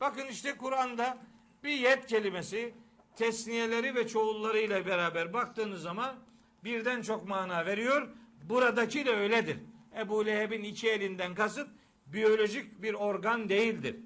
Bakın 0.00 0.26
işte 0.26 0.56
Kur'an'da 0.56 1.18
bir 1.64 1.70
yed 1.72 2.04
kelimesi 2.04 2.74
tesniyeleri 3.16 3.94
ve 3.94 4.08
çoğullarıyla 4.08 4.86
beraber 4.86 5.32
baktığınız 5.32 5.82
zaman 5.82 6.16
birden 6.64 7.02
çok 7.02 7.28
mana 7.28 7.66
veriyor. 7.66 8.08
Buradaki 8.42 9.06
de 9.06 9.10
öyledir. 9.10 9.58
Ebu 9.96 10.26
Leheb'in 10.26 10.62
iki 10.62 10.90
elinden 10.90 11.34
kasıt 11.34 11.68
biyolojik 12.06 12.82
bir 12.82 12.94
organ 12.94 13.48
değildir. 13.48 13.96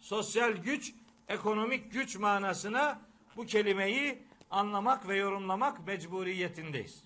Sosyal 0.00 0.52
güç, 0.52 0.94
ekonomik 1.28 1.92
güç 1.92 2.16
manasına 2.16 3.00
bu 3.36 3.46
kelimeyi 3.46 4.22
anlamak 4.50 5.08
ve 5.08 5.16
yorumlamak 5.16 5.86
mecburiyetindeyiz. 5.86 7.04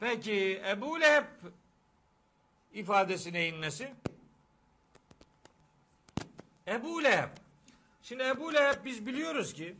Peki 0.00 0.62
Ebu 0.68 1.00
Leheb 1.00 1.24
ifadesi 2.72 3.32
neyin? 3.32 3.64
Ebu 6.66 7.04
Leheb. 7.04 7.47
Şimdi 8.08 8.22
Ebu 8.22 8.54
Leheb 8.54 8.84
biz 8.84 9.06
biliyoruz 9.06 9.52
ki 9.52 9.76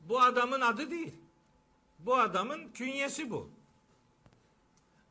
bu 0.00 0.20
adamın 0.20 0.60
adı 0.60 0.90
değil. 0.90 1.14
Bu 1.98 2.16
adamın 2.16 2.68
künyesi 2.72 3.30
bu. 3.30 3.50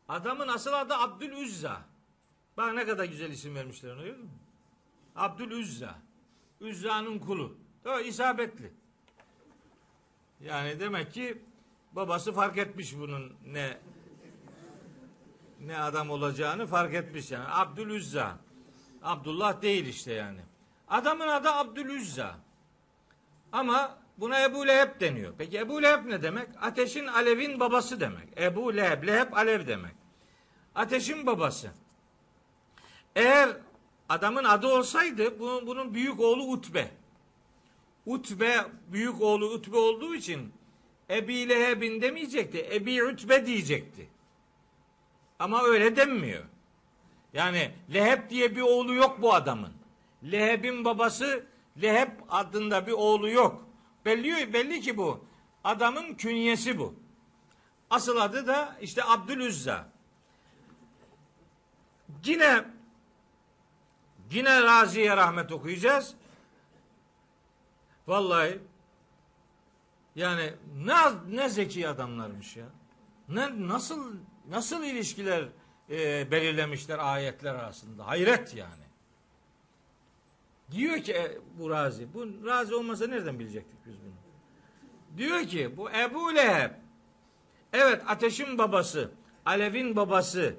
Adamın 0.09 0.47
asıl 0.47 0.73
adı 0.73 0.93
Abdülüzza. 0.93 1.81
Bak 2.57 2.73
ne 2.73 2.85
kadar 2.85 3.05
güzel 3.05 3.31
isim 3.31 3.55
vermişler 3.55 3.91
onu 3.91 3.97
görüyor 3.97 4.17
musun? 4.17 4.31
Abdülüzza. 5.15 5.95
Üzza'nın 6.61 7.19
kulu. 7.19 7.57
O 7.85 7.99
isabetli. 7.99 8.73
Yani 10.41 10.79
demek 10.79 11.13
ki 11.13 11.41
babası 11.91 12.33
fark 12.33 12.57
etmiş 12.57 12.97
bunun 12.97 13.33
ne 13.45 13.77
ne 15.59 15.77
adam 15.79 16.09
olacağını 16.09 16.67
fark 16.67 16.93
etmiş 16.93 17.31
yani. 17.31 17.47
Abdülüzza. 17.47 18.39
Abdullah 19.01 19.61
değil 19.61 19.85
işte 19.85 20.13
yani. 20.13 20.53
Adamın 20.93 21.27
adı 21.27 21.51
Abdülüzza. 21.51 22.35
Ama 23.51 23.97
buna 24.17 24.43
Ebu 24.43 24.67
Leheb 24.67 25.01
deniyor. 25.01 25.33
Peki 25.37 25.57
Ebu 25.57 25.83
Leheb 25.83 26.05
ne 26.05 26.23
demek? 26.23 26.47
Ateşin 26.61 27.07
alevin 27.07 27.59
babası 27.59 27.99
demek. 27.99 28.41
Ebu 28.41 28.75
Leheb, 28.75 29.07
Leheb 29.07 29.33
alev 29.33 29.67
demek. 29.67 29.95
Ateşin 30.75 31.25
babası. 31.25 31.71
Eğer 33.15 33.49
adamın 34.09 34.43
adı 34.43 34.67
olsaydı 34.67 35.39
bunun, 35.39 35.67
bunun 35.67 35.93
büyük 35.93 36.19
oğlu 36.19 36.43
Utbe. 36.43 36.91
Utbe 38.05 38.65
büyük 38.87 39.21
oğlu 39.21 39.45
Utbe 39.45 39.77
olduğu 39.77 40.15
için 40.15 40.53
Ebi 41.09 41.49
Leheb'in 41.49 42.01
demeyecekti. 42.01 42.69
Ebi 42.71 43.03
Utbe 43.03 43.45
diyecekti. 43.45 44.09
Ama 45.39 45.63
öyle 45.63 45.95
denmiyor. 45.95 46.43
Yani 47.33 47.71
Leheb 47.93 48.29
diye 48.29 48.55
bir 48.55 48.61
oğlu 48.61 48.93
yok 48.93 49.21
bu 49.21 49.33
adamın. 49.33 49.82
Leheb'in 50.32 50.86
babası 50.86 51.45
Leheb 51.82 52.09
adında 52.30 52.88
bir 52.88 52.91
oğlu 52.91 53.30
yok. 53.30 53.67
Belli, 54.05 54.53
belli 54.53 54.82
ki 54.82 54.97
bu. 54.97 55.26
Adamın 55.63 56.13
künyesi 56.13 56.80
bu. 56.80 56.95
Asıl 57.89 58.17
adı 58.17 58.47
da 58.47 58.78
işte 58.82 59.03
Abdülüzza. 59.03 59.89
Yine 62.26 62.65
yine 64.32 64.61
Razi'ye 64.61 65.17
rahmet 65.17 65.51
okuyacağız. 65.51 66.15
Vallahi 68.07 68.59
yani 70.15 70.53
ne 70.76 70.95
ne 71.30 71.49
zeki 71.49 71.89
adamlarmış 71.89 72.57
ya. 72.57 72.65
Ne 73.30 73.67
nasıl 73.67 74.15
nasıl 74.49 74.84
ilişkiler 74.84 75.45
e, 75.89 76.32
belirlemişler 76.32 76.99
ayetler 76.99 77.55
arasında. 77.55 78.07
Hayret 78.07 78.55
yani. 78.55 78.82
Diyor 80.74 80.97
ki 80.97 81.13
e, 81.13 81.38
bu 81.59 81.69
Razi. 81.69 82.13
Bu 82.13 82.45
Razi 82.45 82.76
olmasa 82.76 83.07
nereden 83.07 83.39
bilecektik 83.39 83.86
biz 83.86 83.95
bunu? 84.01 84.13
Diyor 85.17 85.43
ki 85.47 85.78
bu 85.78 85.91
Ebu 85.91 86.36
Leheb 86.36 86.71
evet 87.74 88.01
ateşin 88.07 88.57
babası, 88.57 89.11
alevin 89.45 89.95
babası. 89.95 90.55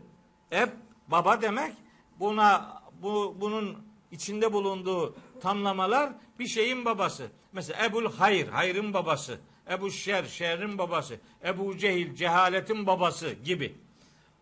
Eb 0.50 0.68
baba 1.08 1.42
demek 1.42 1.74
buna 2.20 2.82
bu 3.02 3.36
bunun 3.40 3.78
içinde 4.12 4.52
bulunduğu 4.52 5.14
tamlamalar 5.40 6.12
bir 6.38 6.46
şeyin 6.46 6.84
babası. 6.84 7.26
Mesela 7.52 7.84
Ebul 7.84 8.12
Hayr, 8.12 8.48
hayrın 8.48 8.94
babası. 8.94 9.38
Ebu 9.70 9.90
Şer, 9.90 10.24
şerrin 10.24 10.78
babası. 10.78 11.16
Ebu 11.44 11.78
Cehil, 11.78 12.14
cehaletin 12.14 12.86
babası 12.86 13.32
gibi. 13.32 13.74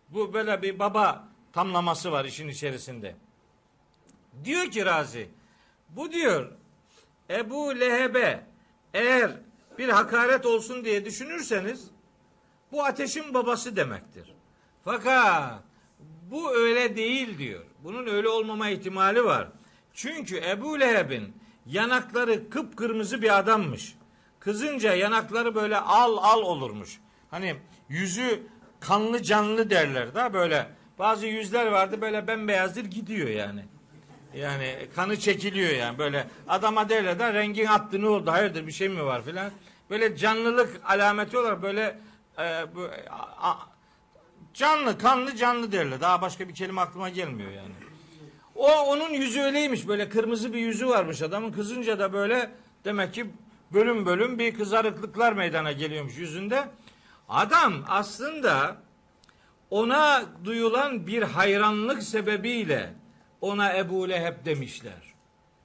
Bu 0.09 0.33
böyle 0.33 0.61
bir 0.61 0.79
baba 0.79 1.27
tamlaması 1.53 2.11
var 2.11 2.25
işin 2.25 2.47
içerisinde. 2.47 3.15
Diyor 4.43 4.65
ki 4.65 4.85
Razi, 4.85 5.29
bu 5.95 6.11
diyor 6.11 6.51
Ebu 7.29 7.79
Leheb'e 7.79 8.43
eğer 8.93 9.31
bir 9.77 9.89
hakaret 9.89 10.45
olsun 10.45 10.85
diye 10.85 11.05
düşünürseniz 11.05 11.87
bu 12.71 12.83
ateşin 12.83 13.33
babası 13.33 13.75
demektir. 13.75 14.33
Fakat 14.83 15.59
bu 16.31 16.55
öyle 16.55 16.95
değil 16.95 17.37
diyor. 17.37 17.63
Bunun 17.83 18.07
öyle 18.07 18.29
olmama 18.29 18.69
ihtimali 18.69 19.25
var. 19.25 19.47
Çünkü 19.93 20.37
Ebu 20.37 20.79
Leheb'in 20.79 21.33
yanakları 21.65 22.49
kıpkırmızı 22.49 23.21
bir 23.21 23.39
adammış. 23.39 23.95
Kızınca 24.39 24.93
yanakları 24.93 25.55
böyle 25.55 25.77
al 25.77 26.17
al 26.17 26.41
olurmuş. 26.41 26.99
Hani 27.31 27.55
yüzü 27.89 28.43
kanlı 28.79 29.23
canlı 29.23 29.69
derler 29.69 30.15
da 30.15 30.33
böyle. 30.33 30.67
Bazı 30.99 31.27
yüzler 31.27 31.67
vardı 31.67 32.01
böyle 32.01 32.27
bembeyazdır 32.27 32.85
gidiyor 32.85 33.29
yani. 33.29 33.65
Yani 34.35 34.75
kanı 34.95 35.19
çekiliyor 35.19 35.69
yani 35.69 35.97
böyle. 35.97 36.27
Adama 36.47 36.89
derler 36.89 37.19
de 37.19 37.33
rengin 37.33 37.65
attı 37.65 38.01
ne 38.01 38.07
oldu 38.07 38.31
hayırdır 38.31 38.67
bir 38.67 38.71
şey 38.71 38.89
mi 38.89 39.05
var 39.05 39.23
filan. 39.23 39.51
Böyle 39.89 40.17
canlılık 40.17 40.81
alameti 40.85 41.37
olarak 41.37 41.61
böyle 41.61 41.99
e, 42.39 42.65
bu, 42.75 42.89
a, 43.09 43.49
a, 43.49 43.59
canlı 44.53 44.97
kanlı 44.97 45.35
canlı 45.35 45.71
derler. 45.71 46.01
Daha 46.01 46.21
başka 46.21 46.47
bir 46.47 46.53
kelime 46.53 46.81
aklıma 46.81 47.09
gelmiyor 47.09 47.51
yani. 47.51 47.73
O 48.55 48.71
onun 48.71 49.09
yüzü 49.09 49.41
öyleymiş 49.41 49.87
böyle 49.87 50.09
kırmızı 50.09 50.53
bir 50.53 50.59
yüzü 50.59 50.87
varmış 50.87 51.21
adamın 51.21 51.51
kızınca 51.51 51.99
da 51.99 52.13
böyle 52.13 52.51
demek 52.85 53.13
ki 53.13 53.25
bölüm 53.73 54.05
bölüm 54.05 54.39
bir 54.39 54.55
kızarıklıklar 54.55 55.33
meydana 55.33 55.71
geliyormuş 55.71 56.17
yüzünde. 56.17 56.63
Adam 57.29 57.73
aslında 57.87 58.77
ona 59.69 60.23
duyulan 60.43 61.07
bir 61.07 61.21
hayranlık 61.21 62.03
sebebiyle 62.03 62.93
ona 63.43 63.77
Ebu 63.77 64.09
Leheb 64.09 64.45
demişler. 64.45 65.13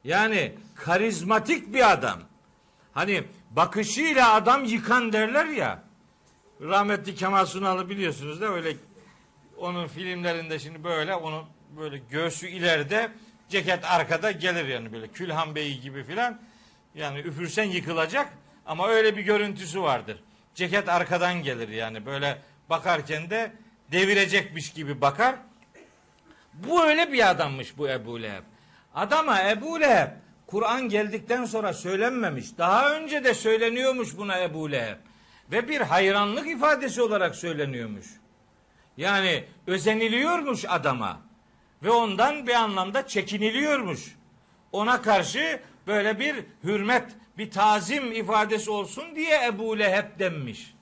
Yani 0.05 0.53
karizmatik 0.75 1.75
bir 1.75 1.93
adam. 1.93 2.19
Hani 2.93 3.25
bakışıyla 3.51 4.35
adam 4.35 4.65
yıkan 4.65 5.13
derler 5.13 5.47
ya. 5.47 5.83
Rahmetli 6.61 7.15
Kemal 7.15 7.47
Sunal'ı 7.47 7.91
biliyorsunuz 7.91 8.41
da 8.41 8.49
öyle 8.49 8.77
onun 9.59 9.87
filmlerinde 9.87 10.59
şimdi 10.59 10.85
böyle 10.85 11.15
onu 11.15 11.45
böyle 11.77 11.99
göğsü 11.99 12.49
ileride 12.49 13.11
ceket 13.49 13.85
arkada 13.85 14.31
gelir 14.31 14.65
yani 14.65 14.93
böyle 14.93 15.09
Külhan 15.09 15.55
Bey 15.55 15.79
gibi 15.81 16.05
filan. 16.05 16.41
Yani 16.95 17.19
üfürsen 17.19 17.65
yıkılacak 17.65 18.33
ama 18.67 18.89
öyle 18.89 19.17
bir 19.17 19.23
görüntüsü 19.23 19.83
vardır. 19.83 20.23
Ceket 20.55 20.89
arkadan 20.89 21.43
gelir 21.43 21.69
yani 21.69 22.07
böyle 22.07 22.39
bakarken 22.71 23.31
de 23.31 23.53
devirecekmiş 23.93 24.73
gibi 24.73 25.01
bakar. 25.01 25.37
Bu 26.55 26.85
öyle 26.85 27.13
bir 27.13 27.31
adammış 27.31 27.79
bu 27.79 27.89
Ebu 27.89 28.23
Leheb. 28.23 28.43
Adama 28.95 29.51
Ebu 29.51 29.81
Leheb 29.81 30.09
Kur'an 30.47 30.89
geldikten 30.89 31.45
sonra 31.45 31.73
söylenmemiş. 31.73 32.59
Daha 32.59 32.95
önce 32.95 33.25
de 33.25 33.35
söyleniyormuş 33.35 34.17
buna 34.17 34.41
Ebu 34.41 34.73
Leheb. 34.73 34.97
Ve 35.53 35.69
bir 35.69 35.81
hayranlık 35.81 36.49
ifadesi 36.49 37.03
olarak 37.03 37.37
söyleniyormuş. 37.37 38.07
Yani 38.97 39.45
özeniliyormuş 39.67 40.65
adama. 40.69 41.21
Ve 41.83 41.91
ondan 41.91 42.47
bir 42.47 42.55
anlamda 42.55 43.07
çekiniliyormuş. 43.07 44.17
Ona 44.73 45.03
karşı 45.03 45.61
böyle 45.87 46.21
bir 46.21 46.45
hürmet, 46.65 47.05
bir 47.39 47.51
tazim 47.51 48.13
ifadesi 48.13 48.71
olsun 48.71 49.17
diye 49.17 49.47
Ebu 49.47 49.79
Leheb 49.79 50.19
denmiş. 50.19 50.75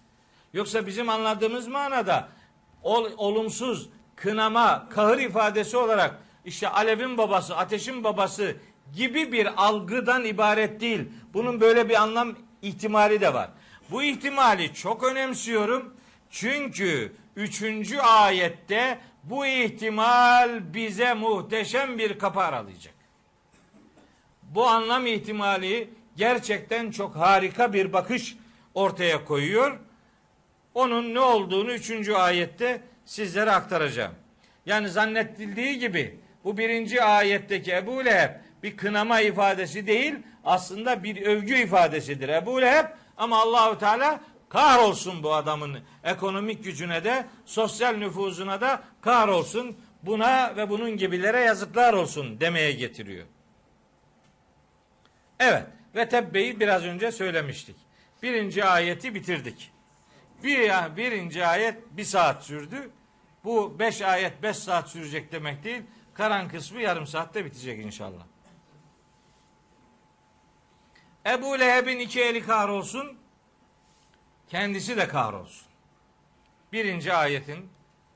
Yoksa 0.53 0.87
bizim 0.87 1.09
anladığımız 1.09 1.69
manada 1.69 2.29
ol, 2.83 3.11
olumsuz, 3.17 3.89
kınama, 4.17 4.89
kahır 4.91 5.19
ifadesi 5.19 5.77
olarak 5.77 6.19
işte 6.45 6.69
alevin 6.69 7.19
babası, 7.19 7.57
ateşin 7.57 8.05
babası 8.05 8.57
gibi 8.97 9.33
bir 9.33 9.49
algıdan 9.67 10.25
ibaret 10.25 10.81
değil. 10.81 11.01
Bunun 11.35 11.61
böyle 11.61 11.89
bir 11.89 12.03
anlam 12.03 12.35
ihtimali 12.62 13.21
de 13.21 13.35
var. 13.35 13.51
Bu 13.91 14.03
ihtimali 14.03 14.75
çok 14.75 15.03
önemsiyorum. 15.03 15.95
Çünkü 16.31 17.12
üçüncü 17.37 17.99
ayette 17.99 18.99
bu 19.25 19.47
ihtimal 19.47 20.75
bize 20.75 21.14
muhteşem 21.14 21.99
bir 21.99 22.19
kapı 22.19 22.41
aralayacak. 22.41 22.95
Bu 24.43 24.67
anlam 24.69 25.07
ihtimali 25.07 25.91
gerçekten 26.17 26.91
çok 26.91 27.17
harika 27.17 27.73
bir 27.73 27.93
bakış 27.93 28.37
ortaya 28.75 29.25
koyuyor. 29.25 29.79
Onun 30.75 31.14
ne 31.14 31.21
olduğunu 31.21 31.73
üçüncü 31.73 32.14
ayette 32.14 32.83
sizlere 33.07 33.51
aktaracağım. 33.51 34.15
Yani 34.67 34.89
zannedildiği 34.89 35.79
gibi 35.79 36.21
bu 36.45 36.59
birinci 36.59 37.03
ayetteki 37.03 37.73
Ebu 37.73 38.05
Leheb 38.05 38.31
bir 38.63 38.77
kınama 38.77 39.21
ifadesi 39.21 39.87
değil 39.87 40.15
aslında 40.45 41.03
bir 41.03 41.27
övgü 41.27 41.55
ifadesidir. 41.55 42.29
Ebu 42.29 42.63
Leheb 42.63 42.87
ama 43.17 43.39
Allahu 43.39 43.79
Teala 43.79 44.21
kahrolsun 44.49 45.23
bu 45.23 45.35
adamın 45.35 45.79
ekonomik 46.05 46.65
gücüne 46.65 47.05
de 47.05 47.27
sosyal 47.45 47.97
nüfuzuna 47.97 48.61
da 48.61 48.83
kahrolsun 49.01 49.77
buna 50.03 50.57
ve 50.57 50.71
bunun 50.71 50.97
gibilere 50.97 51.41
yazıklar 51.41 51.93
olsun 51.93 52.41
demeye 52.41 52.73
getiriyor. 52.73 53.27
Evet 55.41 55.65
ve 55.95 56.09
tebbeyi 56.09 56.61
biraz 56.61 56.85
önce 56.85 57.13
söylemiştik. 57.13 57.77
Birinci 58.23 58.65
ayeti 58.65 59.15
bitirdik. 59.15 59.73
Bir, 60.43 60.97
birinci 60.97 61.47
ayet 61.47 61.77
bir 61.91 62.05
saat 62.05 62.45
sürdü. 62.45 62.91
Bu 63.47 63.78
beş 63.78 64.03
ayet 64.03 64.42
beş 64.42 64.57
saat 64.57 64.88
sürecek 64.88 65.32
demek 65.32 65.64
değil. 65.64 65.82
Karan 66.14 66.49
kısmı 66.49 66.80
yarım 66.80 67.07
saatte 67.07 67.44
bitecek 67.44 67.84
inşallah. 67.84 68.22
Ebu 71.26 71.59
Leheb'in 71.59 71.99
iki 71.99 72.20
eli 72.22 72.47
kahrolsun. 72.47 73.18
Kendisi 74.49 74.97
de 74.97 75.09
kahrolsun. 75.09 75.66
Birinci 76.72 77.12
ayetin 77.12 77.70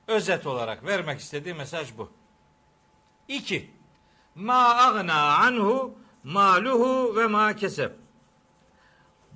özet 0.07 0.47
olarak 0.47 0.85
vermek 0.85 1.21
istediği 1.21 1.55
mesaj 1.55 1.99
bu. 1.99 2.13
İki. 3.29 3.71
Ma 4.35 4.75
agna 4.75 5.37
anhu 5.37 5.99
maluhu 6.25 7.17
ve 7.17 7.27
ma 7.27 7.57
kesep. 7.57 7.93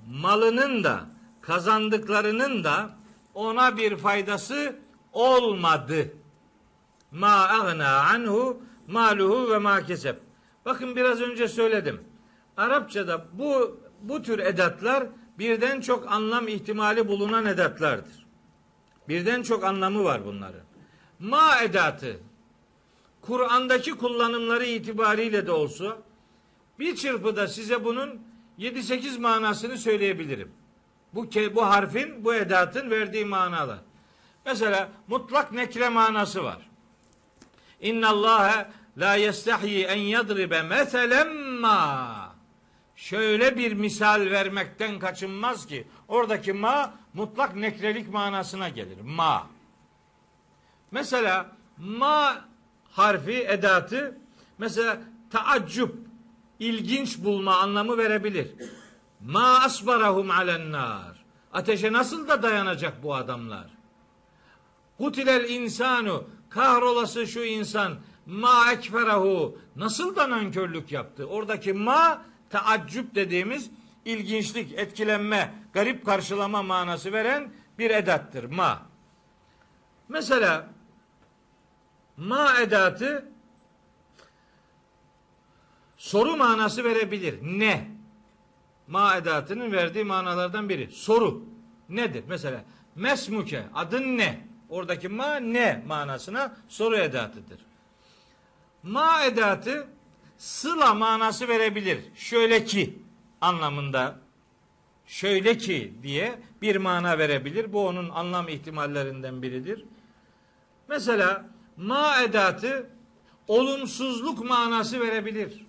Malının 0.07 0.83
da 0.83 1.05
kazandıklarının 1.41 2.63
da 2.63 2.97
ona 3.33 3.77
bir 3.77 3.97
faydası 3.97 4.84
olmadı. 5.15 6.13
Ma 7.11 7.49
agna 7.49 7.99
anhu 7.99 8.61
maluhu 8.87 9.51
ve 9.51 9.57
ma 9.57 9.81
kesep. 9.81 10.19
Bakın 10.65 10.95
biraz 10.95 11.21
önce 11.21 11.47
söyledim. 11.47 12.03
Arapçada 12.57 13.25
bu 13.33 13.79
bu 14.01 14.21
tür 14.21 14.39
edatlar 14.39 15.07
birden 15.39 15.81
çok 15.81 16.11
anlam 16.11 16.47
ihtimali 16.47 17.07
bulunan 17.07 17.45
edatlardır. 17.45 18.25
Birden 19.09 19.43
çok 19.43 19.63
anlamı 19.63 20.03
var 20.03 20.25
bunların. 20.25 20.61
Ma 21.19 21.61
edatı 21.61 22.19
Kur'an'daki 23.21 23.91
kullanımları 23.91 24.65
itibariyle 24.65 25.47
de 25.47 25.51
olsa 25.51 25.97
bir 26.79 26.95
çırpıda 26.95 27.47
size 27.47 27.83
bunun 27.85 28.21
7-8 28.59 29.19
manasını 29.19 29.77
söyleyebilirim. 29.77 30.51
Bu 31.13 31.29
bu 31.55 31.65
harfin, 31.65 32.25
bu 32.25 32.35
edatın 32.35 32.89
verdiği 32.89 33.25
manalar. 33.25 33.79
Mesela 34.45 34.89
mutlak 35.07 35.51
nekre 35.51 35.89
manası 35.89 36.43
var. 36.43 36.57
İnna 37.81 38.09
Allah 38.09 38.69
la 38.97 39.15
yestahyi 39.15 39.83
en 39.85 39.99
yadribe 39.99 40.61
meselen 40.61 41.35
ma. 41.35 42.35
Şöyle 42.95 43.57
bir 43.57 43.73
misal 43.73 44.21
vermekten 44.21 44.99
kaçınmaz 44.99 45.67
ki 45.67 45.87
oradaki 46.07 46.53
ma 46.53 46.93
mutlak 47.13 47.55
nekrelik 47.55 48.09
manasına 48.09 48.69
gelir. 48.69 49.01
Ma. 49.01 49.47
Mesela 50.91 51.51
ma 51.77 52.45
harfi 52.91 53.43
edatı 53.47 54.17
mesela 54.57 54.97
taaccüp 55.29 55.95
ilginç 56.59 57.17
bulma 57.17 57.55
anlamı 57.57 57.97
verebilir. 57.97 58.47
Ma 59.21 59.59
asbarahum 59.59 60.31
alennar. 60.31 61.25
Ateşe 61.53 61.93
nasıl 61.93 62.27
da 62.27 62.43
dayanacak 62.43 63.03
bu 63.03 63.15
adamlar? 63.15 63.74
Kutilel 64.97 65.49
insanu 65.49 66.23
kahrolası 66.49 67.27
şu 67.27 67.43
insan 67.43 67.97
ma 68.25 68.71
ekferahu 68.71 69.59
nasıl 69.75 70.15
da 70.15 70.29
nankörlük 70.29 70.91
yaptı? 70.91 71.25
Oradaki 71.25 71.73
ma 71.73 72.21
taaccüp 72.49 73.15
dediğimiz 73.15 73.69
ilginçlik, 74.05 74.73
etkilenme, 74.73 75.53
garip 75.73 76.05
karşılama 76.05 76.63
manası 76.63 77.13
veren 77.13 77.53
bir 77.79 77.89
edattır 77.89 78.43
ma. 78.43 78.81
Mesela 80.09 80.67
ma 82.17 82.59
edatı 82.59 83.29
soru 85.97 86.37
manası 86.37 86.83
verebilir. 86.83 87.39
Ne? 87.41 87.91
Ma 88.87 89.17
edatının 89.17 89.71
verdiği 89.71 90.03
manalardan 90.03 90.69
biri. 90.69 90.91
Soru. 90.91 91.43
Nedir? 91.89 92.23
Mesela 92.27 92.63
mesmuke 92.95 93.63
adın 93.73 94.17
ne? 94.17 94.54
Oradaki 94.69 95.07
ma 95.07 95.35
ne 95.35 95.83
manasına 95.87 96.57
soru 96.67 96.97
edatıdır. 96.97 97.59
Ma 98.83 99.23
edatı 99.23 99.87
sıla 100.37 100.93
manası 100.93 101.47
verebilir. 101.47 101.99
Şöyle 102.15 102.65
ki 102.65 102.99
anlamında 103.41 104.15
şöyle 105.05 105.57
ki 105.57 105.93
diye 106.03 106.39
bir 106.61 106.75
mana 106.75 107.17
verebilir. 107.17 107.73
Bu 107.73 107.87
onun 107.87 108.09
anlam 108.09 108.47
ihtimallerinden 108.47 109.41
biridir. 109.41 109.85
Mesela 110.87 111.45
ma 111.77 112.21
edatı 112.21 112.89
olumsuzluk 113.47 114.45
manası 114.45 114.99
verebilir. 114.99 115.65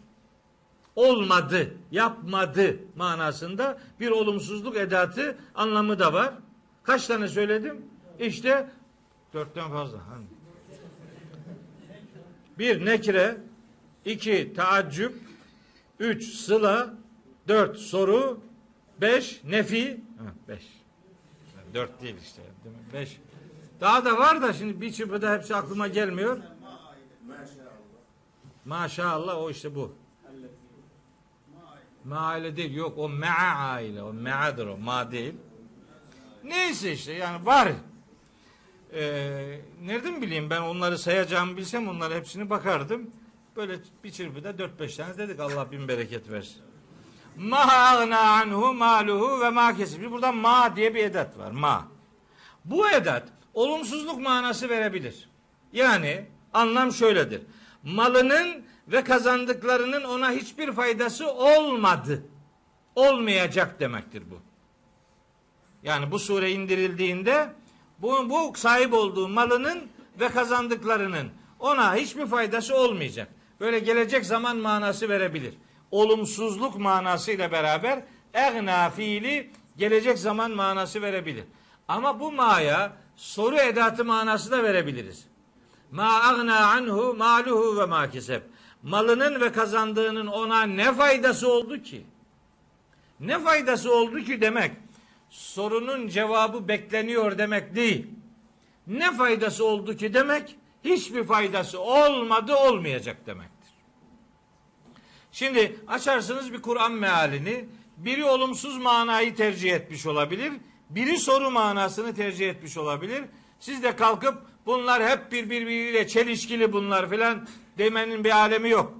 Olmadı, 0.96 1.74
yapmadı 1.90 2.76
manasında 2.96 3.78
bir 4.00 4.10
olumsuzluk 4.10 4.76
edatı 4.76 5.38
anlamı 5.54 5.98
da 5.98 6.12
var. 6.12 6.34
Kaç 6.82 7.06
tane 7.06 7.28
söyledim? 7.28 7.86
İşte 8.18 8.70
dörtten 9.34 9.70
fazla. 9.70 9.98
Bir 12.58 12.84
nekre, 12.84 13.36
iki 14.04 14.52
taaccüp, 14.56 15.14
üç 15.98 16.34
sıla, 16.34 16.94
dört 17.48 17.76
soru, 17.76 18.40
beş 19.00 19.44
nefi, 19.44 20.00
beş. 20.48 20.76
Dört 21.74 22.02
değil 22.02 22.16
işte. 22.22 22.42
Değil 22.64 22.76
mi? 22.76 22.82
Beş. 22.92 23.20
Daha 23.80 24.04
da 24.04 24.18
var 24.18 24.42
da 24.42 24.52
şimdi 24.52 24.80
bir 24.80 24.92
çırpıda 24.92 25.32
hepsi 25.32 25.56
aklıma 25.56 25.88
gelmiyor. 25.88 26.38
Maşallah 28.64 29.38
o 29.38 29.50
işte 29.50 29.74
bu. 29.74 29.92
Maile 32.04 32.56
değil 32.56 32.74
yok 32.74 32.98
o 32.98 33.08
me'a 33.08 33.70
aile 33.70 34.02
o 34.02 34.12
me'adır 34.12 34.66
o 34.66 34.78
ma 34.78 35.12
değil. 35.12 35.34
Neyse 36.44 36.92
işte 36.92 37.12
yani 37.12 37.46
var. 37.46 37.72
Ee, 38.92 39.60
nereden 39.84 40.22
bileyim 40.22 40.50
ben 40.50 40.60
onları 40.60 40.98
sayacağımı 40.98 41.56
bilsem 41.56 41.88
onları 41.88 42.14
hepsini 42.14 42.50
bakardım. 42.50 43.10
Böyle 43.56 43.78
bir 44.04 44.10
çırpıda 44.10 44.50
4-5 44.50 44.96
tane 44.96 45.18
dedik 45.18 45.40
Allah 45.40 45.72
bin 45.72 45.88
bereket 45.88 46.30
versin. 46.30 46.62
Ma 47.36 47.58
agna 47.58 48.20
anhu 48.20 48.74
maluhu 48.74 49.40
ve 49.40 49.50
ma 49.50 49.76
kesib. 49.76 50.10
Burada 50.10 50.32
ma 50.32 50.76
diye 50.76 50.94
bir 50.94 51.04
edat 51.04 51.38
var. 51.38 51.50
Ma. 51.50 51.88
Bu 52.64 52.90
edat 52.90 53.28
olumsuzluk 53.54 54.20
manası 54.20 54.68
verebilir. 54.68 55.28
Yani 55.72 56.26
anlam 56.52 56.92
şöyledir. 56.92 57.42
Malının 57.82 58.64
ve 58.88 59.04
kazandıklarının 59.04 60.04
ona 60.04 60.30
hiçbir 60.30 60.72
faydası 60.72 61.32
olmadı. 61.32 62.22
Olmayacak 62.94 63.80
demektir 63.80 64.22
bu. 64.30 64.40
Yani 65.82 66.10
bu 66.10 66.18
sure 66.18 66.50
indirildiğinde 66.50 67.52
bu, 67.98 68.30
bu 68.30 68.52
sahip 68.56 68.94
olduğu 68.94 69.28
malının 69.28 69.88
ve 70.20 70.28
kazandıklarının 70.28 71.28
ona 71.58 71.94
hiçbir 71.94 72.26
faydası 72.26 72.76
olmayacak. 72.76 73.28
Böyle 73.60 73.78
gelecek 73.78 74.26
zaman 74.26 74.56
manası 74.56 75.08
verebilir. 75.08 75.54
Olumsuzluk 75.90 76.78
manasıyla 76.78 77.52
beraber 77.52 78.02
egna 78.34 78.90
fiili 78.90 79.50
gelecek 79.76 80.18
zaman 80.18 80.50
manası 80.50 81.02
verebilir. 81.02 81.44
Ama 81.88 82.20
bu 82.20 82.32
maya 82.32 82.92
soru 83.16 83.56
edatı 83.56 84.04
manası 84.04 84.50
da 84.50 84.62
verebiliriz. 84.62 85.26
Ma 85.90 86.22
agna 86.22 86.66
anhu 86.66 87.14
maluhu 87.14 87.80
ve 87.80 87.86
ma 87.86 88.10
keseb. 88.10 88.42
Malının 88.82 89.40
ve 89.40 89.52
kazandığının 89.52 90.26
ona 90.26 90.62
ne 90.62 90.92
faydası 90.92 91.52
oldu 91.52 91.82
ki? 91.82 92.06
Ne 93.20 93.38
faydası 93.38 93.94
oldu 93.94 94.20
ki 94.20 94.40
demek 94.40 94.72
sorunun 95.30 96.08
cevabı 96.08 96.68
bekleniyor 96.68 97.38
demek 97.38 97.74
değil. 97.74 98.06
Ne 98.86 99.12
faydası 99.12 99.64
oldu 99.64 99.96
ki 99.96 100.14
demek 100.14 100.56
hiçbir 100.84 101.24
faydası 101.24 101.80
olmadı 101.80 102.56
olmayacak 102.56 103.26
demektir. 103.26 103.56
Şimdi 105.32 105.76
açarsınız 105.88 106.52
bir 106.52 106.62
Kur'an 106.62 106.92
mealini 106.92 107.64
biri 107.96 108.24
olumsuz 108.24 108.78
manayı 108.78 109.34
tercih 109.34 109.72
etmiş 109.72 110.06
olabilir. 110.06 110.52
Biri 110.90 111.18
soru 111.18 111.50
manasını 111.50 112.14
tercih 112.14 112.50
etmiş 112.50 112.76
olabilir. 112.76 113.24
Siz 113.60 113.82
de 113.82 113.96
kalkıp 113.96 114.42
bunlar 114.66 115.08
hep 115.08 115.32
birbiriyle 115.32 116.08
çelişkili 116.08 116.72
bunlar 116.72 117.10
filan 117.10 117.48
demenin 117.78 118.24
bir 118.24 118.30
alemi 118.30 118.68
yok. 118.68 118.94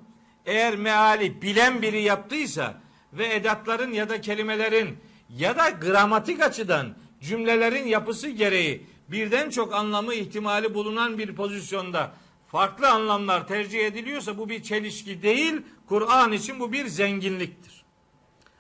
Eğer 0.47 0.77
meali 0.77 1.43
bilen 1.43 1.83
biri 1.83 2.03
yaptıysa 2.03 2.81
ve 3.13 3.35
edatların 3.35 3.93
ya 3.93 4.09
da 4.09 4.21
kelimelerin 4.21 4.99
ya 5.31 5.57
da 5.57 5.71
gramatik 5.71 6.41
açıdan 6.41 6.95
cümlelerin 7.21 7.87
yapısı 7.87 8.29
gereği 8.29 8.87
birden 9.09 9.51
çok 9.51 9.75
anlamı 9.75 10.15
ihtimali 10.15 10.75
bulunan 10.75 11.19
bir 11.19 11.35
pozisyonda 11.35 12.13
farklı 12.47 12.91
anlamlar 12.91 13.49
tercih 13.49 13.87
ediliyorsa 13.87 14.39
bu 14.39 14.49
bir 14.49 14.63
çelişki 14.63 15.23
değil, 15.23 15.63
Kur'an 15.89 16.33
için 16.33 16.61
bu 16.61 16.73
bir 16.73 16.87
zenginliktir. 16.87 17.85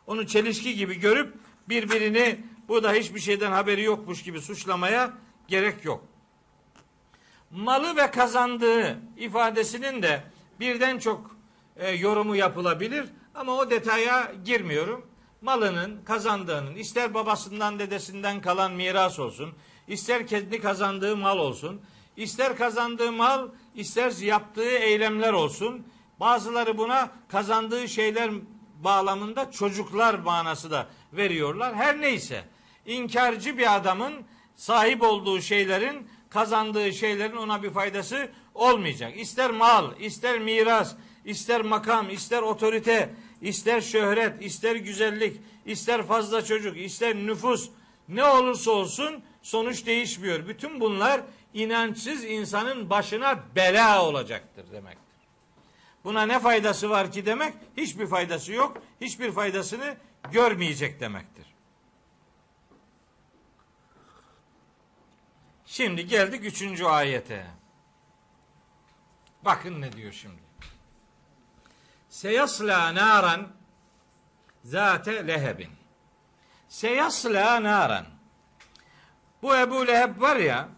Onu 0.07 0.27
çelişki 0.27 0.75
gibi 0.75 1.01
görüp 1.01 1.35
birbirini 1.69 2.39
bu 2.69 2.83
da 2.83 2.93
hiçbir 2.93 3.21
şeyden 3.21 3.53
haberi 3.53 3.83
yokmuş 3.83 4.23
gibi 4.23 4.41
suçlamaya 4.41 5.13
gerek 5.49 5.85
yok. 5.85 6.05
Malı 7.51 7.97
ve 7.97 8.11
kazandığı 8.11 8.99
ifadesinin 9.17 10.03
de 10.03 10.23
birden 10.61 10.99
çok 10.99 11.37
e, 11.77 11.91
yorumu 11.91 12.37
yapılabilir 12.37 13.05
ama 13.35 13.57
o 13.57 13.71
detaya 13.71 14.33
girmiyorum. 14.45 15.07
Malının, 15.47 16.05
kazandığının 16.05 16.75
ister 16.75 17.15
babasından 17.15 17.79
dedesinden 17.79 18.41
kalan 18.41 18.73
miras 18.73 19.19
olsun, 19.19 19.55
ister 19.89 20.27
kendi 20.27 20.61
kazandığı 20.61 21.17
mal 21.17 21.39
olsun, 21.39 21.81
ister 22.17 22.57
kazandığı 22.57 23.13
mal, 23.13 23.49
ister 23.75 24.11
yaptığı 24.11 24.71
eylemler 24.71 25.33
olsun. 25.33 25.87
Bazıları 26.21 26.79
buna 26.79 27.11
kazandığı 27.29 27.89
şeyler 27.89 28.31
bağlamında 28.81 29.51
çocuklar 29.51 30.15
manası 30.15 30.71
da 30.71 30.87
veriyorlar. 31.13 31.75
Her 31.75 32.01
neyse 32.01 32.45
inkarcı 32.87 33.59
bir 33.59 33.77
adamın 33.77 34.15
sahip 34.55 35.03
olduğu 35.03 35.41
şeylerin 35.41 36.09
kazandığı 36.31 36.93
şeylerin 36.93 37.37
ona 37.37 37.63
bir 37.63 37.71
faydası 37.71 38.31
olmayacak. 38.55 39.13
İster 39.17 39.51
mal, 39.51 40.01
ister 40.01 40.39
miras, 40.39 40.95
ister 41.25 41.61
makam, 41.61 42.11
ister 42.11 42.43
otorite, 42.43 43.15
ister 43.41 43.81
şöhret, 43.81 44.43
ister 44.43 44.77
güzellik, 44.77 45.41
ister 45.67 46.03
fazla 46.03 46.45
çocuk, 46.45 46.77
ister 46.77 47.17
nüfus 47.17 47.71
ne 48.09 48.25
olursa 48.25 48.71
olsun 48.71 49.23
sonuç 49.43 49.87
değişmiyor. 49.87 50.49
Bütün 50.49 50.81
bunlar 50.81 51.21
inançsız 51.55 52.25
insanın 52.25 52.91
başına 52.91 53.45
bela 53.57 54.05
olacaktır 54.05 54.73
demektir. 54.73 55.03
Buna 56.05 56.27
ne 56.27 56.39
faydası 56.39 56.91
var 56.91 57.13
ki 57.13 57.27
demek? 57.27 57.55
Hiçbir 57.77 58.07
faydası 58.07 58.53
yok. 58.53 58.83
Hiçbir 59.01 59.33
faydasını 59.33 59.97
görmeyecek 60.33 61.01
demektir. 61.01 61.47
Şimdi 65.67 66.07
geldik 66.07 66.45
üçüncü 66.45 66.85
ayete. 66.85 67.47
Bakın 69.45 69.81
ne 69.81 69.93
diyor 69.93 70.13
şimdi. 70.13 70.46
Seyasla 72.17 72.95
naran 72.95 73.49
zate 74.65 75.27
lehebin. 75.27 75.71
Seyasla 76.69 77.63
naran. 77.63 78.07
Bu 79.43 79.57
Ebu 79.57 79.87
Leheb 79.87 80.21
var 80.21 80.37
ya, 80.37 80.69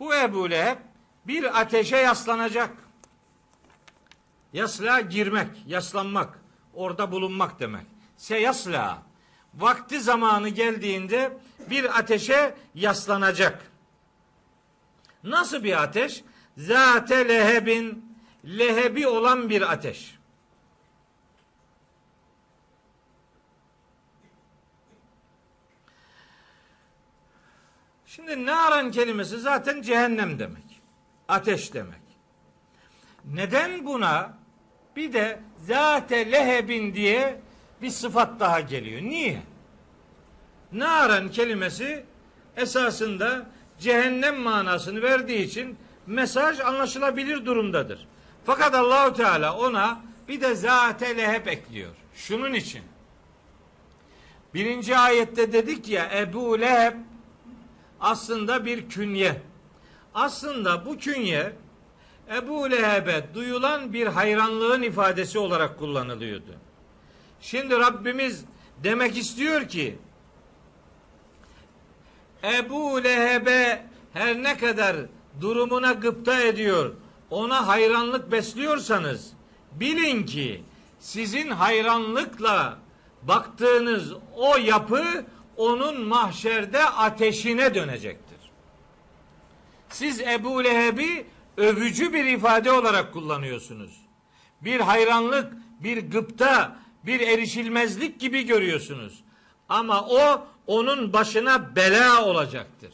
bu 0.00 0.14
Ebu 0.14 0.50
Leheb 0.50 0.78
bir 1.26 1.60
ateşe 1.60 1.96
yaslanacak. 1.96 2.70
Yasla 4.52 5.00
girmek, 5.00 5.50
yaslanmak, 5.66 6.38
orada 6.74 7.12
bulunmak 7.12 7.60
demek. 7.60 7.86
Seyasla. 8.16 9.02
Vakti 9.54 10.00
zamanı 10.00 10.48
geldiğinde 10.48 11.38
bir 11.70 11.98
ateşe 11.98 12.54
yaslanacak. 12.74 13.70
Nasıl 15.24 15.64
bir 15.64 15.82
ateş? 15.82 16.24
Zate 16.56 17.28
lehebin 17.28 18.16
lehebi 18.44 19.08
olan 19.08 19.50
bir 19.50 19.72
ateş. 19.72 20.19
Şimdi 28.20 28.46
naran 28.46 28.90
kelimesi 28.90 29.38
zaten 29.38 29.82
cehennem 29.82 30.38
demek. 30.38 30.82
Ateş 31.28 31.74
demek. 31.74 32.00
Neden 33.24 33.86
buna 33.86 34.38
bir 34.96 35.12
de 35.12 35.40
zate 35.58 36.32
lehebin 36.32 36.94
diye 36.94 37.40
bir 37.82 37.90
sıfat 37.90 38.40
daha 38.40 38.60
geliyor? 38.60 39.02
Niye? 39.02 39.42
Naran 40.72 41.30
kelimesi 41.30 42.04
esasında 42.56 43.46
cehennem 43.78 44.40
manasını 44.40 45.02
verdiği 45.02 45.42
için 45.44 45.78
mesaj 46.06 46.60
anlaşılabilir 46.60 47.46
durumdadır. 47.46 48.08
Fakat 48.44 48.74
Allahu 48.74 49.14
Teala 49.14 49.56
ona 49.56 50.00
bir 50.28 50.40
de 50.40 50.54
zate 50.54 51.16
leheb 51.16 51.46
ekliyor. 51.46 51.94
Şunun 52.14 52.52
için. 52.52 52.82
Birinci 54.54 54.96
ayette 54.96 55.52
dedik 55.52 55.88
ya 55.88 56.10
Ebu 56.14 56.60
Leheb 56.60 56.94
aslında 58.00 58.64
bir 58.64 58.88
künye. 58.88 59.42
Aslında 60.14 60.86
bu 60.86 60.98
künye 60.98 61.52
Ebu 62.36 62.70
Leheb'e 62.70 63.24
duyulan 63.34 63.92
bir 63.92 64.06
hayranlığın 64.06 64.82
ifadesi 64.82 65.38
olarak 65.38 65.78
kullanılıyordu. 65.78 66.52
Şimdi 67.40 67.78
Rabbimiz 67.78 68.44
demek 68.84 69.16
istiyor 69.16 69.68
ki 69.68 69.98
Ebu 72.44 73.04
Leheb'e 73.04 73.86
her 74.12 74.42
ne 74.42 74.56
kadar 74.56 74.96
durumuna 75.40 75.92
gıpta 75.92 76.42
ediyor, 76.42 76.94
ona 77.30 77.66
hayranlık 77.68 78.32
besliyorsanız 78.32 79.32
bilin 79.72 80.26
ki 80.26 80.62
sizin 81.00 81.50
hayranlıkla 81.50 82.78
baktığınız 83.22 84.12
o 84.36 84.56
yapı 84.56 85.04
onun 85.60 86.00
mahşerde 86.00 86.84
ateşine 86.84 87.74
dönecektir. 87.74 88.38
Siz 89.88 90.20
Ebu 90.20 90.64
Leheb'i 90.64 91.26
övücü 91.56 92.12
bir 92.12 92.24
ifade 92.24 92.72
olarak 92.72 93.12
kullanıyorsunuz. 93.12 94.00
Bir 94.60 94.80
hayranlık, 94.80 95.52
bir 95.80 96.10
gıpta, 96.10 96.76
bir 97.06 97.20
erişilmezlik 97.20 98.20
gibi 98.20 98.42
görüyorsunuz. 98.42 99.20
Ama 99.68 100.06
o 100.08 100.46
onun 100.66 101.12
başına 101.12 101.76
bela 101.76 102.24
olacaktır. 102.24 102.92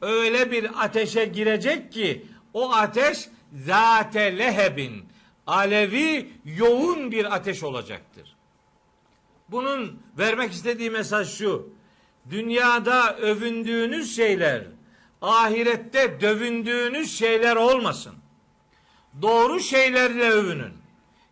Öyle 0.00 0.50
bir 0.50 0.84
ateşe 0.84 1.24
girecek 1.24 1.92
ki 1.92 2.26
o 2.54 2.72
ateş 2.72 3.28
zate 3.66 4.38
lehebin 4.38 5.04
alevi 5.46 6.30
yoğun 6.44 7.12
bir 7.12 7.34
ateş 7.34 7.62
olacaktır. 7.62 8.37
Bunun 9.48 10.02
vermek 10.18 10.52
istediği 10.52 10.90
mesaj 10.90 11.38
şu. 11.38 11.68
Dünyada 12.30 13.16
övündüğünüz 13.16 14.16
şeyler 14.16 14.64
ahirette 15.22 16.20
dövündüğünüz 16.20 17.18
şeyler 17.18 17.56
olmasın. 17.56 18.14
Doğru 19.22 19.60
şeylerle 19.60 20.30
övünün. 20.30 20.72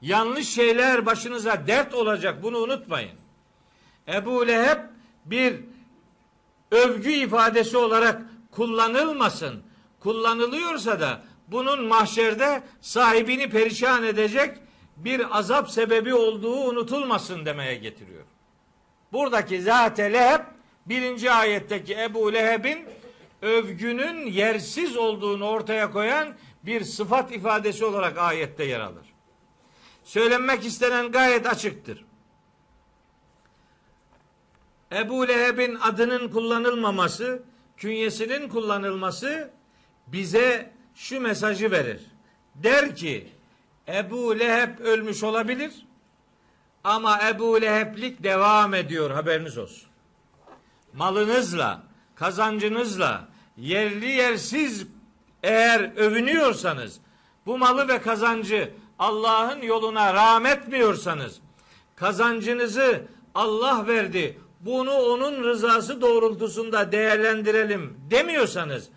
Yanlış 0.03 0.49
şeyler 0.49 1.07
başınıza 1.07 1.67
dert 1.67 1.95
olacak 1.95 2.43
bunu 2.43 2.59
unutmayın. 2.59 3.17
Ebu 4.09 4.47
Leheb 4.47 4.79
bir 5.25 5.61
övgü 6.71 7.11
ifadesi 7.11 7.77
olarak 7.77 8.23
kullanılmasın. 8.51 9.63
Kullanılıyorsa 10.01 11.01
da 11.01 11.23
bunun 11.49 11.85
mahşerde 11.85 12.63
sahibini 12.81 13.51
perişan 13.51 14.05
edecek 14.05 14.59
bir 14.97 15.39
azap 15.39 15.71
sebebi 15.71 16.15
olduğu 16.15 16.57
unutulmasın 16.57 17.47
demeye 17.47 17.75
getiriyor. 17.75 18.25
Buradaki 19.13 19.63
zate 19.63 20.13
leheb 20.13 20.41
birinci 20.87 21.33
ayetteki 21.33 22.01
Ebu 22.01 22.33
Leheb'in 22.33 22.87
övgünün 23.43 24.27
yersiz 24.27 24.97
olduğunu 24.97 25.49
ortaya 25.49 25.91
koyan 25.91 26.35
bir 26.63 26.85
sıfat 26.85 27.33
ifadesi 27.33 27.85
olarak 27.85 28.19
ayette 28.19 28.65
yer 28.65 28.81
alır. 28.81 29.07
Söylenmek 30.05 30.65
istenen 30.65 31.13
gayet 31.13 31.47
açıktır. 31.47 32.05
Ebu 34.93 35.29
Leheb'in 35.29 35.75
adının 35.75 36.29
kullanılmaması, 36.29 37.43
künyesinin 37.77 38.49
kullanılması 38.49 39.51
bize 40.07 40.73
şu 40.95 41.21
mesajı 41.21 41.71
verir. 41.71 42.01
Der 42.55 42.97
ki 42.97 43.36
Ebu 43.89 44.39
Leheb 44.39 44.79
ölmüş 44.79 45.23
olabilir 45.23 45.73
ama 46.85 47.29
Ebu 47.29 47.61
Leheb'lik 47.61 48.23
devam 48.23 48.75
ediyor 48.75 49.11
haberiniz 49.11 49.59
olsun. 49.59 49.89
Malınızla, 50.93 51.83
kazancınızla, 52.15 53.29
yerli 53.57 54.07
yersiz 54.07 54.87
eğer 55.43 55.97
övünüyorsanız, 55.97 57.01
bu 57.47 57.59
malı 57.59 57.89
ve 57.89 58.01
kazancı 58.01 58.71
Allah'ın 58.99 59.63
yoluna 59.63 60.15
rağmetmiyorsanız, 60.15 61.41
kazancınızı 61.97 63.03
Allah 63.35 63.87
verdi, 63.87 64.39
bunu 64.61 64.93
onun 64.93 65.45
rızası 65.45 66.01
doğrultusunda 66.01 66.93
değerlendirelim 66.93 67.97
demiyorsanız, 68.11 68.89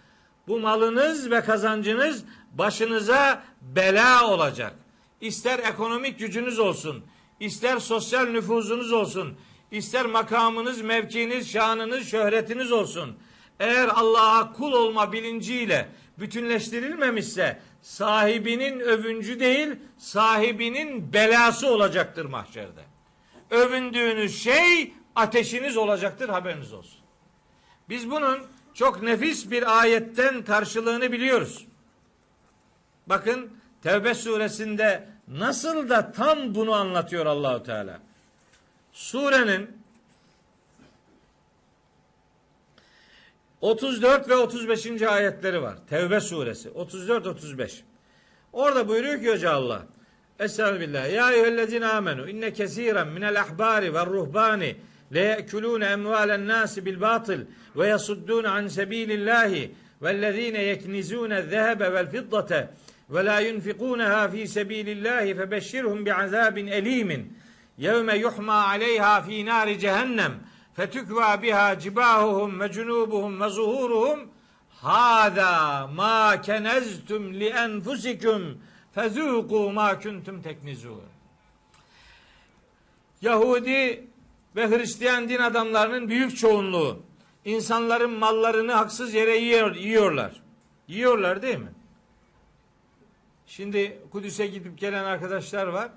bu 0.47 0.59
malınız 0.59 1.31
ve 1.31 1.41
kazancınız 1.41 2.23
başınıza 2.53 3.43
bela 3.61 4.27
olacak. 4.27 4.73
İster 5.21 5.59
ekonomik 5.59 6.19
gücünüz 6.19 6.59
olsun, 6.59 7.05
ister 7.39 7.79
sosyal 7.79 8.25
nüfuzunuz 8.25 8.91
olsun, 8.91 9.37
ister 9.71 10.05
makamınız, 10.05 10.81
mevkiniz, 10.81 11.51
şanınız, 11.51 12.07
şöhretiniz 12.07 12.71
olsun. 12.71 13.17
Eğer 13.59 13.87
Allah'a 13.87 14.53
kul 14.53 14.71
olma 14.71 15.13
bilinciyle 15.13 15.89
bütünleştirilmemişse 16.19 17.59
sahibinin 17.81 18.79
övüncü 18.79 19.39
değil, 19.39 19.67
sahibinin 19.97 21.13
belası 21.13 21.73
olacaktır 21.73 22.25
mahşerde. 22.25 22.81
Övündüğünüz 23.49 24.43
şey 24.43 24.93
ateşiniz 25.15 25.77
olacaktır 25.77 26.29
haberiniz 26.29 26.73
olsun. 26.73 26.99
Biz 27.89 28.11
bunun 28.11 28.39
çok 28.73 29.01
nefis 29.01 29.51
bir 29.51 29.79
ayetten 29.79 30.43
karşılığını 30.43 31.11
biliyoruz. 31.11 31.67
Bakın 33.07 33.58
Tevbe 33.83 34.13
suresinde 34.13 35.07
nasıl 35.27 35.89
da 35.89 36.11
tam 36.11 36.55
bunu 36.55 36.73
anlatıyor 36.73 37.25
Allahu 37.25 37.63
Teala. 37.63 37.99
Surenin 38.93 39.79
34 43.61 44.29
ve 44.29 44.35
35. 44.35 45.01
ayetleri 45.01 45.61
var. 45.61 45.75
Tevbe 45.89 46.19
suresi 46.19 46.69
34 46.69 47.27
35. 47.27 47.83
Orada 48.53 48.87
buyuruyor 48.87 49.21
ki 49.21 49.31
Hoca 49.31 49.51
Allah. 49.51 49.85
Estağfirullah. 50.39 51.13
Ya 51.13 51.31
eyyühellezine 51.31 51.85
amenu 51.85 52.29
inne 52.29 52.53
kesiren 52.53 53.07
minel 53.07 53.41
ahbari 53.41 53.93
ve 53.93 54.05
ruhbani 54.05 54.75
le 55.13 55.19
yekulune 55.19 55.85
emvalen 55.85 56.47
nasi 56.47 56.85
bil 56.85 57.01
batıl 57.01 57.39
ve 57.75 57.87
yasuddun 57.87 58.43
an 58.43 58.67
sebilillahi 58.67 59.71
vellezine 60.01 60.63
yeknizune 60.63 61.41
zehebe 61.41 61.93
vel 61.93 62.09
fiddate 62.09 62.69
ve 63.09 63.25
la 63.25 63.39
yunfikunaha 63.39 64.29
fi 64.29 64.47
sebilillahi 64.47 65.35
febeşşirhum 65.35 66.05
bi'azabin 66.05 66.67
elimin 66.67 67.37
yevme 67.77 68.17
yuhma 68.17 68.67
aleyha 68.67 69.21
fi 69.21 69.45
nari 69.45 69.79
cehennem 69.79 70.33
fetükva 70.73 71.41
biha 71.41 71.79
cibahuhum 71.79 72.59
ve 72.59 72.71
cunubuhum 72.71 73.41
ve 73.41 73.49
zuhuruhum 73.49 74.19
hâzâ 74.81 75.87
mâ 75.87 76.41
keneztum 76.41 77.33
li 77.33 77.47
enfusikum 77.47 78.57
fezûkû 78.95 79.73
mâ 79.73 79.99
kuntum 79.99 80.41
teknizûn. 80.41 81.01
Yahudi 83.21 84.07
ve 84.55 84.67
Hristiyan 84.69 85.29
din 85.29 85.39
adamlarının 85.39 86.09
büyük 86.09 86.37
çoğunluğu 86.37 86.99
insanların 87.45 88.11
mallarını 88.11 88.73
haksız 88.73 89.13
yere 89.13 89.37
yiyor, 89.37 89.75
yiyorlar. 89.75 90.41
Yiyorlar 90.87 91.41
değil 91.41 91.57
mi? 91.57 91.71
Şimdi 93.49 93.99
Kudüs'e 94.11 94.47
gidip 94.47 94.77
gelen 94.77 95.03
arkadaşlar 95.03 95.67
var. 95.67 95.91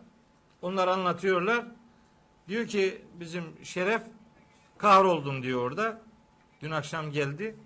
Onlar 0.62 0.88
anlatıyorlar. 0.88 1.66
Diyor 2.48 2.66
ki 2.66 3.02
bizim 3.20 3.44
Şeref 3.62 4.02
kahroldum 4.78 5.42
diyor 5.42 5.60
orada. 5.60 6.02
Dün 6.60 6.70
akşam 6.70 7.10
geldi. 7.10 7.56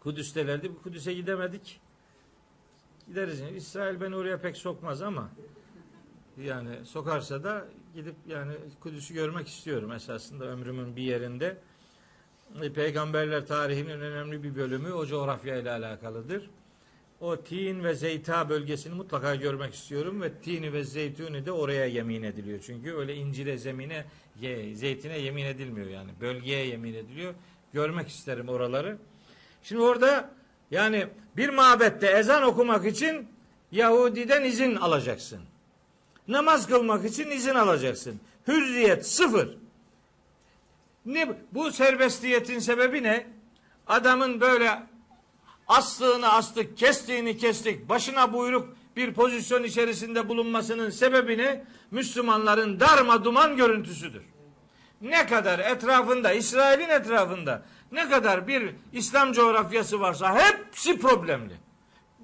Kudüs'telerdi. 0.00 0.72
Kudüs'e 0.82 1.14
gidemedik. 1.14 1.80
Gideriz. 3.06 3.40
İsrail 3.40 4.00
beni 4.00 4.16
oraya 4.16 4.40
pek 4.40 4.56
sokmaz 4.56 5.02
ama 5.02 5.30
yani 6.42 6.84
sokarsa 6.84 7.44
da 7.44 7.66
gidip 7.94 8.14
yani 8.26 8.52
Kudüs'ü 8.80 9.14
görmek 9.14 9.48
istiyorum 9.48 9.92
esasında 9.92 10.44
ömrümün 10.44 10.96
bir 10.96 11.02
yerinde. 11.02 11.56
Peygamberler 12.74 13.46
tarihinin 13.46 14.00
önemli 14.00 14.42
bir 14.42 14.56
bölümü 14.56 14.92
o 14.92 15.06
coğrafya 15.06 15.56
ile 15.56 15.70
alakalıdır. 15.70 16.50
O 17.20 17.36
Tin 17.36 17.84
ve 17.84 17.94
Zeyta 17.94 18.48
bölgesini 18.48 18.94
mutlaka 18.94 19.34
görmek 19.34 19.74
istiyorum 19.74 20.22
ve 20.22 20.32
Tini 20.32 20.72
ve 20.72 20.84
Zeytuni 20.84 21.46
de 21.46 21.52
oraya 21.52 21.86
yemin 21.86 22.22
ediliyor. 22.22 22.60
Çünkü 22.66 22.94
öyle 22.94 23.14
incire 23.14 23.58
zemine, 23.58 24.04
zeytine 24.74 25.18
yemin 25.18 25.44
edilmiyor 25.44 25.86
yani. 25.86 26.10
Bölgeye 26.20 26.66
yemin 26.66 26.94
ediliyor. 26.94 27.34
Görmek 27.72 28.08
isterim 28.08 28.48
oraları. 28.48 28.98
Şimdi 29.62 29.82
orada 29.82 30.30
yani 30.70 31.06
bir 31.36 31.48
mabette 31.48 32.06
ezan 32.06 32.42
okumak 32.42 32.86
için 32.86 33.28
Yahudiden 33.72 34.44
izin 34.44 34.76
alacaksın. 34.76 35.40
Namaz 36.28 36.68
kılmak 36.68 37.04
için 37.04 37.30
izin 37.30 37.54
alacaksın. 37.54 38.20
Hürriyet 38.48 39.06
sıfır. 39.06 39.56
Ne 41.06 41.36
bu 41.52 41.72
serbestiyetin 41.72 42.58
sebebi 42.58 43.02
ne? 43.02 43.26
Adamın 43.86 44.40
böyle 44.40 44.82
astığını 45.70 46.32
astık, 46.32 46.78
kestiğini 46.78 47.36
kestik, 47.36 47.88
başına 47.88 48.32
buyruk 48.32 48.68
bir 48.96 49.14
pozisyon 49.14 49.62
içerisinde 49.62 50.28
bulunmasının 50.28 50.90
sebebi 50.90 51.38
ne? 51.38 51.64
Müslümanların 51.90 52.80
darma 52.80 53.24
duman 53.24 53.56
görüntüsüdür. 53.56 54.22
Ne 55.00 55.26
kadar 55.26 55.58
etrafında, 55.58 56.32
İsrail'in 56.32 56.88
etrafında 56.88 57.62
ne 57.92 58.08
kadar 58.08 58.48
bir 58.48 58.70
İslam 58.92 59.32
coğrafyası 59.32 60.00
varsa 60.00 60.38
hepsi 60.38 60.98
problemli. 60.98 61.54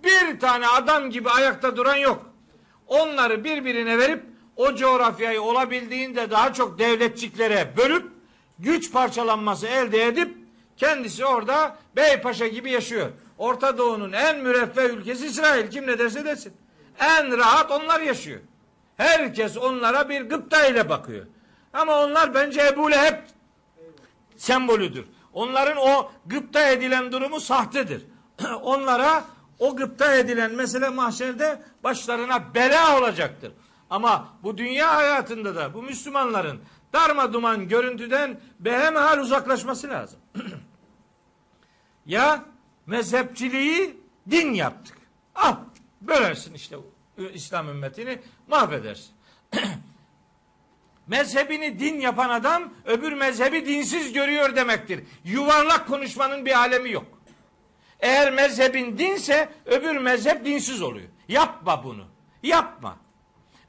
Bir 0.05 0.41
tane 0.41 0.69
adam 0.69 1.11
gibi 1.11 1.31
ayakta 1.31 1.77
duran 1.77 1.97
yok. 1.97 2.27
Onları 2.87 3.45
birbirine 3.45 3.99
verip 3.99 4.25
o 4.57 4.75
coğrafyayı 4.75 5.43
olabildiğinde 5.43 6.31
daha 6.31 6.53
çok 6.53 6.79
devletçiklere 6.79 7.73
bölüp 7.77 8.07
güç 8.59 8.93
parçalanması 8.93 9.67
elde 9.67 10.07
edip 10.07 10.37
kendisi 10.77 11.25
orada 11.25 11.79
Beypaşa 11.97 12.47
gibi 12.47 12.71
yaşıyor. 12.71 13.11
Orta 13.39 13.79
Doğu'nun 13.79 14.13
en 14.13 14.41
müreffeh 14.41 14.85
ülkesi 14.85 15.27
İsrail. 15.27 15.71
Kim 15.71 15.87
ne 15.87 15.99
derse 15.99 16.25
desin. 16.25 16.53
En 16.99 17.39
rahat 17.39 17.71
onlar 17.71 18.01
yaşıyor. 18.01 18.41
Herkes 18.97 19.57
onlara 19.57 20.09
bir 20.09 20.21
gıpta 20.21 20.67
ile 20.67 20.89
bakıyor. 20.89 21.27
Ama 21.73 22.03
onlar 22.03 22.35
bence 22.35 22.67
Ebu 22.67 22.91
Leheb 22.91 23.17
sembolüdür. 24.37 25.05
Onların 25.33 25.77
o 25.77 26.11
gıpta 26.27 26.69
edilen 26.69 27.13
durumu 27.13 27.41
sahtedir. 27.41 28.03
Onlara 28.63 29.25
o 29.59 29.77
gıpta 29.77 30.15
edilen 30.15 30.55
mesele 30.55 30.89
mahşerde 30.89 31.63
başlarına 31.85 32.55
bela 32.55 32.99
olacaktır. 32.99 33.53
Ama 33.91 34.29
bu 34.43 34.59
dünya 34.59 34.95
hayatında 34.97 35.55
da 35.55 35.75
bu 35.75 35.83
Müslümanların 35.83 36.61
darma 36.93 37.33
duman 37.33 37.69
görüntüden 37.69 38.41
behemhal 38.61 39.19
uzaklaşması 39.19 39.89
lazım. 39.89 40.19
ya 42.07 42.45
mezhepçiliği 42.87 43.97
din 44.31 44.53
yaptık. 44.53 44.99
Al 45.35 45.57
bölersin 46.01 46.55
işte 46.55 46.77
İslam 47.35 47.69
ümmetini 47.69 48.19
mahvedersin. 48.49 49.11
Mezhebini 51.07 51.79
din 51.79 52.01
yapan 52.01 52.31
adam 52.31 52.73
öbür 52.85 53.13
mezhebi 53.13 53.67
dinsiz 53.67 54.13
görüyor 54.13 54.57
demektir. 54.57 55.05
Yuvarlak 55.25 55.89
konuşmanın 55.89 56.47
bir 56.47 56.59
alemi 56.59 56.93
yok. 56.93 57.07
Eğer 58.01 58.33
mezhebin 58.33 58.99
dinse 58.99 59.49
öbür 59.67 59.97
mezhep 59.97 60.45
dinsiz 60.45 60.83
oluyor. 60.83 61.09
Yapma 61.29 61.85
bunu. 61.85 62.05
Yapma. 62.43 62.97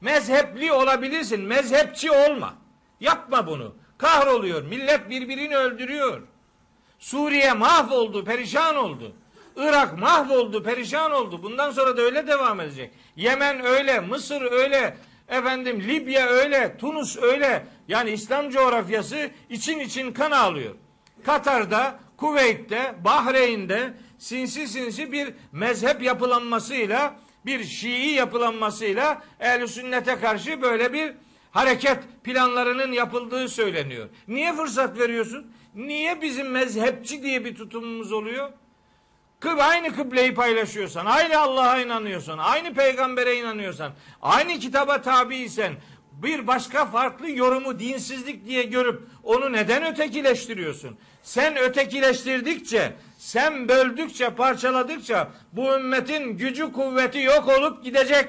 Mezhepli 0.00 0.72
olabilirsin. 0.72 1.40
Mezhepçi 1.40 2.10
olma. 2.10 2.54
Yapma 3.00 3.46
bunu. 3.46 3.74
Kahroluyor. 3.98 4.62
Millet 4.62 5.10
birbirini 5.10 5.56
öldürüyor. 5.56 6.22
Suriye 6.98 7.52
mahvoldu, 7.52 8.24
perişan 8.24 8.76
oldu. 8.76 9.12
Irak 9.56 9.98
mahvoldu, 9.98 10.62
perişan 10.62 11.12
oldu. 11.12 11.42
Bundan 11.42 11.70
sonra 11.70 11.96
da 11.96 12.02
öyle 12.02 12.26
devam 12.26 12.60
edecek. 12.60 12.90
Yemen 13.16 13.64
öyle, 13.64 14.00
Mısır 14.00 14.52
öyle, 14.52 14.96
efendim 15.28 15.82
Libya 15.88 16.26
öyle, 16.26 16.76
Tunus 16.78 17.16
öyle. 17.22 17.66
Yani 17.88 18.10
İslam 18.10 18.50
coğrafyası 18.50 19.30
için 19.50 19.78
için 19.78 20.12
kan 20.12 20.30
ağlıyor. 20.30 20.74
Katar'da, 21.26 21.98
Kuveyt'te, 22.16 22.94
Bahreyn'de 23.04 23.94
sinsi 24.18 24.68
sinsi 24.68 25.12
bir 25.12 25.28
mezhep 25.52 26.02
yapılanmasıyla, 26.02 27.14
bir 27.46 27.64
Şii 27.64 28.10
yapılanmasıyla 28.10 29.22
ehl 29.40 29.66
sünnete 29.66 30.16
karşı 30.16 30.62
böyle 30.62 30.92
bir 30.92 31.12
hareket 31.50 31.98
planlarının 32.24 32.92
yapıldığı 32.92 33.48
söyleniyor. 33.48 34.08
Niye 34.28 34.52
fırsat 34.52 34.98
veriyorsun? 34.98 35.52
Niye 35.74 36.22
bizim 36.22 36.50
mezhepçi 36.50 37.22
diye 37.22 37.44
bir 37.44 37.54
tutumumuz 37.54 38.12
oluyor? 38.12 38.52
Kıb 39.40 39.58
aynı 39.58 39.96
kıbleyi 39.96 40.34
paylaşıyorsan, 40.34 41.06
aynı 41.06 41.38
Allah'a 41.38 41.80
inanıyorsan, 41.80 42.38
aynı 42.38 42.74
peygambere 42.74 43.36
inanıyorsan, 43.36 43.92
aynı 44.22 44.58
kitaba 44.58 45.02
tabiysen, 45.02 45.72
bir 46.12 46.46
başka 46.46 46.86
farklı 46.86 47.30
yorumu 47.30 47.78
dinsizlik 47.78 48.46
diye 48.46 48.62
görüp 48.62 49.02
onu 49.24 49.52
neden 49.52 49.86
ötekileştiriyorsun? 49.92 50.96
Sen 51.22 51.56
ötekileştirdikçe 51.56 52.92
Sen 53.18 53.68
böldükçe, 53.68 54.30
parçaladıkça 54.30 55.30
bu 55.52 55.74
ümmetin 55.74 56.36
gücü 56.36 56.72
kuvveti 56.72 57.18
yok 57.18 57.48
olup 57.48 57.84
gidecek. 57.84 58.28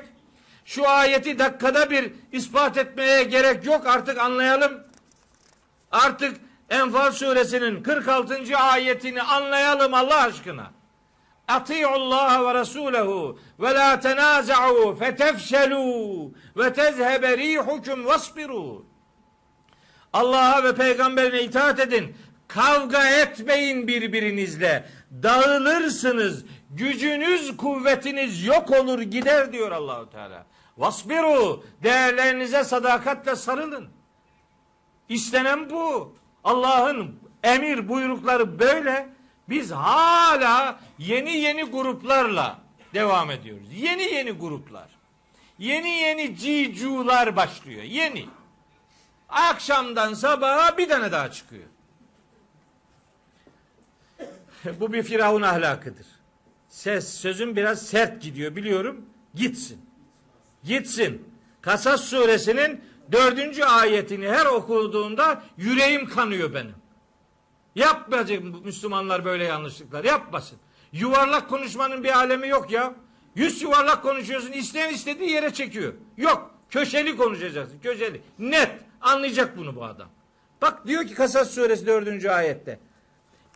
Şu 0.65 0.89
ayeti 0.89 1.39
dakikada 1.39 1.89
bir 1.89 2.13
ispat 2.31 2.77
etmeye 2.77 3.23
gerek 3.23 3.65
yok 3.65 3.87
artık 3.87 4.17
anlayalım. 4.17 4.83
Artık 5.91 6.37
Enfal 6.69 7.11
suresinin 7.11 7.83
46. 7.83 8.57
ayetini 8.57 9.21
anlayalım 9.21 9.93
Allah 9.93 10.21
aşkına. 10.21 10.71
Allah 11.47 12.45
ve 12.45 12.59
Resulehu 12.59 13.39
ve 13.59 13.73
la 13.73 13.99
tenaza'u 13.99 14.95
fetefşelu 14.95 16.31
ve 16.57 16.73
tezhebe 16.73 17.37
rihukum 17.37 18.05
vasbiru. 18.05 18.85
Allah'a 20.13 20.63
ve 20.63 20.75
peygamberine 20.75 21.41
itaat 21.41 21.79
edin. 21.79 22.15
Kavga 22.47 23.09
etmeyin 23.09 23.87
birbirinizle. 23.87 24.89
Dağılırsınız. 25.23 26.45
Gücünüz, 26.69 27.57
kuvvetiniz 27.57 28.45
yok 28.45 28.71
olur 28.71 29.01
gider 29.01 29.53
diyor 29.53 29.71
Allahu 29.71 30.09
Teala. 30.09 30.45
Vasbiru 30.77 31.63
değerlerinize 31.83 32.63
sadakatle 32.63 33.35
sarılın. 33.35 33.89
İstenen 35.09 35.69
bu. 35.69 36.15
Allah'ın 36.49 37.15
emir 37.43 37.89
buyrukları 37.89 38.59
böyle. 38.59 39.09
Biz 39.49 39.71
hala 39.71 40.79
yeni 40.97 41.31
yeni 41.37 41.63
gruplarla 41.63 42.59
devam 42.93 43.31
ediyoruz. 43.31 43.67
Yeni 43.73 44.03
yeni 44.03 44.31
gruplar. 44.31 44.89
Yeni 45.59 45.89
yeni 45.89 46.37
cicular 46.37 47.35
başlıyor. 47.35 47.83
Yeni. 47.83 48.25
Akşamdan 49.29 50.13
sabaha 50.13 50.77
bir 50.77 50.89
tane 50.89 51.11
daha 51.11 51.31
çıkıyor. 51.31 51.67
Bu 54.79 54.93
bir 54.93 55.03
firavun 55.03 55.41
ahlakıdır. 55.41 56.07
Ses, 56.69 57.13
sözüm 57.13 57.55
biraz 57.55 57.87
sert 57.87 58.21
gidiyor 58.21 58.55
biliyorum. 58.55 59.05
Gitsin. 59.35 59.81
Gitsin. 60.63 61.27
Kasas 61.61 62.01
suresinin 62.01 62.88
dördüncü 63.11 63.63
ayetini 63.63 64.29
her 64.29 64.45
okuduğunda 64.45 65.43
yüreğim 65.57 66.09
kanıyor 66.09 66.53
benim. 66.53 66.75
Yapmayacak 67.75 68.43
Müslümanlar 68.65 69.25
böyle 69.25 69.43
yanlışlıklar. 69.43 70.03
Yapmasın. 70.03 70.57
Yuvarlak 70.91 71.49
konuşmanın 71.49 72.03
bir 72.03 72.17
alemi 72.17 72.47
yok 72.47 72.71
ya. 72.71 72.93
Yüz 73.35 73.61
yuvarlak 73.61 74.03
konuşuyorsun. 74.03 74.51
isteyen 74.51 74.93
istediği 74.93 75.29
yere 75.29 75.53
çekiyor. 75.53 75.93
Yok. 76.17 76.51
Köşeli 76.69 77.17
konuşacaksın. 77.17 77.79
Köşeli. 77.79 78.21
Net. 78.39 78.71
Anlayacak 79.01 79.57
bunu 79.57 79.75
bu 79.75 79.85
adam. 79.85 80.09
Bak 80.61 80.87
diyor 80.87 81.07
ki 81.07 81.13
Kasas 81.13 81.51
suresi 81.51 81.87
dördüncü 81.87 82.29
ayette. 82.29 82.79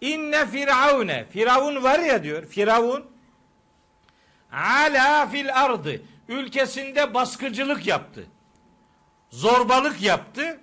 İnne 0.01 0.45
firavune. 0.45 1.25
Firavun 1.29 1.83
var 1.83 1.99
ya 1.99 2.23
diyor. 2.23 2.45
Firavun 2.45 3.05
ala 4.51 5.27
fil 5.27 5.55
ardı. 5.63 6.01
Ülkesinde 6.27 7.13
baskıcılık 7.13 7.87
yaptı. 7.87 8.23
Zorbalık 9.33 10.01
yaptı. 10.01 10.59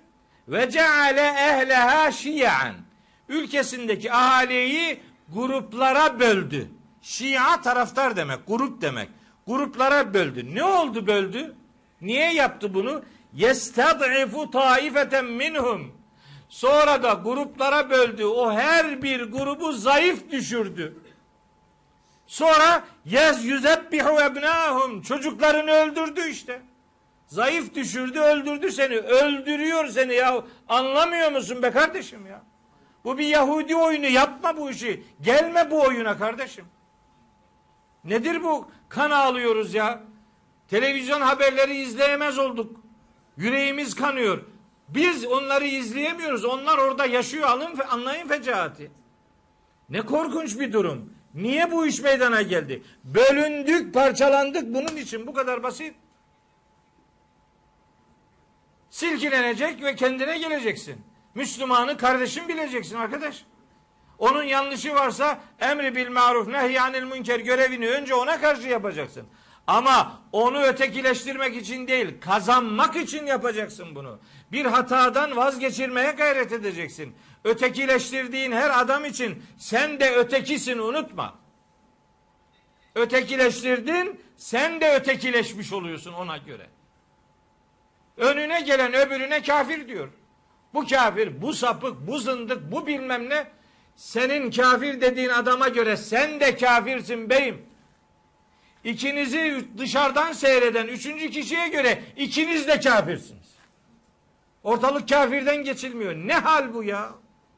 Ve 0.47 0.69
ceale 0.69 1.21
ehleha 1.21 2.11
şiyan 2.11 2.75
ülkesindeki 3.29 4.13
ahaliyi 4.13 5.01
gruplara 5.33 6.19
böldü. 6.19 6.69
Şia 7.01 7.61
taraftar 7.61 8.15
demek, 8.15 8.39
grup 8.47 8.81
demek. 8.81 9.09
Gruplara 9.47 10.13
böldü. 10.13 10.55
Ne 10.55 10.63
oldu 10.63 11.07
böldü? 11.07 11.55
Niye 12.01 12.33
yaptı 12.33 12.73
bunu? 12.73 13.03
Yestad'ifu 13.33 14.51
taifeten 14.51 15.25
minhum. 15.25 15.95
Sonra 16.49 17.03
da 17.03 17.13
gruplara 17.13 17.89
böldü. 17.89 18.25
O 18.25 18.51
her 18.53 19.01
bir 19.01 19.21
grubu 19.21 19.73
zayıf 19.73 20.31
düşürdü. 20.31 20.97
Sonra 22.27 22.83
yez 23.05 23.45
yüzebbihu 23.45 24.21
ebnahum. 24.21 25.01
Çocuklarını 25.01 25.71
öldürdü 25.71 26.29
işte. 26.29 26.61
Zayıf 27.31 27.75
düşürdü, 27.75 28.19
öldürdü 28.19 28.71
seni. 28.71 28.97
Öldürüyor 28.97 29.87
seni 29.87 30.13
ya. 30.13 30.43
Anlamıyor 30.67 31.31
musun 31.31 31.61
be 31.61 31.71
kardeşim 31.71 32.25
ya? 32.25 32.43
Bu 33.03 33.17
bir 33.17 33.25
Yahudi 33.25 33.75
oyunu 33.75 34.05
yapma 34.05 34.57
bu 34.57 34.69
işi. 34.69 35.03
Gelme 35.21 35.71
bu 35.71 35.81
oyuna 35.81 36.17
kardeşim. 36.17 36.65
Nedir 38.03 38.43
bu? 38.43 38.71
Kan 38.89 39.11
ağlıyoruz 39.11 39.73
ya. 39.73 40.03
Televizyon 40.67 41.21
haberleri 41.21 41.75
izleyemez 41.75 42.39
olduk. 42.39 42.79
Yüreğimiz 43.37 43.95
kanıyor. 43.95 44.41
Biz 44.89 45.25
onları 45.25 45.65
izleyemiyoruz. 45.65 46.45
Onlar 46.45 46.77
orada 46.77 47.05
yaşıyor. 47.05 47.47
Alın, 47.47 47.79
anlayın 47.89 48.27
fecaati. 48.27 48.91
Ne 49.89 50.01
korkunç 50.01 50.59
bir 50.59 50.73
durum. 50.73 51.13
Niye 51.33 51.71
bu 51.71 51.85
iş 51.85 52.01
meydana 52.01 52.41
geldi? 52.41 52.83
Bölündük, 53.03 53.93
parçalandık 53.93 54.73
bunun 54.73 54.95
için. 54.97 55.27
Bu 55.27 55.33
kadar 55.33 55.63
basit. 55.63 55.95
Silkilenecek 58.91 59.83
ve 59.83 59.95
kendine 59.95 60.37
geleceksin. 60.37 61.01
Müslümanı 61.35 61.97
kardeşin 61.97 62.47
bileceksin 62.47 62.95
arkadaş. 62.95 63.45
Onun 64.17 64.43
yanlışı 64.43 64.95
varsa 64.95 65.39
emri 65.59 65.95
bil 65.95 66.09
maruf 66.09 66.47
nehyanil 66.47 67.03
münker 67.03 67.39
görevini 67.39 67.89
önce 67.89 68.15
ona 68.15 68.41
karşı 68.41 68.67
yapacaksın. 68.67 69.27
Ama 69.67 70.21
onu 70.31 70.61
ötekileştirmek 70.61 71.55
için 71.55 71.87
değil, 71.87 72.21
kazanmak 72.21 72.95
için 72.95 73.25
yapacaksın 73.25 73.95
bunu. 73.95 74.19
Bir 74.51 74.65
hatadan 74.65 75.35
vazgeçirmeye 75.37 76.11
gayret 76.11 76.51
edeceksin. 76.51 77.15
Ötekileştirdiğin 77.43 78.51
her 78.51 78.81
adam 78.81 79.05
için 79.05 79.43
sen 79.57 79.99
de 79.99 80.15
ötekisin 80.15 80.77
unutma. 80.77 81.39
Ötekileştirdin, 82.95 84.21
sen 84.37 84.81
de 84.81 84.95
ötekileşmiş 84.95 85.73
oluyorsun 85.73 86.13
ona 86.13 86.37
göre. 86.37 86.69
Önüne 88.17 88.61
gelen 88.61 88.93
öbürüne 88.93 89.41
kafir 89.41 89.87
diyor. 89.87 90.09
Bu 90.73 90.87
kafir, 90.87 91.41
bu 91.41 91.53
sapık, 91.53 92.07
bu 92.07 92.19
zındık, 92.19 92.71
bu 92.71 92.87
bilmem 92.87 93.29
ne. 93.29 93.47
Senin 93.95 94.51
kafir 94.51 95.01
dediğin 95.01 95.29
adama 95.29 95.67
göre 95.67 95.97
sen 95.97 96.39
de 96.39 96.55
kafirsin 96.55 97.29
beyim. 97.29 97.65
İkinizi 98.83 99.67
dışarıdan 99.77 100.33
seyreden 100.33 100.87
üçüncü 100.87 101.29
kişiye 101.29 101.67
göre 101.67 102.03
ikiniz 102.17 102.67
de 102.67 102.79
kafirsiniz. 102.79 103.55
Ortalık 104.63 105.09
kafirden 105.09 105.63
geçilmiyor. 105.63 106.15
Ne 106.15 106.33
hal 106.33 106.73
bu 106.73 106.83
ya? 106.83 107.09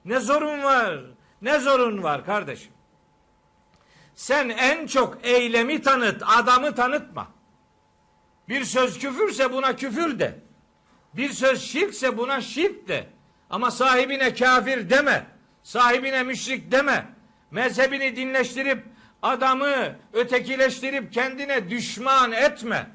Ne 0.05 0.19
zorun 0.19 0.63
var? 0.63 0.99
Ne 1.41 1.59
zorun 1.59 2.03
var 2.03 2.25
kardeşim? 2.25 2.71
Sen 4.15 4.49
en 4.49 4.87
çok 4.87 5.17
eylemi 5.23 5.81
tanıt, 5.81 6.23
adamı 6.25 6.75
tanıtma. 6.75 7.27
Bir 8.49 8.63
söz 8.63 8.99
küfürse 8.99 9.53
buna 9.53 9.75
küfür 9.75 10.19
de. 10.19 10.35
Bir 11.13 11.29
söz 11.29 11.61
şirkse 11.61 12.17
buna 12.17 12.41
şirk 12.41 12.87
de. 12.87 13.07
Ama 13.49 13.71
sahibine 13.71 14.33
kafir 14.33 14.89
deme. 14.89 15.25
Sahibine 15.63 16.23
müşrik 16.23 16.71
deme. 16.71 17.05
Mezhebini 17.51 18.15
dinleştirip 18.15 18.83
adamı 19.21 19.95
ötekileştirip 20.13 21.13
kendine 21.13 21.69
düşman 21.69 22.31
etme. 22.31 22.87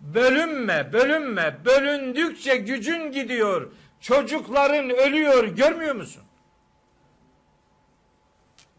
Bölünme, 0.00 0.92
bölünme. 0.92 1.58
Bölündükçe 1.64 2.56
gücün 2.56 3.12
gidiyor. 3.12 3.72
Çocukların 4.00 4.90
ölüyor 4.90 5.44
görmüyor 5.44 5.94
musun? 5.94 6.22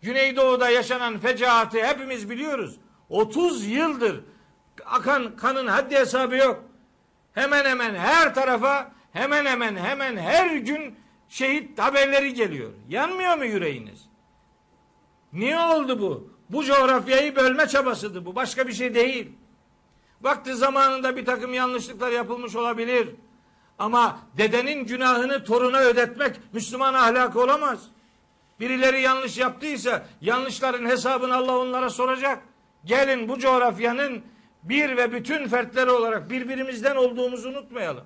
Güneydoğu'da 0.02 0.70
yaşanan 0.70 1.20
fecaatı 1.20 1.86
hepimiz 1.86 2.30
biliyoruz. 2.30 2.76
30 3.10 3.66
yıldır 3.66 4.24
akan 4.86 5.36
kanın 5.36 5.68
haddi 5.68 5.96
hesabı 5.96 6.36
yok. 6.36 6.64
Hemen 7.34 7.66
hemen 7.66 7.96
her 7.96 8.36
tarafa 8.36 8.92
hemen 9.14 9.46
hemen 9.46 9.76
hemen 9.76 10.18
her 10.18 10.56
gün 10.56 10.96
şehit 11.30 11.80
haberleri 11.80 12.34
geliyor. 12.34 12.72
Yanmıyor 12.90 13.38
mu 13.38 13.46
yüreğiniz? 13.46 14.06
Niye 15.34 15.60
oldu 15.60 16.00
bu? 16.00 16.32
Bu 16.50 16.64
coğrafyayı 16.64 17.36
bölme 17.36 17.68
çabasıdır 17.68 18.26
bu. 18.26 18.36
Başka 18.36 18.68
bir 18.68 18.74
şey 18.74 18.96
değil. 18.96 19.32
Vakti 20.22 20.56
zamanında 20.56 21.16
bir 21.16 21.26
takım 21.26 21.54
yanlışlıklar 21.54 22.12
yapılmış 22.12 22.56
olabilir. 22.56 23.10
Ama 23.80 24.20
dedenin 24.38 24.86
günahını 24.86 25.44
toruna 25.44 25.80
ödetmek 25.80 26.36
Müslüman 26.54 26.94
ahlakı 26.94 27.42
olamaz. 27.42 27.80
Birileri 28.60 29.02
yanlış 29.02 29.38
yaptıysa 29.38 30.06
yanlışların 30.22 30.86
hesabını 30.86 31.36
Allah 31.36 31.58
onlara 31.58 31.90
soracak. 31.90 32.44
Gelin 32.86 33.30
bu 33.30 33.40
coğrafyanın 33.40 34.24
bir 34.64 34.98
ve 34.98 35.12
bütün 35.12 35.48
fertleri 35.48 35.92
olarak 35.92 36.30
birbirimizden 36.30 36.96
olduğumuzu 36.96 37.50
unutmayalım. 37.50 38.06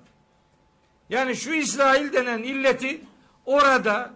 Yani 1.10 1.36
şu 1.36 1.52
İsrail 1.52 2.12
denen 2.12 2.42
illeti 2.42 3.00
orada 3.44 4.10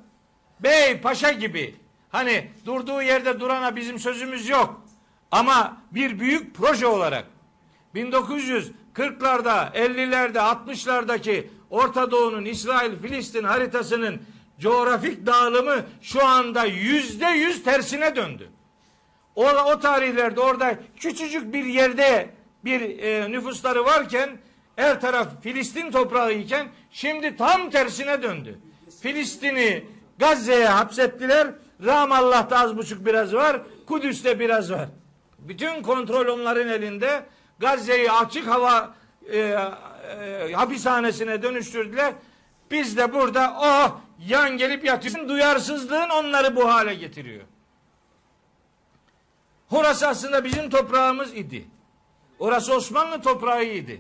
bey 0.60 1.00
paşa 1.00 1.32
gibi 1.32 1.74
hani 2.08 2.50
durduğu 2.66 3.02
yerde 3.02 3.40
durana 3.40 3.76
bizim 3.76 3.98
sözümüz 3.98 4.48
yok. 4.48 4.82
Ama 5.30 5.76
bir 5.90 6.20
büyük 6.20 6.54
proje 6.54 6.86
olarak 6.86 7.24
1940'larda, 7.94 9.72
50'lerde, 9.72 10.38
60'lardaki 10.38 11.46
Orta 11.70 12.10
Doğu'nun 12.10 12.44
İsrail-Filistin 12.44 13.44
haritasının 13.44 14.22
coğrafik 14.58 15.26
dağılımı 15.26 15.84
şu 16.02 16.26
anda 16.26 16.64
yüzde 16.64 17.26
yüz 17.26 17.62
tersine 17.62 18.16
döndü. 18.16 18.50
O, 19.40 19.44
o 19.44 19.78
tarihlerde 19.78 20.40
orada 20.40 20.74
küçücük 20.96 21.52
bir 21.52 21.64
yerde 21.64 22.30
bir 22.64 22.98
e, 22.98 23.30
nüfusları 23.30 23.84
varken 23.84 24.30
her 24.76 25.00
taraf 25.00 25.42
Filistin 25.42 25.90
toprağı 25.90 26.32
iken 26.32 26.68
şimdi 26.90 27.36
tam 27.36 27.70
tersine 27.70 28.22
döndü. 28.22 28.58
Filistin'i 29.02 29.84
Gazze'ye 30.18 30.68
hapsettiler. 30.68 31.48
Ramallah'ta 31.84 32.58
az 32.58 32.76
buçuk 32.76 33.06
biraz 33.06 33.34
var. 33.34 33.60
Kudüs'te 33.86 34.40
biraz 34.40 34.72
var. 34.72 34.88
Bütün 35.38 35.82
kontrol 35.82 36.26
onların 36.26 36.68
elinde. 36.68 37.22
Gazze'yi 37.58 38.12
açık 38.12 38.46
hava 38.46 38.94
e, 39.32 39.38
e, 39.38 40.52
hapishanesine 40.52 41.42
dönüştürdüler. 41.42 42.12
Biz 42.70 42.96
de 42.96 43.12
burada 43.14 43.56
oh 43.60 44.00
yan 44.28 44.56
gelip 44.56 44.84
yatıyorsun. 44.84 45.28
Duyarsızlığın 45.28 46.08
onları 46.08 46.56
bu 46.56 46.68
hale 46.68 46.94
getiriyor. 46.94 47.49
Orası 49.70 50.08
aslında 50.08 50.44
bizim 50.44 50.70
toprağımız 50.70 51.34
idi. 51.34 51.64
Orası 52.38 52.74
Osmanlı 52.74 53.22
toprağıydı. 53.22 53.92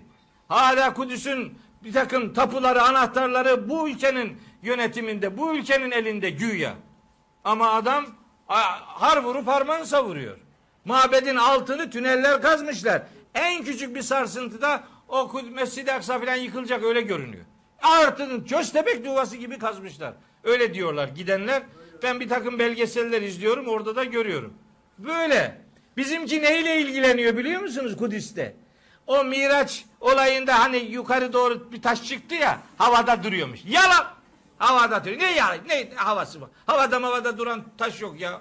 Hala 0.48 0.94
Kudüs'ün 0.94 1.58
bir 1.84 1.92
takım 1.92 2.34
tapuları, 2.34 2.82
anahtarları 2.82 3.68
bu 3.68 3.88
ülkenin 3.88 4.38
yönetiminde, 4.62 5.38
bu 5.38 5.54
ülkenin 5.54 5.90
elinde 5.90 6.30
güya. 6.30 6.74
Ama 7.44 7.70
adam 7.70 8.06
har 8.46 9.22
vurup 9.22 9.46
harman 9.46 9.84
savuruyor. 9.84 10.38
Mabedin 10.84 11.36
altını 11.36 11.90
tüneller 11.90 12.42
kazmışlar. 12.42 13.02
En 13.34 13.64
küçük 13.64 13.94
bir 13.94 14.02
sarsıntıda 14.02 14.84
o 15.08 15.42
Mescid-i 15.52 15.92
Aksa 15.92 16.18
falan 16.18 16.34
yıkılacak 16.34 16.82
öyle 16.82 17.00
görünüyor. 17.00 17.44
Artın 17.82 18.44
köstebek 18.44 19.06
yuvası 19.06 19.36
gibi 19.36 19.58
kazmışlar. 19.58 20.14
Öyle 20.44 20.74
diyorlar 20.74 21.08
gidenler. 21.08 21.62
Ben 22.02 22.20
bir 22.20 22.28
takım 22.28 22.58
belgeseller 22.58 23.22
izliyorum 23.22 23.68
orada 23.68 23.96
da 23.96 24.04
görüyorum. 24.04 24.54
Böyle. 25.04 25.60
Bizimki 25.96 26.42
neyle 26.42 26.80
ilgileniyor 26.80 27.36
biliyor 27.36 27.60
musunuz 27.60 27.96
Kudüs'te? 27.96 28.56
O 29.06 29.24
Miraç 29.24 29.84
olayında 30.00 30.58
hani 30.58 30.76
yukarı 30.76 31.32
doğru 31.32 31.72
bir 31.72 31.82
taş 31.82 32.04
çıktı 32.04 32.34
ya 32.34 32.60
havada 32.78 33.22
duruyormuş. 33.24 33.60
Yalan. 33.64 34.06
Havada 34.58 35.04
duruyor. 35.04 35.20
Ne 35.20 35.32
ya? 35.32 35.56
Ne 35.66 35.88
havası 35.94 36.40
var? 36.40 36.48
Havada 36.66 36.96
havada 36.96 37.38
duran 37.38 37.64
taş 37.78 38.00
yok 38.00 38.20
ya. 38.20 38.40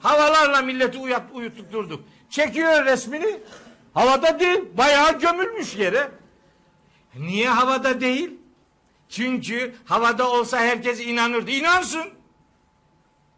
Havalarla 0.00 0.62
milleti 0.62 0.98
uyat, 0.98 1.22
uyuttuk 1.32 1.72
durduk. 1.72 2.04
Çekiyor 2.30 2.84
resmini. 2.84 3.40
Havada 3.94 4.40
değil. 4.40 4.60
Bayağı 4.76 5.18
gömülmüş 5.18 5.76
yere. 5.76 6.10
Niye 7.14 7.48
havada 7.48 8.00
değil? 8.00 8.30
Çünkü 9.08 9.74
havada 9.84 10.30
olsa 10.30 10.58
herkes 10.58 11.00
inanırdı. 11.00 11.50
İnansın. 11.50 12.08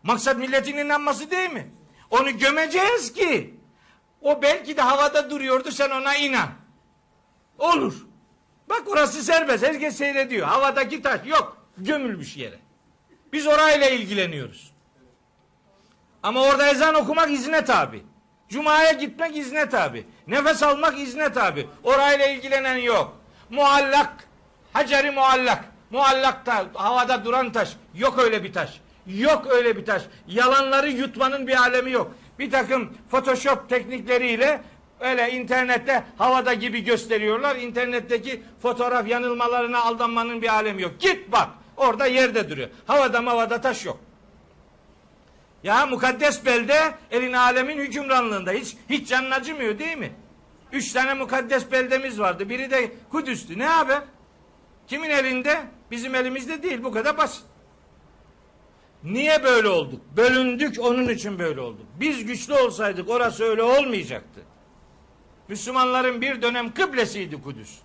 Maksat 0.02 0.36
milletin 0.36 0.76
inanması 0.76 1.30
değil 1.30 1.50
mi? 1.50 1.70
Onu 2.10 2.38
gömeceğiz 2.38 3.12
ki 3.12 3.54
o 4.22 4.42
belki 4.42 4.76
de 4.76 4.82
havada 4.82 5.30
duruyordu 5.30 5.70
sen 5.70 5.90
ona 5.90 6.16
inan. 6.16 6.48
Olur. 7.58 7.94
Bak 8.68 8.82
orası 8.86 9.22
serbest. 9.22 9.64
Herkes 9.64 9.96
seyrediyor. 9.96 10.46
Havadaki 10.46 11.02
taş 11.02 11.20
yok. 11.26 11.66
Gömülmüş 11.78 12.36
yere. 12.36 12.58
Biz 13.32 13.46
orayla 13.46 13.88
ilgileniyoruz. 13.88 14.72
Ama 16.22 16.42
orada 16.42 16.68
ezan 16.68 16.94
okumak 16.94 17.30
izne 17.30 17.64
tabi. 17.64 18.02
Cuma'ya 18.48 18.92
gitmek 18.92 19.36
izne 19.36 19.68
tabi. 19.68 20.06
Nefes 20.26 20.62
almak 20.62 20.98
izne 20.98 21.32
tabi. 21.32 21.68
Orayla 21.84 22.26
ilgilenen 22.26 22.76
yok. 22.76 23.20
Muallak. 23.50 24.28
Haceri 24.72 25.10
muallak. 25.10 25.64
Muallakta 25.90 26.66
havada 26.74 27.24
duran 27.24 27.52
taş. 27.52 27.76
Yok 27.94 28.18
öyle 28.18 28.44
bir 28.44 28.52
taş. 28.52 28.80
Yok 29.08 29.46
öyle 29.50 29.76
bir 29.76 29.86
taş. 29.86 30.02
Yalanları 30.26 30.90
yutmanın 30.90 31.46
bir 31.46 31.56
alemi 31.56 31.90
yok. 31.90 32.14
Bir 32.38 32.50
takım 32.50 32.92
Photoshop 33.10 33.68
teknikleriyle 33.68 34.62
öyle 35.00 35.32
internette 35.32 36.04
havada 36.18 36.54
gibi 36.54 36.84
gösteriyorlar. 36.84 37.56
İnternetteki 37.56 38.42
fotoğraf 38.62 39.08
yanılmalarına 39.08 39.82
aldanmanın 39.82 40.42
bir 40.42 40.54
alemi 40.54 40.82
yok. 40.82 41.00
Git 41.00 41.32
bak. 41.32 41.48
Orada 41.76 42.06
yerde 42.06 42.50
duruyor. 42.50 42.68
Havada 42.86 43.22
mavada 43.22 43.60
taş 43.60 43.84
yok. 43.84 43.98
Ya 45.62 45.86
mukaddes 45.86 46.46
belde 46.46 46.94
elin 47.10 47.32
alemin 47.32 47.78
hükümranlığında. 47.78 48.52
Hiç, 48.52 48.76
hiç 48.90 49.08
canın 49.08 49.30
acımıyor 49.30 49.78
değil 49.78 49.98
mi? 49.98 50.12
Üç 50.72 50.92
tane 50.92 51.14
mukaddes 51.14 51.72
beldemiz 51.72 52.20
vardı. 52.20 52.48
Biri 52.48 52.70
de 52.70 52.92
Kudüs'tü. 53.10 53.58
Ne 53.58 53.66
haber? 53.66 54.02
Kimin 54.86 55.10
elinde? 55.10 55.60
Bizim 55.90 56.14
elimizde 56.14 56.62
değil. 56.62 56.84
Bu 56.84 56.92
kadar 56.92 57.16
basit. 57.16 57.42
Niye 59.04 59.44
böyle 59.44 59.68
olduk? 59.68 60.00
Bölündük 60.16 60.80
onun 60.80 61.08
için 61.08 61.38
böyle 61.38 61.60
olduk. 61.60 61.86
Biz 62.00 62.24
güçlü 62.24 62.54
olsaydık 62.54 63.10
orası 63.10 63.44
öyle 63.44 63.62
olmayacaktı. 63.62 64.40
Müslümanların 65.48 66.20
bir 66.20 66.42
dönem 66.42 66.74
kıblesiydi 66.74 67.42
Kudüs. 67.42 67.78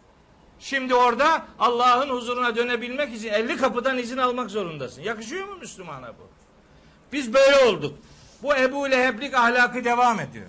Şimdi 0.59 0.95
orada 0.95 1.45
Allah'ın 1.59 2.09
huzuruna 2.09 2.55
dönebilmek 2.55 3.15
için 3.15 3.29
50 3.29 3.57
kapıdan 3.57 3.97
izin 3.97 4.17
almak 4.17 4.51
zorundasın. 4.51 5.01
Yakışıyor 5.01 5.47
mu 5.47 5.55
Müslümana 5.55 6.07
bu? 6.07 6.29
Biz 7.13 7.33
böyle 7.33 7.65
olduk. 7.65 7.97
Bu 8.43 8.55
Ebu 8.55 8.91
Leheblik 8.91 9.33
ahlakı 9.33 9.83
devam 9.83 10.19
ediyor. 10.19 10.47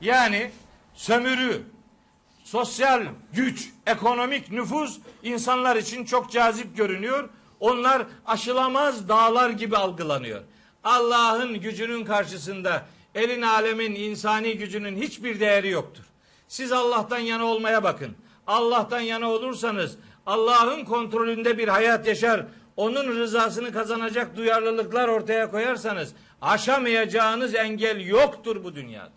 Yani 0.00 0.50
sömürü, 0.94 1.62
sosyal 2.44 3.06
güç, 3.32 3.70
ekonomik 3.86 4.50
nüfuz 4.50 5.00
insanlar 5.22 5.76
için 5.76 6.04
çok 6.04 6.30
cazip 6.32 6.76
görünüyor. 6.76 7.28
Onlar 7.60 8.02
aşılamaz 8.26 9.08
dağlar 9.08 9.50
gibi 9.50 9.76
algılanıyor. 9.76 10.40
Allah'ın 10.84 11.60
gücünün 11.60 12.04
karşısında 12.04 12.86
elin 13.14 13.42
alemin 13.42 13.94
insani 13.94 14.58
gücünün 14.58 14.96
hiçbir 14.96 15.40
değeri 15.40 15.68
yoktur. 15.68 16.04
Siz 16.48 16.72
Allah'tan 16.72 17.18
yana 17.18 17.44
olmaya 17.44 17.82
bakın. 17.82 18.16
Allah'tan 18.46 19.00
yana 19.00 19.30
olursanız 19.30 19.96
Allah'ın 20.26 20.84
kontrolünde 20.84 21.58
bir 21.58 21.68
hayat 21.68 22.06
yaşar, 22.06 22.46
onun 22.76 23.08
rızasını 23.08 23.72
kazanacak 23.72 24.36
duyarlılıklar 24.36 25.08
ortaya 25.08 25.50
koyarsanız 25.50 26.14
aşamayacağınız 26.42 27.54
engel 27.54 28.06
yoktur 28.06 28.64
bu 28.64 28.74
dünyada. 28.74 29.10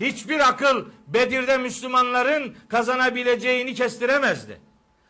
Hiçbir 0.00 0.48
akıl 0.48 0.84
Bedir'de 1.06 1.58
Müslümanların 1.58 2.56
kazanabileceğini 2.68 3.74
kestiremezdi. 3.74 4.60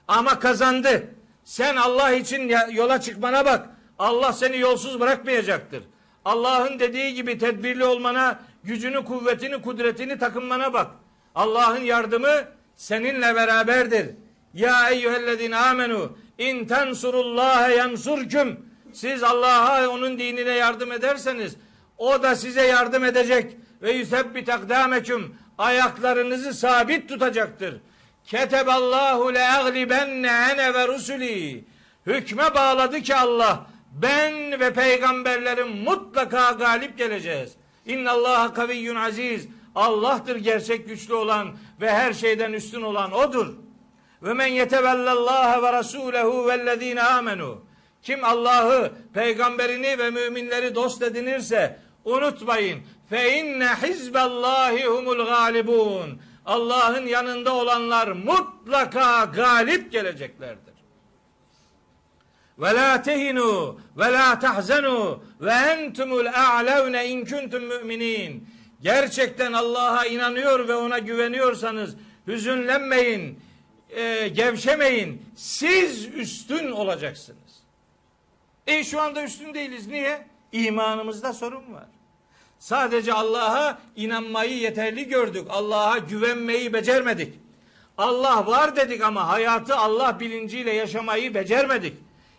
Ama 0.09 0.39
kazandı. 0.39 1.16
Sen 1.47 1.77
Allah 1.77 2.13
için 2.13 2.53
yola 2.71 3.01
çıkmana 3.01 3.45
bak. 3.45 3.69
Allah 3.99 4.33
seni 4.33 4.59
yolsuz 4.59 5.01
bırakmayacaktır. 5.01 5.83
Allah'ın 6.25 6.79
dediği 6.79 7.15
gibi 7.15 7.39
tedbirli 7.39 7.85
olmana, 7.85 8.41
gücünü, 8.65 9.05
kuvvetini, 9.05 9.63
kudretini 9.63 10.19
takınmana 10.19 10.73
bak. 10.73 10.91
Allah'ın 11.35 11.81
yardımı 11.81 12.45
seninle 12.77 13.35
beraberdir. 13.35 14.07
Ya 14.55 14.91
eyyühellezine 14.91 15.57
amenu 15.57 16.19
in 16.39 16.65
tensurullaha 16.65 17.69
yansurküm. 17.69 18.61
Siz 18.93 19.23
Allah'a 19.23 19.89
onun 19.89 20.19
dinine 20.19 20.53
yardım 20.53 20.93
ederseniz 20.93 21.57
o 21.99 22.23
da 22.23 22.37
size 22.37 22.67
yardım 22.67 23.05
edecek 23.05 23.57
ve 23.83 23.93
yusebbit 23.93 24.49
akdameküm 24.49 25.37
ayaklarınızı 25.59 26.55
sabit 26.55 27.09
tutacaktır. 27.09 27.81
Keteballahu 28.27 29.35
le 29.35 29.49
aglibenne 29.49 30.29
ene 30.29 30.75
ve 30.75 30.89
rusuli. 30.89 31.65
Hükme 32.07 32.55
bağladı 32.55 33.01
ki 33.01 33.15
Allah 33.15 33.67
ben 33.93 34.61
ve 34.61 34.73
peygamberlerim 34.73 35.69
mutlaka 35.69 36.51
galip 36.51 36.99
geleceğiz. 36.99 37.53
İnna 37.87 38.13
Allah 38.13 38.55
kaviyyun 38.55 38.97
aziz. 38.97 39.49
Allah'tır 39.75 40.37
gerçek 40.37 40.89
güçlü 40.89 41.15
olan 41.15 41.57
ve 41.81 41.91
her 41.91 42.13
şeyden 42.13 42.53
üstün 42.53 42.83
olan 42.83 43.13
odur. 43.13 43.55
Ve 44.23 44.35
men 44.35 44.47
yetevellallaha 44.47 45.63
ve 45.63 45.73
rasulehu 45.73 46.47
vellezine 46.47 47.03
amenu. 47.03 47.65
Kim 48.03 48.25
Allah'ı, 48.25 48.93
peygamberini 49.15 49.99
ve 49.99 50.11
müminleri 50.11 50.75
dost 50.75 51.03
edinirse 51.03 51.79
unutmayın. 52.05 52.81
Fe 53.11 53.39
inne 53.39 53.69
hizballahi 53.69 54.85
humul 54.85 55.27
galibun. 55.27 56.21
Allah'ın 56.47 57.07
yanında 57.07 57.55
olanlar 57.55 58.09
mutlaka 58.09 59.25
galip 59.25 59.93
geleceklerdir. 59.93 60.75
Ve 62.59 62.75
la 62.75 63.03
tehinu 63.03 63.81
ve 63.97 64.13
la 64.13 64.39
tahzenu 64.39 65.23
ve 65.41 65.53
entumul 65.53 66.27
a'levne 66.27 67.09
in 67.09 67.25
kuntum 67.25 67.65
müminin. 67.65 68.49
Gerçekten 68.83 69.53
Allah'a 69.53 70.07
inanıyor 70.07 70.69
ve 70.69 70.75
ona 70.75 70.99
güveniyorsanız 70.99 71.97
hüzünlenmeyin, 72.27 73.41
e, 73.91 74.29
gevşemeyin. 74.29 75.23
Siz 75.37 76.07
üstün 76.07 76.71
olacaksınız. 76.71 77.63
E 78.67 78.85
şu 78.85 79.01
anda 79.01 79.23
üstün 79.23 79.55
değiliz. 79.55 79.87
Niye? 79.87 80.27
İmanımızda 80.53 81.33
sorun 81.33 81.75
var. 81.75 81.87
Sadece 82.59 83.13
Allah'a 83.13 83.79
inanmayı 83.97 84.59
yeterli 84.59 85.09
gördük. 85.09 85.47
Allah'a 85.51 85.99
güvenmeyi 85.99 86.73
becermedik. 86.73 87.35
Allah 87.99 88.47
var 88.47 88.77
dedik 88.77 89.03
ama 89.03 89.29
hayatı 89.29 89.77
Allah 89.77 90.21
bilinciyle 90.21 90.73
yaşamayı 90.73 91.35
becermedik. 91.35 91.95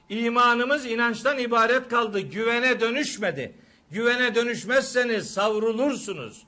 İmanımız 0.10 0.86
inançtan 0.86 1.38
ibaret 1.38 1.88
kaldı. 1.90 2.20
Güvene 2.20 2.80
dönüşmedi. 2.80 3.56
güvene 3.92 4.36
dönüşmezseniz 4.36 5.34
savrulursunuz. 5.34 6.44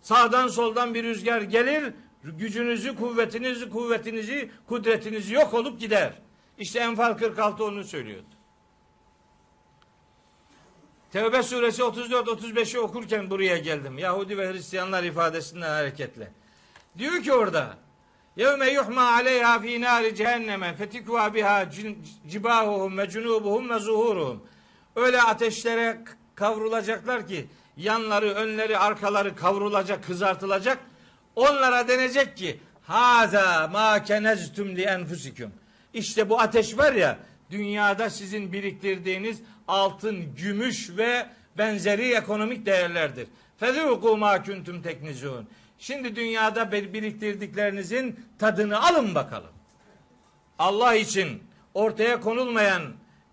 Sağdan 0.00 0.48
soldan 0.48 0.94
bir 0.94 1.04
rüzgar 1.04 1.42
gelir, 1.42 1.92
gücünüzü, 2.24 2.96
kuvvetinizi, 2.96 3.70
kuvvetinizi, 3.70 4.50
kudretinizi 4.68 5.34
yok 5.34 5.54
olup 5.54 5.80
gider. 5.80 6.12
İşte 6.58 6.78
Enfal 6.78 7.18
46 7.18 7.64
onu 7.64 7.84
söylüyordu. 7.84 8.41
Tevbe 11.12 11.42
suresi 11.42 11.82
34-35'i 11.82 12.78
okurken 12.78 13.30
buraya 13.30 13.58
geldim. 13.58 13.98
Yahudi 13.98 14.38
ve 14.38 14.52
Hristiyanlar 14.52 15.04
ifadesinden 15.04 15.68
hareketle. 15.68 16.32
Diyor 16.98 17.22
ki 17.22 17.32
orada 17.32 17.76
Yevme 18.36 18.70
yuhma 18.70 19.02
aleyha 19.02 19.58
fi 19.58 19.80
nari 19.80 20.14
cehenneme 20.14 20.74
fetikva 20.74 21.34
biha 21.34 21.66
cibahuhum 22.28 22.98
ve 22.98 23.08
cunubuhum 23.10 23.70
ve 23.70 23.78
zuhuruhum. 23.78 24.42
Öyle 24.96 25.22
ateşlere 25.22 25.98
kavrulacaklar 26.34 27.28
ki 27.28 27.46
yanları, 27.76 28.34
önleri, 28.34 28.78
arkaları 28.78 29.36
kavrulacak, 29.36 30.04
kızartılacak. 30.04 30.78
Onlara 31.36 31.88
denecek 31.88 32.36
ki 32.36 32.60
haza 32.82 33.68
ma 33.68 34.02
keneztum 34.02 34.76
li 34.76 34.82
enfusikum. 34.82 35.52
İşte 35.94 36.28
bu 36.28 36.40
ateş 36.40 36.78
var 36.78 36.92
ya 36.92 37.18
dünyada 37.52 38.10
sizin 38.10 38.52
biriktirdiğiniz 38.52 39.40
altın, 39.68 40.34
gümüş 40.36 40.90
ve 40.96 41.26
benzeri 41.58 42.14
ekonomik 42.14 42.66
değerlerdir. 42.66 43.26
Fezûkû 43.60 44.16
mâ 44.16 44.42
kuntum 44.42 44.82
teknizûn. 44.82 45.46
Şimdi 45.78 46.16
dünyada 46.16 46.72
biriktirdiklerinizin 46.72 48.20
tadını 48.38 48.82
alın 48.82 49.14
bakalım. 49.14 49.50
Allah 50.58 50.94
için 50.94 51.42
ortaya 51.74 52.20
konulmayan 52.20 52.82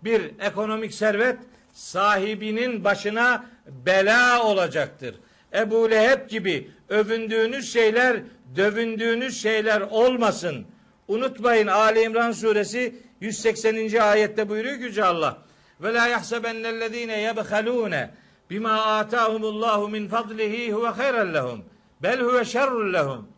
bir 0.04 0.22
ekonomik 0.40 0.94
servet 0.94 1.38
sahibinin 1.72 2.84
başına 2.84 3.44
bela 3.66 4.42
olacaktır. 4.42 5.14
Ebu 5.54 5.90
Leheb 5.90 6.30
gibi 6.30 6.70
övündüğünüz 6.88 7.72
şeyler, 7.72 8.22
dövündüğünüz 8.56 9.42
şeyler 9.42 9.80
olmasın. 9.80 10.66
Unutmayın 11.10 11.66
Ali 11.66 12.02
İmran 12.02 12.32
suresi 12.32 12.94
180. 13.20 14.00
ayette 14.00 14.48
buyuruyor 14.48 14.78
Yüce 14.78 15.04
Allah. 15.04 15.38
Ve 15.80 15.94
la 15.94 16.06
yahsebennellezine 16.06 17.20
yebhalune 17.20 18.10
bima 18.50 18.72
atahumullahu 18.72 19.88
min 19.88 20.08
fadlihi 20.08 20.72
huve 20.72 20.88
hayran 20.88 21.34
lehum. 21.34 21.64
Bel 22.02 22.20
huve 22.20 22.44
şerrun 22.44 22.92
lehum. 22.92 23.28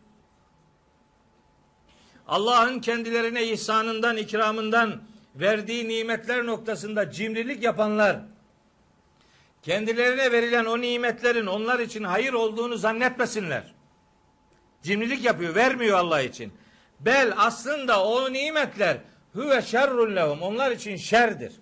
Allah'ın 2.27 2.79
kendilerine 2.79 3.43
ihsanından, 3.47 4.17
ikramından 4.17 5.01
verdiği 5.35 5.87
nimetler 5.87 6.45
noktasında 6.45 7.11
cimrilik 7.11 7.63
yapanlar, 7.63 8.19
kendilerine 9.61 10.31
verilen 10.31 10.65
o 10.65 10.81
nimetlerin 10.81 11.45
onlar 11.45 11.79
için 11.79 12.03
hayır 12.03 12.33
olduğunu 12.33 12.77
zannetmesinler. 12.77 13.73
Cimrilik 14.83 15.25
yapıyor, 15.25 15.55
vermiyor 15.55 15.97
Allah 15.97 16.21
için. 16.21 16.53
Bel 16.99 17.33
aslında 17.37 18.05
o 18.05 18.33
nimetler 18.33 18.97
huve 19.33 19.61
şerrun 19.61 20.15
lehum. 20.15 20.41
Onlar 20.41 20.71
için 20.71 20.95
şerdir. 20.95 21.53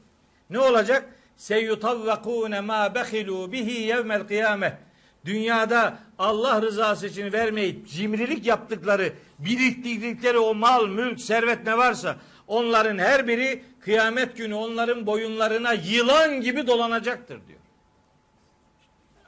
Ne 0.49 0.59
olacak? 0.59 1.09
Seyyutavvakune 1.37 2.61
ma 2.61 2.95
behilu 2.95 3.51
bihi 3.51 3.81
yevmel 3.81 4.27
kıyame. 4.27 4.77
Dünyada 5.25 5.97
Allah 6.19 6.61
rızası 6.61 7.07
için 7.07 7.33
vermeyip 7.33 7.87
cimrilik 7.87 8.45
yaptıkları, 8.45 9.13
biriktirdikleri 9.39 10.39
o 10.39 10.53
mal, 10.53 10.87
mülk, 10.87 11.21
servet 11.21 11.65
ne 11.65 11.77
varsa 11.77 12.15
onların 12.47 12.97
her 12.97 13.27
biri 13.27 13.63
kıyamet 13.79 14.37
günü 14.37 14.53
onların 14.53 15.05
boyunlarına 15.05 15.73
yılan 15.73 16.41
gibi 16.41 16.67
dolanacaktır 16.67 17.47
diyor. 17.47 17.59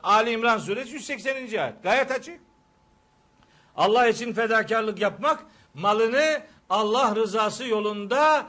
Ali 0.04 0.32
İmran 0.32 0.58
suresi 0.58 0.94
180. 0.94 1.36
ayet. 1.36 1.84
Gayet 1.84 2.12
açık. 2.12 2.40
Allah 3.76 4.08
için 4.08 4.34
fedakarlık 4.34 5.02
yapmak 5.02 5.44
malını 5.74 6.42
Allah 6.70 7.16
rızası 7.16 7.68
yolunda 7.68 8.46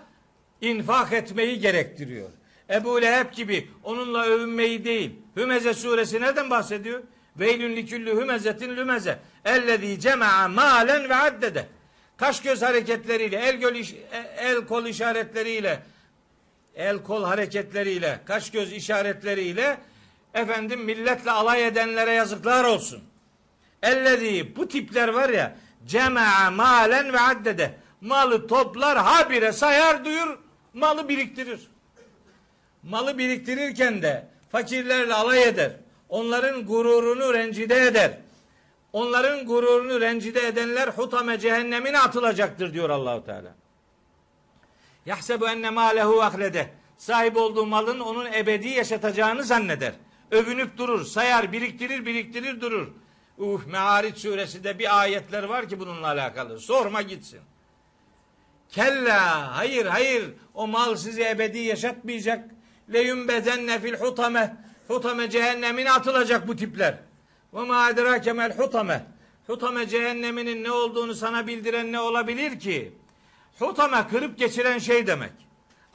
infak 0.61 1.13
etmeyi 1.13 1.61
gerektiriyor. 1.61 2.29
Ebu 2.71 3.03
Leheb 3.03 3.33
gibi 3.33 3.71
onunla 3.83 4.25
övünmeyi 4.25 4.85
değil. 4.85 5.11
Hümeze 5.37 5.75
suresi 5.75 6.21
nereden 6.21 6.51
bahsediyor? 6.51 7.03
Veylün 7.37 7.77
liküllü 7.77 8.21
hümezetin 8.21 8.77
lümeze. 8.77 9.19
Ellezî 9.45 10.01
cema'a 10.01 10.49
malen 10.49 11.09
ve 11.09 11.15
addede. 11.15 11.67
Kaş 12.17 12.43
göz 12.43 12.63
hareketleriyle, 12.63 13.37
el, 13.37 13.57
göl 13.57 13.75
iş, 13.75 13.95
el 14.37 14.67
kol 14.67 14.87
işaretleriyle, 14.87 15.83
el 16.75 17.03
kol 17.03 17.25
hareketleriyle, 17.25 18.21
kaş 18.25 18.51
göz 18.51 18.73
işaretleriyle 18.73 19.79
efendim 20.35 20.81
milletle 20.81 21.31
alay 21.31 21.67
edenlere 21.67 22.13
yazıklar 22.13 22.65
olsun. 22.65 23.05
Ellezî 23.83 24.57
bu 24.57 24.69
tipler 24.69 25.09
var 25.09 25.29
ya 25.29 25.57
cema'a 25.87 26.51
malen 26.51 27.13
ve 27.13 27.21
addede. 27.21 27.75
Malı 28.01 28.47
toplar 28.47 28.99
habire 28.99 29.53
sayar 29.53 30.05
duyur 30.05 30.39
malı 30.75 31.09
biriktirir. 31.09 31.61
Malı 32.83 33.19
biriktirirken 33.19 34.03
de 34.03 34.27
fakirlerle 34.53 35.15
alay 35.15 35.43
eder. 35.43 35.73
Onların 36.09 36.67
gururunu 36.67 37.35
rencide 37.35 37.87
eder. 37.87 38.19
Onların 38.93 39.47
gururunu 39.47 40.01
rencide 40.01 40.47
edenler 40.47 40.89
hutame 40.89 41.39
cehennemine 41.39 41.99
atılacaktır 41.99 42.75
diyor 42.75 42.91
Allahu 42.91 43.25
Teala. 43.25 43.55
Yahsebu 45.07 45.49
enne 45.49 45.71
malehu 45.71 46.23
ahlede. 46.23 46.71
Sahip 46.99 47.37
olduğu 47.37 47.67
malın 47.67 48.01
onun 48.01 48.33
ebedi 48.33 48.69
yaşatacağını 48.69 49.45
zanneder. 49.45 49.93
Övünüp 50.31 50.79
durur, 50.79 51.05
sayar, 51.05 51.53
biriktirir, 51.53 52.07
biriktirir 52.07 52.61
durur. 52.61 52.89
Uf 53.39 53.67
Me'ariç 53.67 54.19
suresinde 54.19 54.79
bir 54.79 55.01
ayetler 55.01 55.43
var 55.43 55.69
ki 55.69 55.81
bununla 55.81 56.07
alakalı. 56.07 56.61
Sorma 56.61 57.03
gitsin. 57.03 57.41
Kella 58.71 59.57
hayır 59.57 59.87
hayır 59.87 60.25
o 60.55 60.67
mal 60.67 60.97
sizi 60.97 61.25
ebedi 61.25 61.59
yaşatmayacak. 61.59 62.51
Leyumbezenne 62.93 63.81
fil 63.81 63.95
hutame. 63.95 64.57
Hutame 64.89 65.31
cehennemine 65.31 65.93
atılacak 65.93 66.49
bu 66.49 66.57
tipler. 66.57 66.99
Ve 67.55 67.61
ma 67.61 67.91
edrake 67.91 68.33
mel 68.33 68.57
hutame. 68.57 69.07
Hutame 69.47 69.89
cehenneminin 69.89 70.65
ne 70.65 70.71
olduğunu 70.71 71.15
sana 71.15 71.47
bildiren 71.47 71.93
ne 71.93 72.01
olabilir 72.01 72.61
ki? 72.61 72.93
Hutame 73.59 74.09
kırıp 74.11 74.39
geçiren 74.39 74.79
şey 74.79 75.07
demek. 75.07 75.33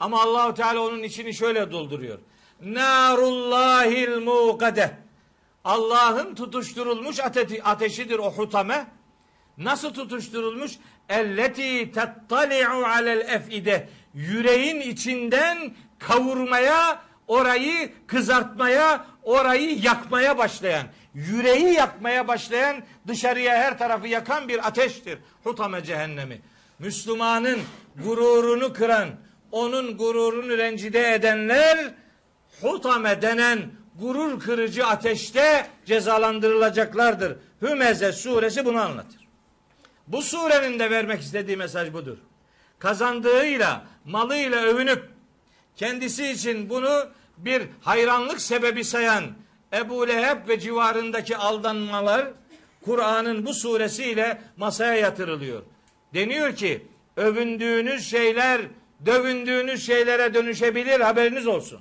Ama 0.00 0.22
Allahu 0.22 0.54
Teala 0.54 0.80
onun 0.80 1.02
içini 1.02 1.34
şöyle 1.34 1.70
dolduruyor. 1.70 2.18
Narullahil 2.60 4.16
muqade. 4.16 4.96
Allah'ın 5.64 6.34
tutuşturulmuş 6.34 7.20
ate 7.20 7.62
ateşidir 7.62 8.18
o 8.18 8.30
hutame. 8.32 8.86
Nasıl 9.58 9.94
tutuşturulmuş? 9.94 10.72
Elleti 11.08 11.92
tettali'u 11.92 12.84
alel 12.86 13.20
efide. 13.20 13.88
Yüreğin 14.14 14.80
içinden 14.80 15.74
kavurmaya, 15.98 17.02
orayı 17.28 17.92
kızartmaya, 18.06 19.06
orayı 19.22 19.78
yakmaya 19.78 20.38
başlayan, 20.38 20.86
yüreği 21.14 21.72
yakmaya 21.72 22.28
başlayan, 22.28 22.76
dışarıya 23.08 23.54
her 23.54 23.78
tarafı 23.78 24.08
yakan 24.08 24.48
bir 24.48 24.66
ateştir. 24.66 25.18
Hutame 25.44 25.84
cehennemi. 25.84 26.40
Müslümanın 26.78 27.58
gururunu 28.04 28.72
kıran, 28.72 29.08
onun 29.52 29.96
gururunu 29.96 30.58
rencide 30.58 31.14
edenler 31.14 31.94
hutame 32.60 33.22
denen 33.22 33.79
gurur 34.00 34.40
kırıcı 34.40 34.86
ateşte 34.86 35.66
cezalandırılacaklardır. 35.86 37.36
Hümeze 37.62 38.12
suresi 38.12 38.64
bunu 38.64 38.80
anlatır. 38.80 39.28
Bu 40.06 40.22
surenin 40.22 40.78
de 40.78 40.90
vermek 40.90 41.20
istediği 41.20 41.56
mesaj 41.56 41.92
budur. 41.92 42.16
Kazandığıyla, 42.78 43.84
malıyla 44.04 44.62
övünüp 44.62 45.08
kendisi 45.76 46.26
için 46.26 46.70
bunu 46.70 47.08
bir 47.36 47.62
hayranlık 47.80 48.40
sebebi 48.40 48.84
sayan 48.84 49.24
Ebu 49.72 50.08
Leheb 50.08 50.48
ve 50.48 50.60
civarındaki 50.60 51.36
aldanmalar 51.36 52.28
Kur'an'ın 52.84 53.46
bu 53.46 53.54
suresiyle 53.54 54.40
masaya 54.56 54.94
yatırılıyor. 54.94 55.62
Deniyor 56.14 56.56
ki 56.56 56.86
övündüğünüz 57.16 58.10
şeyler 58.10 58.60
dövündüğünüz 59.06 59.86
şeylere 59.86 60.34
dönüşebilir 60.34 61.00
haberiniz 61.00 61.46
olsun. 61.46 61.80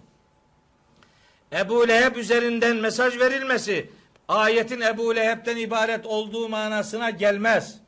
Ebu 1.54 1.88
Leheb 1.88 2.16
üzerinden 2.16 2.78
mesaj 2.78 3.20
verilmesi 3.20 3.90
ayetin 4.28 4.82
Ebu 4.82 5.16
Leheb'den 5.16 5.58
ibaret 5.58 6.06
olduğu 6.06 6.50
manasına 6.50 7.10
gelmez. 7.10 7.80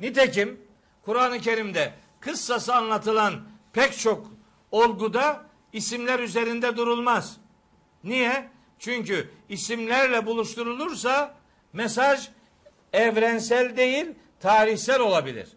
Nitekim 0.00 0.60
Kur'an-ı 1.02 1.40
Kerim'de 1.40 1.92
kıssası 2.20 2.74
anlatılan 2.74 3.44
pek 3.72 3.98
çok 3.98 4.32
olguda 4.70 5.44
isimler 5.72 6.18
üzerinde 6.18 6.76
durulmaz. 6.76 7.36
Niye? 8.04 8.48
Çünkü 8.78 9.30
isimlerle 9.48 10.26
buluşturulursa 10.26 11.34
mesaj 11.72 12.28
evrensel 12.92 13.76
değil, 13.76 14.06
tarihsel 14.40 15.00
olabilir. 15.00 15.48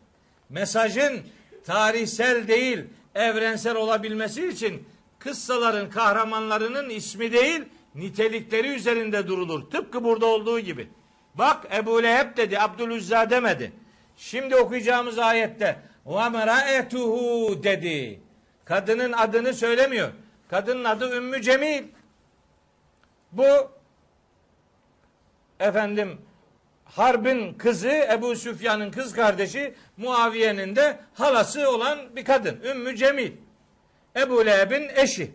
Mesajın 0.50 1.22
tarihsel 1.66 2.48
değil, 2.48 2.86
evrensel 3.16 3.76
olabilmesi 3.76 4.48
için 4.48 4.88
kıssaların 5.20 5.90
kahramanlarının 5.90 6.90
ismi 6.90 7.32
değil, 7.32 7.64
nitelikleri 7.96 8.68
üzerinde 8.68 9.28
durulur. 9.28 9.70
Tıpkı 9.72 10.04
burada 10.04 10.26
olduğu 10.26 10.60
gibi. 10.60 10.90
Bak 11.36 11.68
Ebu 11.76 12.04
Leheb 12.04 12.38
dedi, 12.38 12.60
Abdülüzzah 12.60 13.30
demedi. 13.30 13.72
Şimdi 14.18 14.56
okuyacağımız 14.56 15.20
ayette 15.20 15.80
ve 16.06 16.30
meraetuhu 16.30 17.64
dedi. 17.64 18.20
Kadının 18.66 19.12
adını 19.12 19.54
söylemiyor. 19.54 20.10
Kadının 20.50 20.84
adı 20.84 21.18
Ümmü 21.18 21.42
Cemil. 21.42 21.84
Bu 23.32 23.72
efendim 25.60 26.22
Harb'in 26.86 27.54
kızı 27.54 28.08
Ebu 28.14 28.36
Süfyan'ın 28.36 28.92
kız 28.92 29.14
kardeşi 29.14 29.74
Muaviye'nin 29.98 30.76
de 30.76 31.00
halası 31.14 31.70
olan 31.72 32.16
bir 32.16 32.26
kadın. 32.26 32.62
Ümmü 32.64 32.96
Cemil. 32.96 33.32
Ebu 34.18 34.46
Leheb'in 34.46 34.90
eşi. 34.96 35.32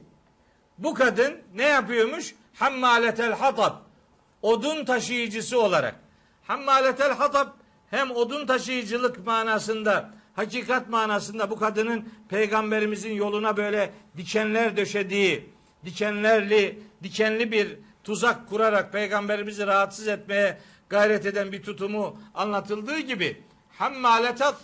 Bu 0.78 0.94
kadın 0.94 1.38
ne 1.54 1.62
yapıyormuş? 1.62 2.34
Hammaletel 2.54 3.32
hatab. 3.32 3.72
Odun 4.42 4.84
taşıyıcısı 4.84 5.60
olarak. 5.60 5.94
Hammaletel 6.42 7.12
hatab 7.12 7.48
hem 7.90 8.10
odun 8.10 8.46
taşıyıcılık 8.46 9.26
manasında, 9.26 10.10
hakikat 10.36 10.88
manasında 10.88 11.50
bu 11.50 11.58
kadının 11.58 12.08
peygamberimizin 12.28 13.12
yoluna 13.12 13.56
böyle 13.56 13.92
dikenler 14.16 14.76
döşediği, 14.76 15.50
dikenlerli, 15.84 16.78
dikenli 17.02 17.52
bir 17.52 17.78
tuzak 18.04 18.48
kurarak 18.48 18.92
peygamberimizi 18.92 19.66
rahatsız 19.66 20.08
etmeye 20.08 20.58
gayret 20.88 21.26
eden 21.26 21.52
bir 21.52 21.62
tutumu 21.62 22.18
anlatıldığı 22.34 22.98
gibi 22.98 23.42
hammaletat 23.78 24.56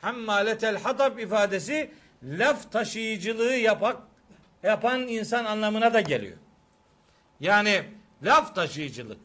hammaletel 0.00 0.78
hatab 0.78 1.18
ifadesi 1.18 1.90
laf 2.22 2.72
taşıyıcılığı 2.72 3.54
yapak 3.54 3.96
yapan 4.62 5.08
insan 5.08 5.44
anlamına 5.44 5.94
da 5.94 6.00
geliyor. 6.00 6.36
Yani 7.40 7.82
laf 8.22 8.54
taşıyıcılık. 8.54 9.20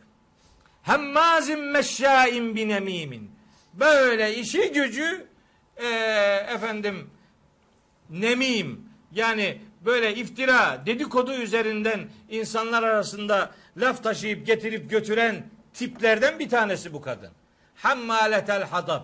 Hemmazin 0.82 1.60
meşşain 1.60 2.56
binemimin. 2.56 3.32
Böyle 3.74 4.36
işi 4.36 4.72
gücü 4.72 5.28
e, 5.78 5.88
efendim 6.50 7.10
nemim 8.10 8.90
yani 9.12 9.62
böyle 9.86 10.16
iftira 10.16 10.82
dedikodu 10.86 11.34
üzerinden 11.34 12.10
insanlar 12.30 12.84
arasında 12.84 13.52
laf 13.78 14.04
taşıyıp 14.04 14.48
getirip 14.48 14.90
götüren 14.90 15.44
tiplerden 15.74 16.40
bir 16.40 16.50
tanesi 16.50 16.94
bu 16.94 17.02
kadın. 17.02 17.32
Hammaletel 17.76 18.64
hadab. 18.64 19.04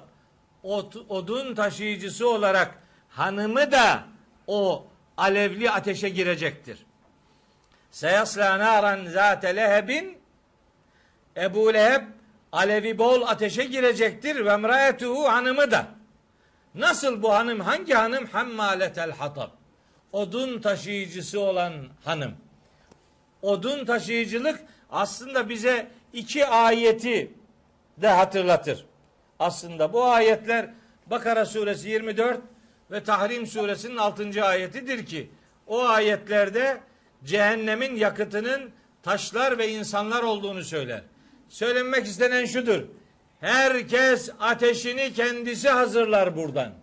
Odun 1.10 1.56
taşıyıcısı 1.56 2.30
olarak 2.30 2.76
hanımı 3.18 3.72
da 3.72 4.04
o 4.48 4.88
alevli 5.18 5.72
ateşe 5.72 6.10
girecektir. 6.10 6.86
Seyasla 7.92 8.60
naran 8.60 9.06
zate 9.06 9.56
lehebin 9.56 10.18
Ebu 11.38 11.74
Leheb 11.74 12.02
alevi 12.52 12.98
bol 12.98 13.22
ateşe 13.22 13.64
girecektir 13.64 14.46
ve 14.46 14.50
emraetuhu 14.50 15.24
hanımı 15.24 15.72
da. 15.72 15.88
Nasıl 16.76 17.22
bu 17.22 17.34
hanım? 17.34 17.60
Hangi 17.60 17.94
hanım? 17.94 18.26
Hammaletel 18.26 19.12
hatab. 19.12 19.50
Odun 20.12 20.62
taşıyıcısı 20.62 21.40
olan 21.40 21.74
hanım. 22.06 22.36
Odun 23.42 23.86
taşıyıcılık 23.86 24.60
aslında 24.92 25.50
bize 25.50 25.88
iki 26.14 26.48
ayeti 26.48 27.32
de 27.98 28.08
hatırlatır. 28.08 28.86
Aslında 29.40 29.94
bu 29.94 30.06
ayetler 30.06 30.70
Bakara 31.08 31.46
suresi 31.46 31.90
24 31.90 32.40
ve 32.92 33.04
Tahrim 33.04 33.48
suresinin 33.48 33.98
6. 33.98 34.46
ayetidir 34.46 35.06
ki 35.06 35.30
o 35.68 35.86
ayetlerde 35.86 36.78
cehennemin 37.24 37.96
yakıtının 37.96 38.72
taşlar 39.04 39.58
ve 39.58 39.70
insanlar 39.70 40.24
olduğunu 40.24 40.64
söyler. 40.64 41.02
Söylenmek 41.50 42.06
istenen 42.06 42.46
şudur. 42.46 42.82
Herkes 43.40 44.30
ateşini 44.40 45.14
kendisi 45.14 45.70
hazırlar 45.70 46.36
buradan. 46.36 46.74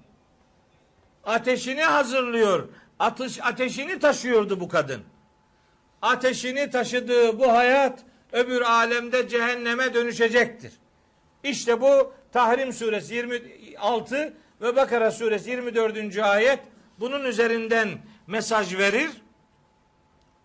Ateşini 1.24 1.82
hazırlıyor. 1.82 2.68
Atış, 2.98 3.40
ateşini 3.43 3.98
taşıyordu 3.98 4.60
bu 4.60 4.68
kadın. 4.68 5.02
Ateşini 6.02 6.70
taşıdığı 6.70 7.39
bu 7.39 7.52
hayat 7.52 8.01
öbür 8.32 8.60
alemde 8.60 9.28
cehenneme 9.28 9.94
dönüşecektir. 9.94 10.72
İşte 11.44 11.81
bu 11.81 12.12
Tahrim 12.32 12.72
suresi 12.72 13.14
26 13.14 14.35
ve 14.65 14.77
Bakara 14.77 15.11
suresi 15.11 15.51
24. 15.51 16.19
ayet 16.19 16.61
bunun 17.01 17.24
üzerinden 17.24 17.89
mesaj 18.27 18.78
verir 18.78 19.11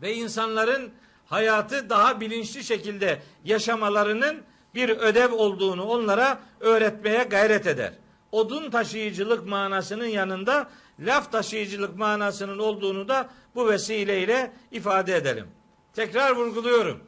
ve 0.02 0.14
insanların 0.14 0.92
hayatı 1.26 1.90
daha 1.90 2.22
bilinçli 2.22 2.64
şekilde 2.64 3.22
yaşamalarının 3.46 4.42
bir 4.76 4.90
ödev 4.90 5.34
olduğunu 5.34 5.84
onlara 5.84 6.40
öğretmeye 6.60 7.24
gayret 7.24 7.68
eder. 7.68 7.94
Odun 8.32 8.70
taşıyıcılık 8.70 9.48
manasının 9.48 10.06
yanında 10.06 10.70
laf 11.00 11.32
taşıyıcılık 11.32 11.98
manasının 11.98 12.60
olduğunu 12.60 13.08
da 13.08 13.30
bu 13.56 13.70
vesileyle 13.70 14.52
ifade 14.72 15.16
edelim. 15.16 15.48
Tekrar 15.94 16.36
vurguluyorum. 16.36 17.04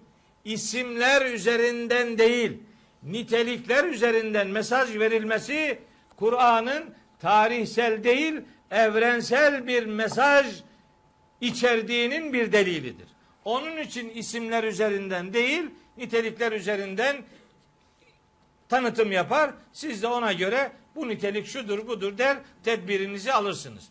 İsimler 0.46 1.26
üzerinden 1.26 2.18
değil, 2.18 2.58
nitelikler 3.04 3.84
üzerinden 3.84 4.48
mesaj 4.48 5.00
verilmesi 5.00 5.80
Kur'an'ın 6.16 7.01
tarihsel 7.22 8.04
değil, 8.04 8.42
evrensel 8.72 9.68
bir 9.68 9.86
mesaj 9.86 10.62
içerdiğinin 11.42 12.34
bir 12.34 12.52
delilidir. 12.52 13.08
Onun 13.46 13.78
için 13.78 14.10
isimler 14.10 14.64
üzerinden 14.64 15.34
değil, 15.34 15.64
nitelikler 15.98 16.52
üzerinden 16.52 17.24
tanıtım 18.70 19.12
yapar. 19.12 19.52
Siz 19.74 20.02
de 20.02 20.08
ona 20.08 20.34
göre 20.34 20.72
bu 20.96 21.08
nitelik 21.08 21.48
şudur 21.48 21.88
budur 21.88 22.18
der, 22.18 22.38
tedbirinizi 22.64 23.34
alırsınız. 23.34 23.90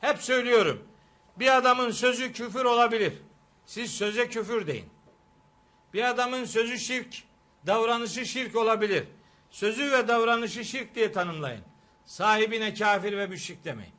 Hep 0.00 0.18
söylüyorum. 0.18 0.88
Bir 1.36 1.56
adamın 1.56 1.90
sözü 1.90 2.32
küfür 2.32 2.64
olabilir. 2.64 3.12
Siz 3.66 3.90
söze 3.90 4.28
küfür 4.28 4.66
deyin. 4.66 4.88
Bir 5.94 6.10
adamın 6.10 6.44
sözü 6.44 6.78
şirk, 6.78 7.14
davranışı 7.66 8.26
şirk 8.26 8.56
olabilir. 8.56 9.04
Sözü 9.50 9.92
ve 9.92 10.08
davranışı 10.08 10.64
şirk 10.64 10.94
diye 10.94 11.12
tanımlayın. 11.12 11.69
Sahibine 12.10 12.74
kafir 12.74 13.18
ve 13.18 13.26
müşrik 13.26 13.64
demeyin. 13.64 13.92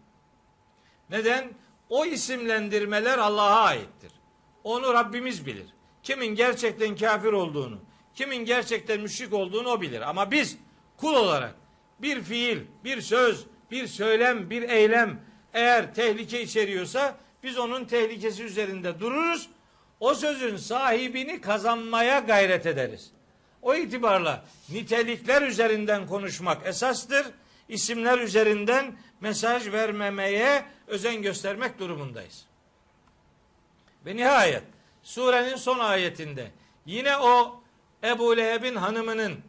Neden? 1.10 1.50
O 1.90 2.06
isimlendirmeler 2.06 3.18
Allah'a 3.18 3.62
aittir. 3.62 4.12
Onu 4.64 4.94
Rabbimiz 4.94 5.46
bilir. 5.46 5.66
Kimin 6.04 6.36
gerçekten 6.36 6.96
kafir 6.96 7.34
olduğunu, 7.34 7.80
kimin 8.16 8.46
gerçekten 8.46 9.02
müşrik 9.02 9.34
olduğunu 9.34 9.70
o 9.70 9.82
bilir. 9.82 10.02
Ama 10.02 10.32
biz 10.32 10.58
kul 10.98 11.14
olarak 11.14 11.56
bir 12.00 12.22
fiil, 12.22 12.60
bir 12.84 13.02
söz, 13.02 13.46
bir 13.72 13.88
söylem, 13.88 14.50
bir 14.50 14.62
eylem 14.70 15.20
eğer 15.54 15.94
tehlike 15.94 16.42
içeriyorsa 16.42 17.18
biz 17.44 17.58
onun 17.58 17.86
tehlikesi 17.86 18.44
üzerinde 18.44 19.00
dururuz. 19.00 19.50
O 20.00 20.14
sözün 20.14 20.58
sahibini 20.58 21.42
kazanmaya 21.42 22.20
gayret 22.20 22.66
ederiz. 22.66 23.12
O 23.62 23.76
itibarla 23.76 24.46
nitelikler 24.70 25.42
üzerinden 25.42 26.08
konuşmak 26.08 26.68
esastır. 26.68 27.26
İsimler 27.72 28.20
üzerinden 28.20 28.96
mesaj 29.22 29.72
vermemeye 29.72 30.66
özen 30.88 31.22
göstermek 31.22 31.80
durumundayız. 31.80 32.46
Ve 34.06 34.16
nihayet 34.16 34.64
surenin 35.04 35.56
son 35.56 35.80
ayetinde 35.80 36.52
yine 36.86 37.18
o 37.18 37.64
Ebu 38.04 38.38
Leheb'in 38.38 38.76
hanımının 38.76 39.40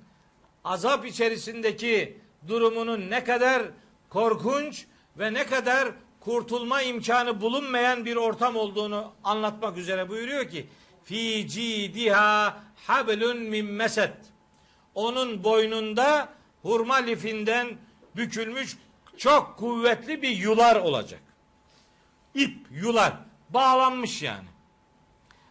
azap 0.65 1.07
içerisindeki 1.07 2.19
durumunun 2.49 3.11
ne 3.11 3.25
kadar 3.25 3.63
korkunç 4.09 4.87
ve 5.19 5.35
ne 5.35 5.47
kadar 5.47 5.89
kurtulma 6.21 6.83
imkanı 6.83 7.41
bulunmayan 7.41 8.05
bir 8.05 8.17
ortam 8.17 8.57
olduğunu 8.57 9.13
anlatmak 9.25 9.79
üzere 9.79 10.09
buyuruyor 10.09 10.49
ki 10.49 10.67
fi 11.05 11.49
cidiha 11.49 12.63
hablun 12.87 13.37
min 13.37 13.67
meset 13.67 14.15
onun 14.95 15.45
boynunda 15.45 16.29
hurma 16.63 16.95
lifinden 16.95 17.79
bükülmüş 18.17 18.77
çok 19.17 19.57
kuvvetli 19.57 20.23
bir 20.23 20.37
yular 20.37 20.77
olacak. 20.77 21.21
İp, 22.35 22.57
yular 22.71 23.13
bağlanmış 23.51 24.23
yani. 24.23 24.49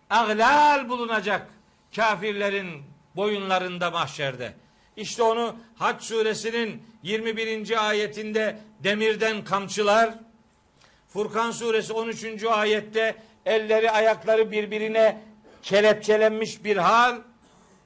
Aglal 0.09 0.89
bulunacak 0.89 1.47
kafirlerin 1.95 2.83
boyunlarında 3.15 3.91
mahşerde. 3.91 4.53
İşte 4.97 5.23
onu 5.23 5.55
Hac 5.75 6.03
suresinin 6.03 6.83
21. 7.03 7.88
ayetinde 7.88 8.59
demirden 8.79 9.43
kamçılar, 9.43 10.13
Furkan 11.09 11.51
suresi 11.51 11.93
13. 11.93 12.43
ayette 12.43 13.15
elleri 13.45 13.91
ayakları 13.91 14.51
birbirine 14.51 15.21
kelepçelenmiş 15.63 16.63
bir 16.63 16.77
hal, 16.77 17.21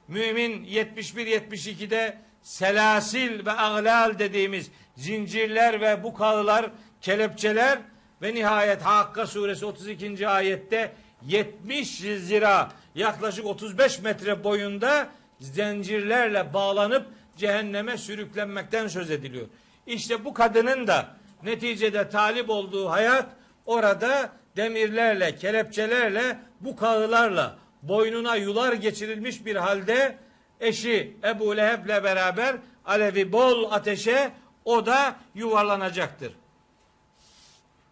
mümin 0.08 0.64
71-72'de 0.64 2.18
selasil 2.46 3.46
ve 3.46 3.52
aglal 3.52 4.18
dediğimiz 4.18 4.70
zincirler 4.96 5.80
ve 5.80 6.02
bu 6.02 6.14
kağılar, 6.14 6.70
kelepçeler 7.00 7.78
ve 8.22 8.34
nihayet 8.34 8.82
Hakka 8.82 9.26
suresi 9.26 9.66
32. 9.66 10.28
ayette 10.28 10.92
70 11.22 11.98
zira 11.98 12.70
yaklaşık 12.94 13.46
35 13.46 13.98
metre 13.98 14.44
boyunda 14.44 15.08
zincirlerle 15.40 16.54
bağlanıp 16.54 17.06
cehenneme 17.36 17.98
sürüklenmekten 17.98 18.88
söz 18.88 19.10
ediliyor. 19.10 19.46
İşte 19.86 20.24
bu 20.24 20.34
kadının 20.34 20.86
da 20.86 21.06
neticede 21.42 22.08
talip 22.08 22.50
olduğu 22.50 22.90
hayat 22.90 23.26
orada 23.66 24.32
demirlerle, 24.56 25.36
kelepçelerle, 25.36 26.38
bu 26.60 26.76
kağılarla 26.76 27.58
boynuna 27.82 28.36
yular 28.36 28.72
geçirilmiş 28.72 29.46
bir 29.46 29.56
halde 29.56 30.16
eşi 30.60 31.16
Ebu 31.24 31.56
Leheb'le 31.56 32.04
beraber 32.04 32.56
alevi 32.84 33.32
bol 33.32 33.72
ateşe 33.72 34.32
o 34.64 34.86
da 34.86 35.16
yuvarlanacaktır. 35.34 36.32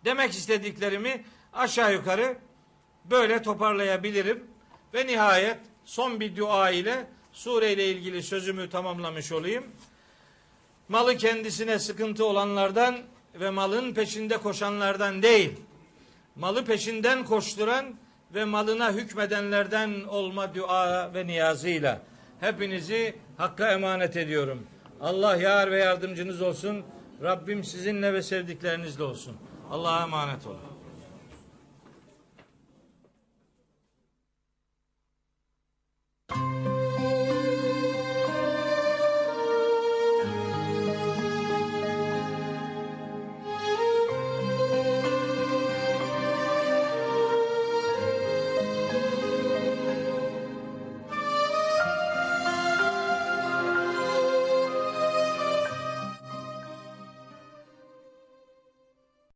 Demek 0.04 0.30
istediklerimi 0.30 1.24
aşağı 1.52 1.92
yukarı 1.92 2.36
böyle 3.04 3.42
toparlayabilirim. 3.42 4.44
Ve 4.94 5.06
nihayet 5.06 5.58
son 5.84 6.20
bir 6.20 6.36
dua 6.36 6.70
ile 6.70 7.06
sure 7.32 7.72
ile 7.72 7.88
ilgili 7.88 8.22
sözümü 8.22 8.70
tamamlamış 8.70 9.32
olayım. 9.32 9.64
Malı 10.88 11.16
kendisine 11.16 11.78
sıkıntı 11.78 12.24
olanlardan 12.24 12.98
ve 13.34 13.50
malın 13.50 13.94
peşinde 13.94 14.36
koşanlardan 14.36 15.22
değil, 15.22 15.52
malı 16.36 16.64
peşinden 16.64 17.24
koşturan 17.24 17.94
ve 18.34 18.44
malına 18.44 18.92
hükmedenlerden 18.92 20.04
olma 20.04 20.54
dua 20.54 21.14
ve 21.14 21.26
niyazıyla 21.26 22.02
hepinizi 22.44 23.14
hakka 23.36 23.72
emanet 23.72 24.16
ediyorum. 24.16 24.62
Allah 25.00 25.36
yar 25.36 25.70
ve 25.70 25.78
yardımcınız 25.78 26.42
olsun. 26.42 26.82
Rabbim 27.22 27.64
sizinle 27.64 28.12
ve 28.12 28.22
sevdiklerinizle 28.22 29.02
olsun. 29.02 29.36
Allah'a 29.70 30.02
emanet 30.02 30.46
olun. 30.46 30.73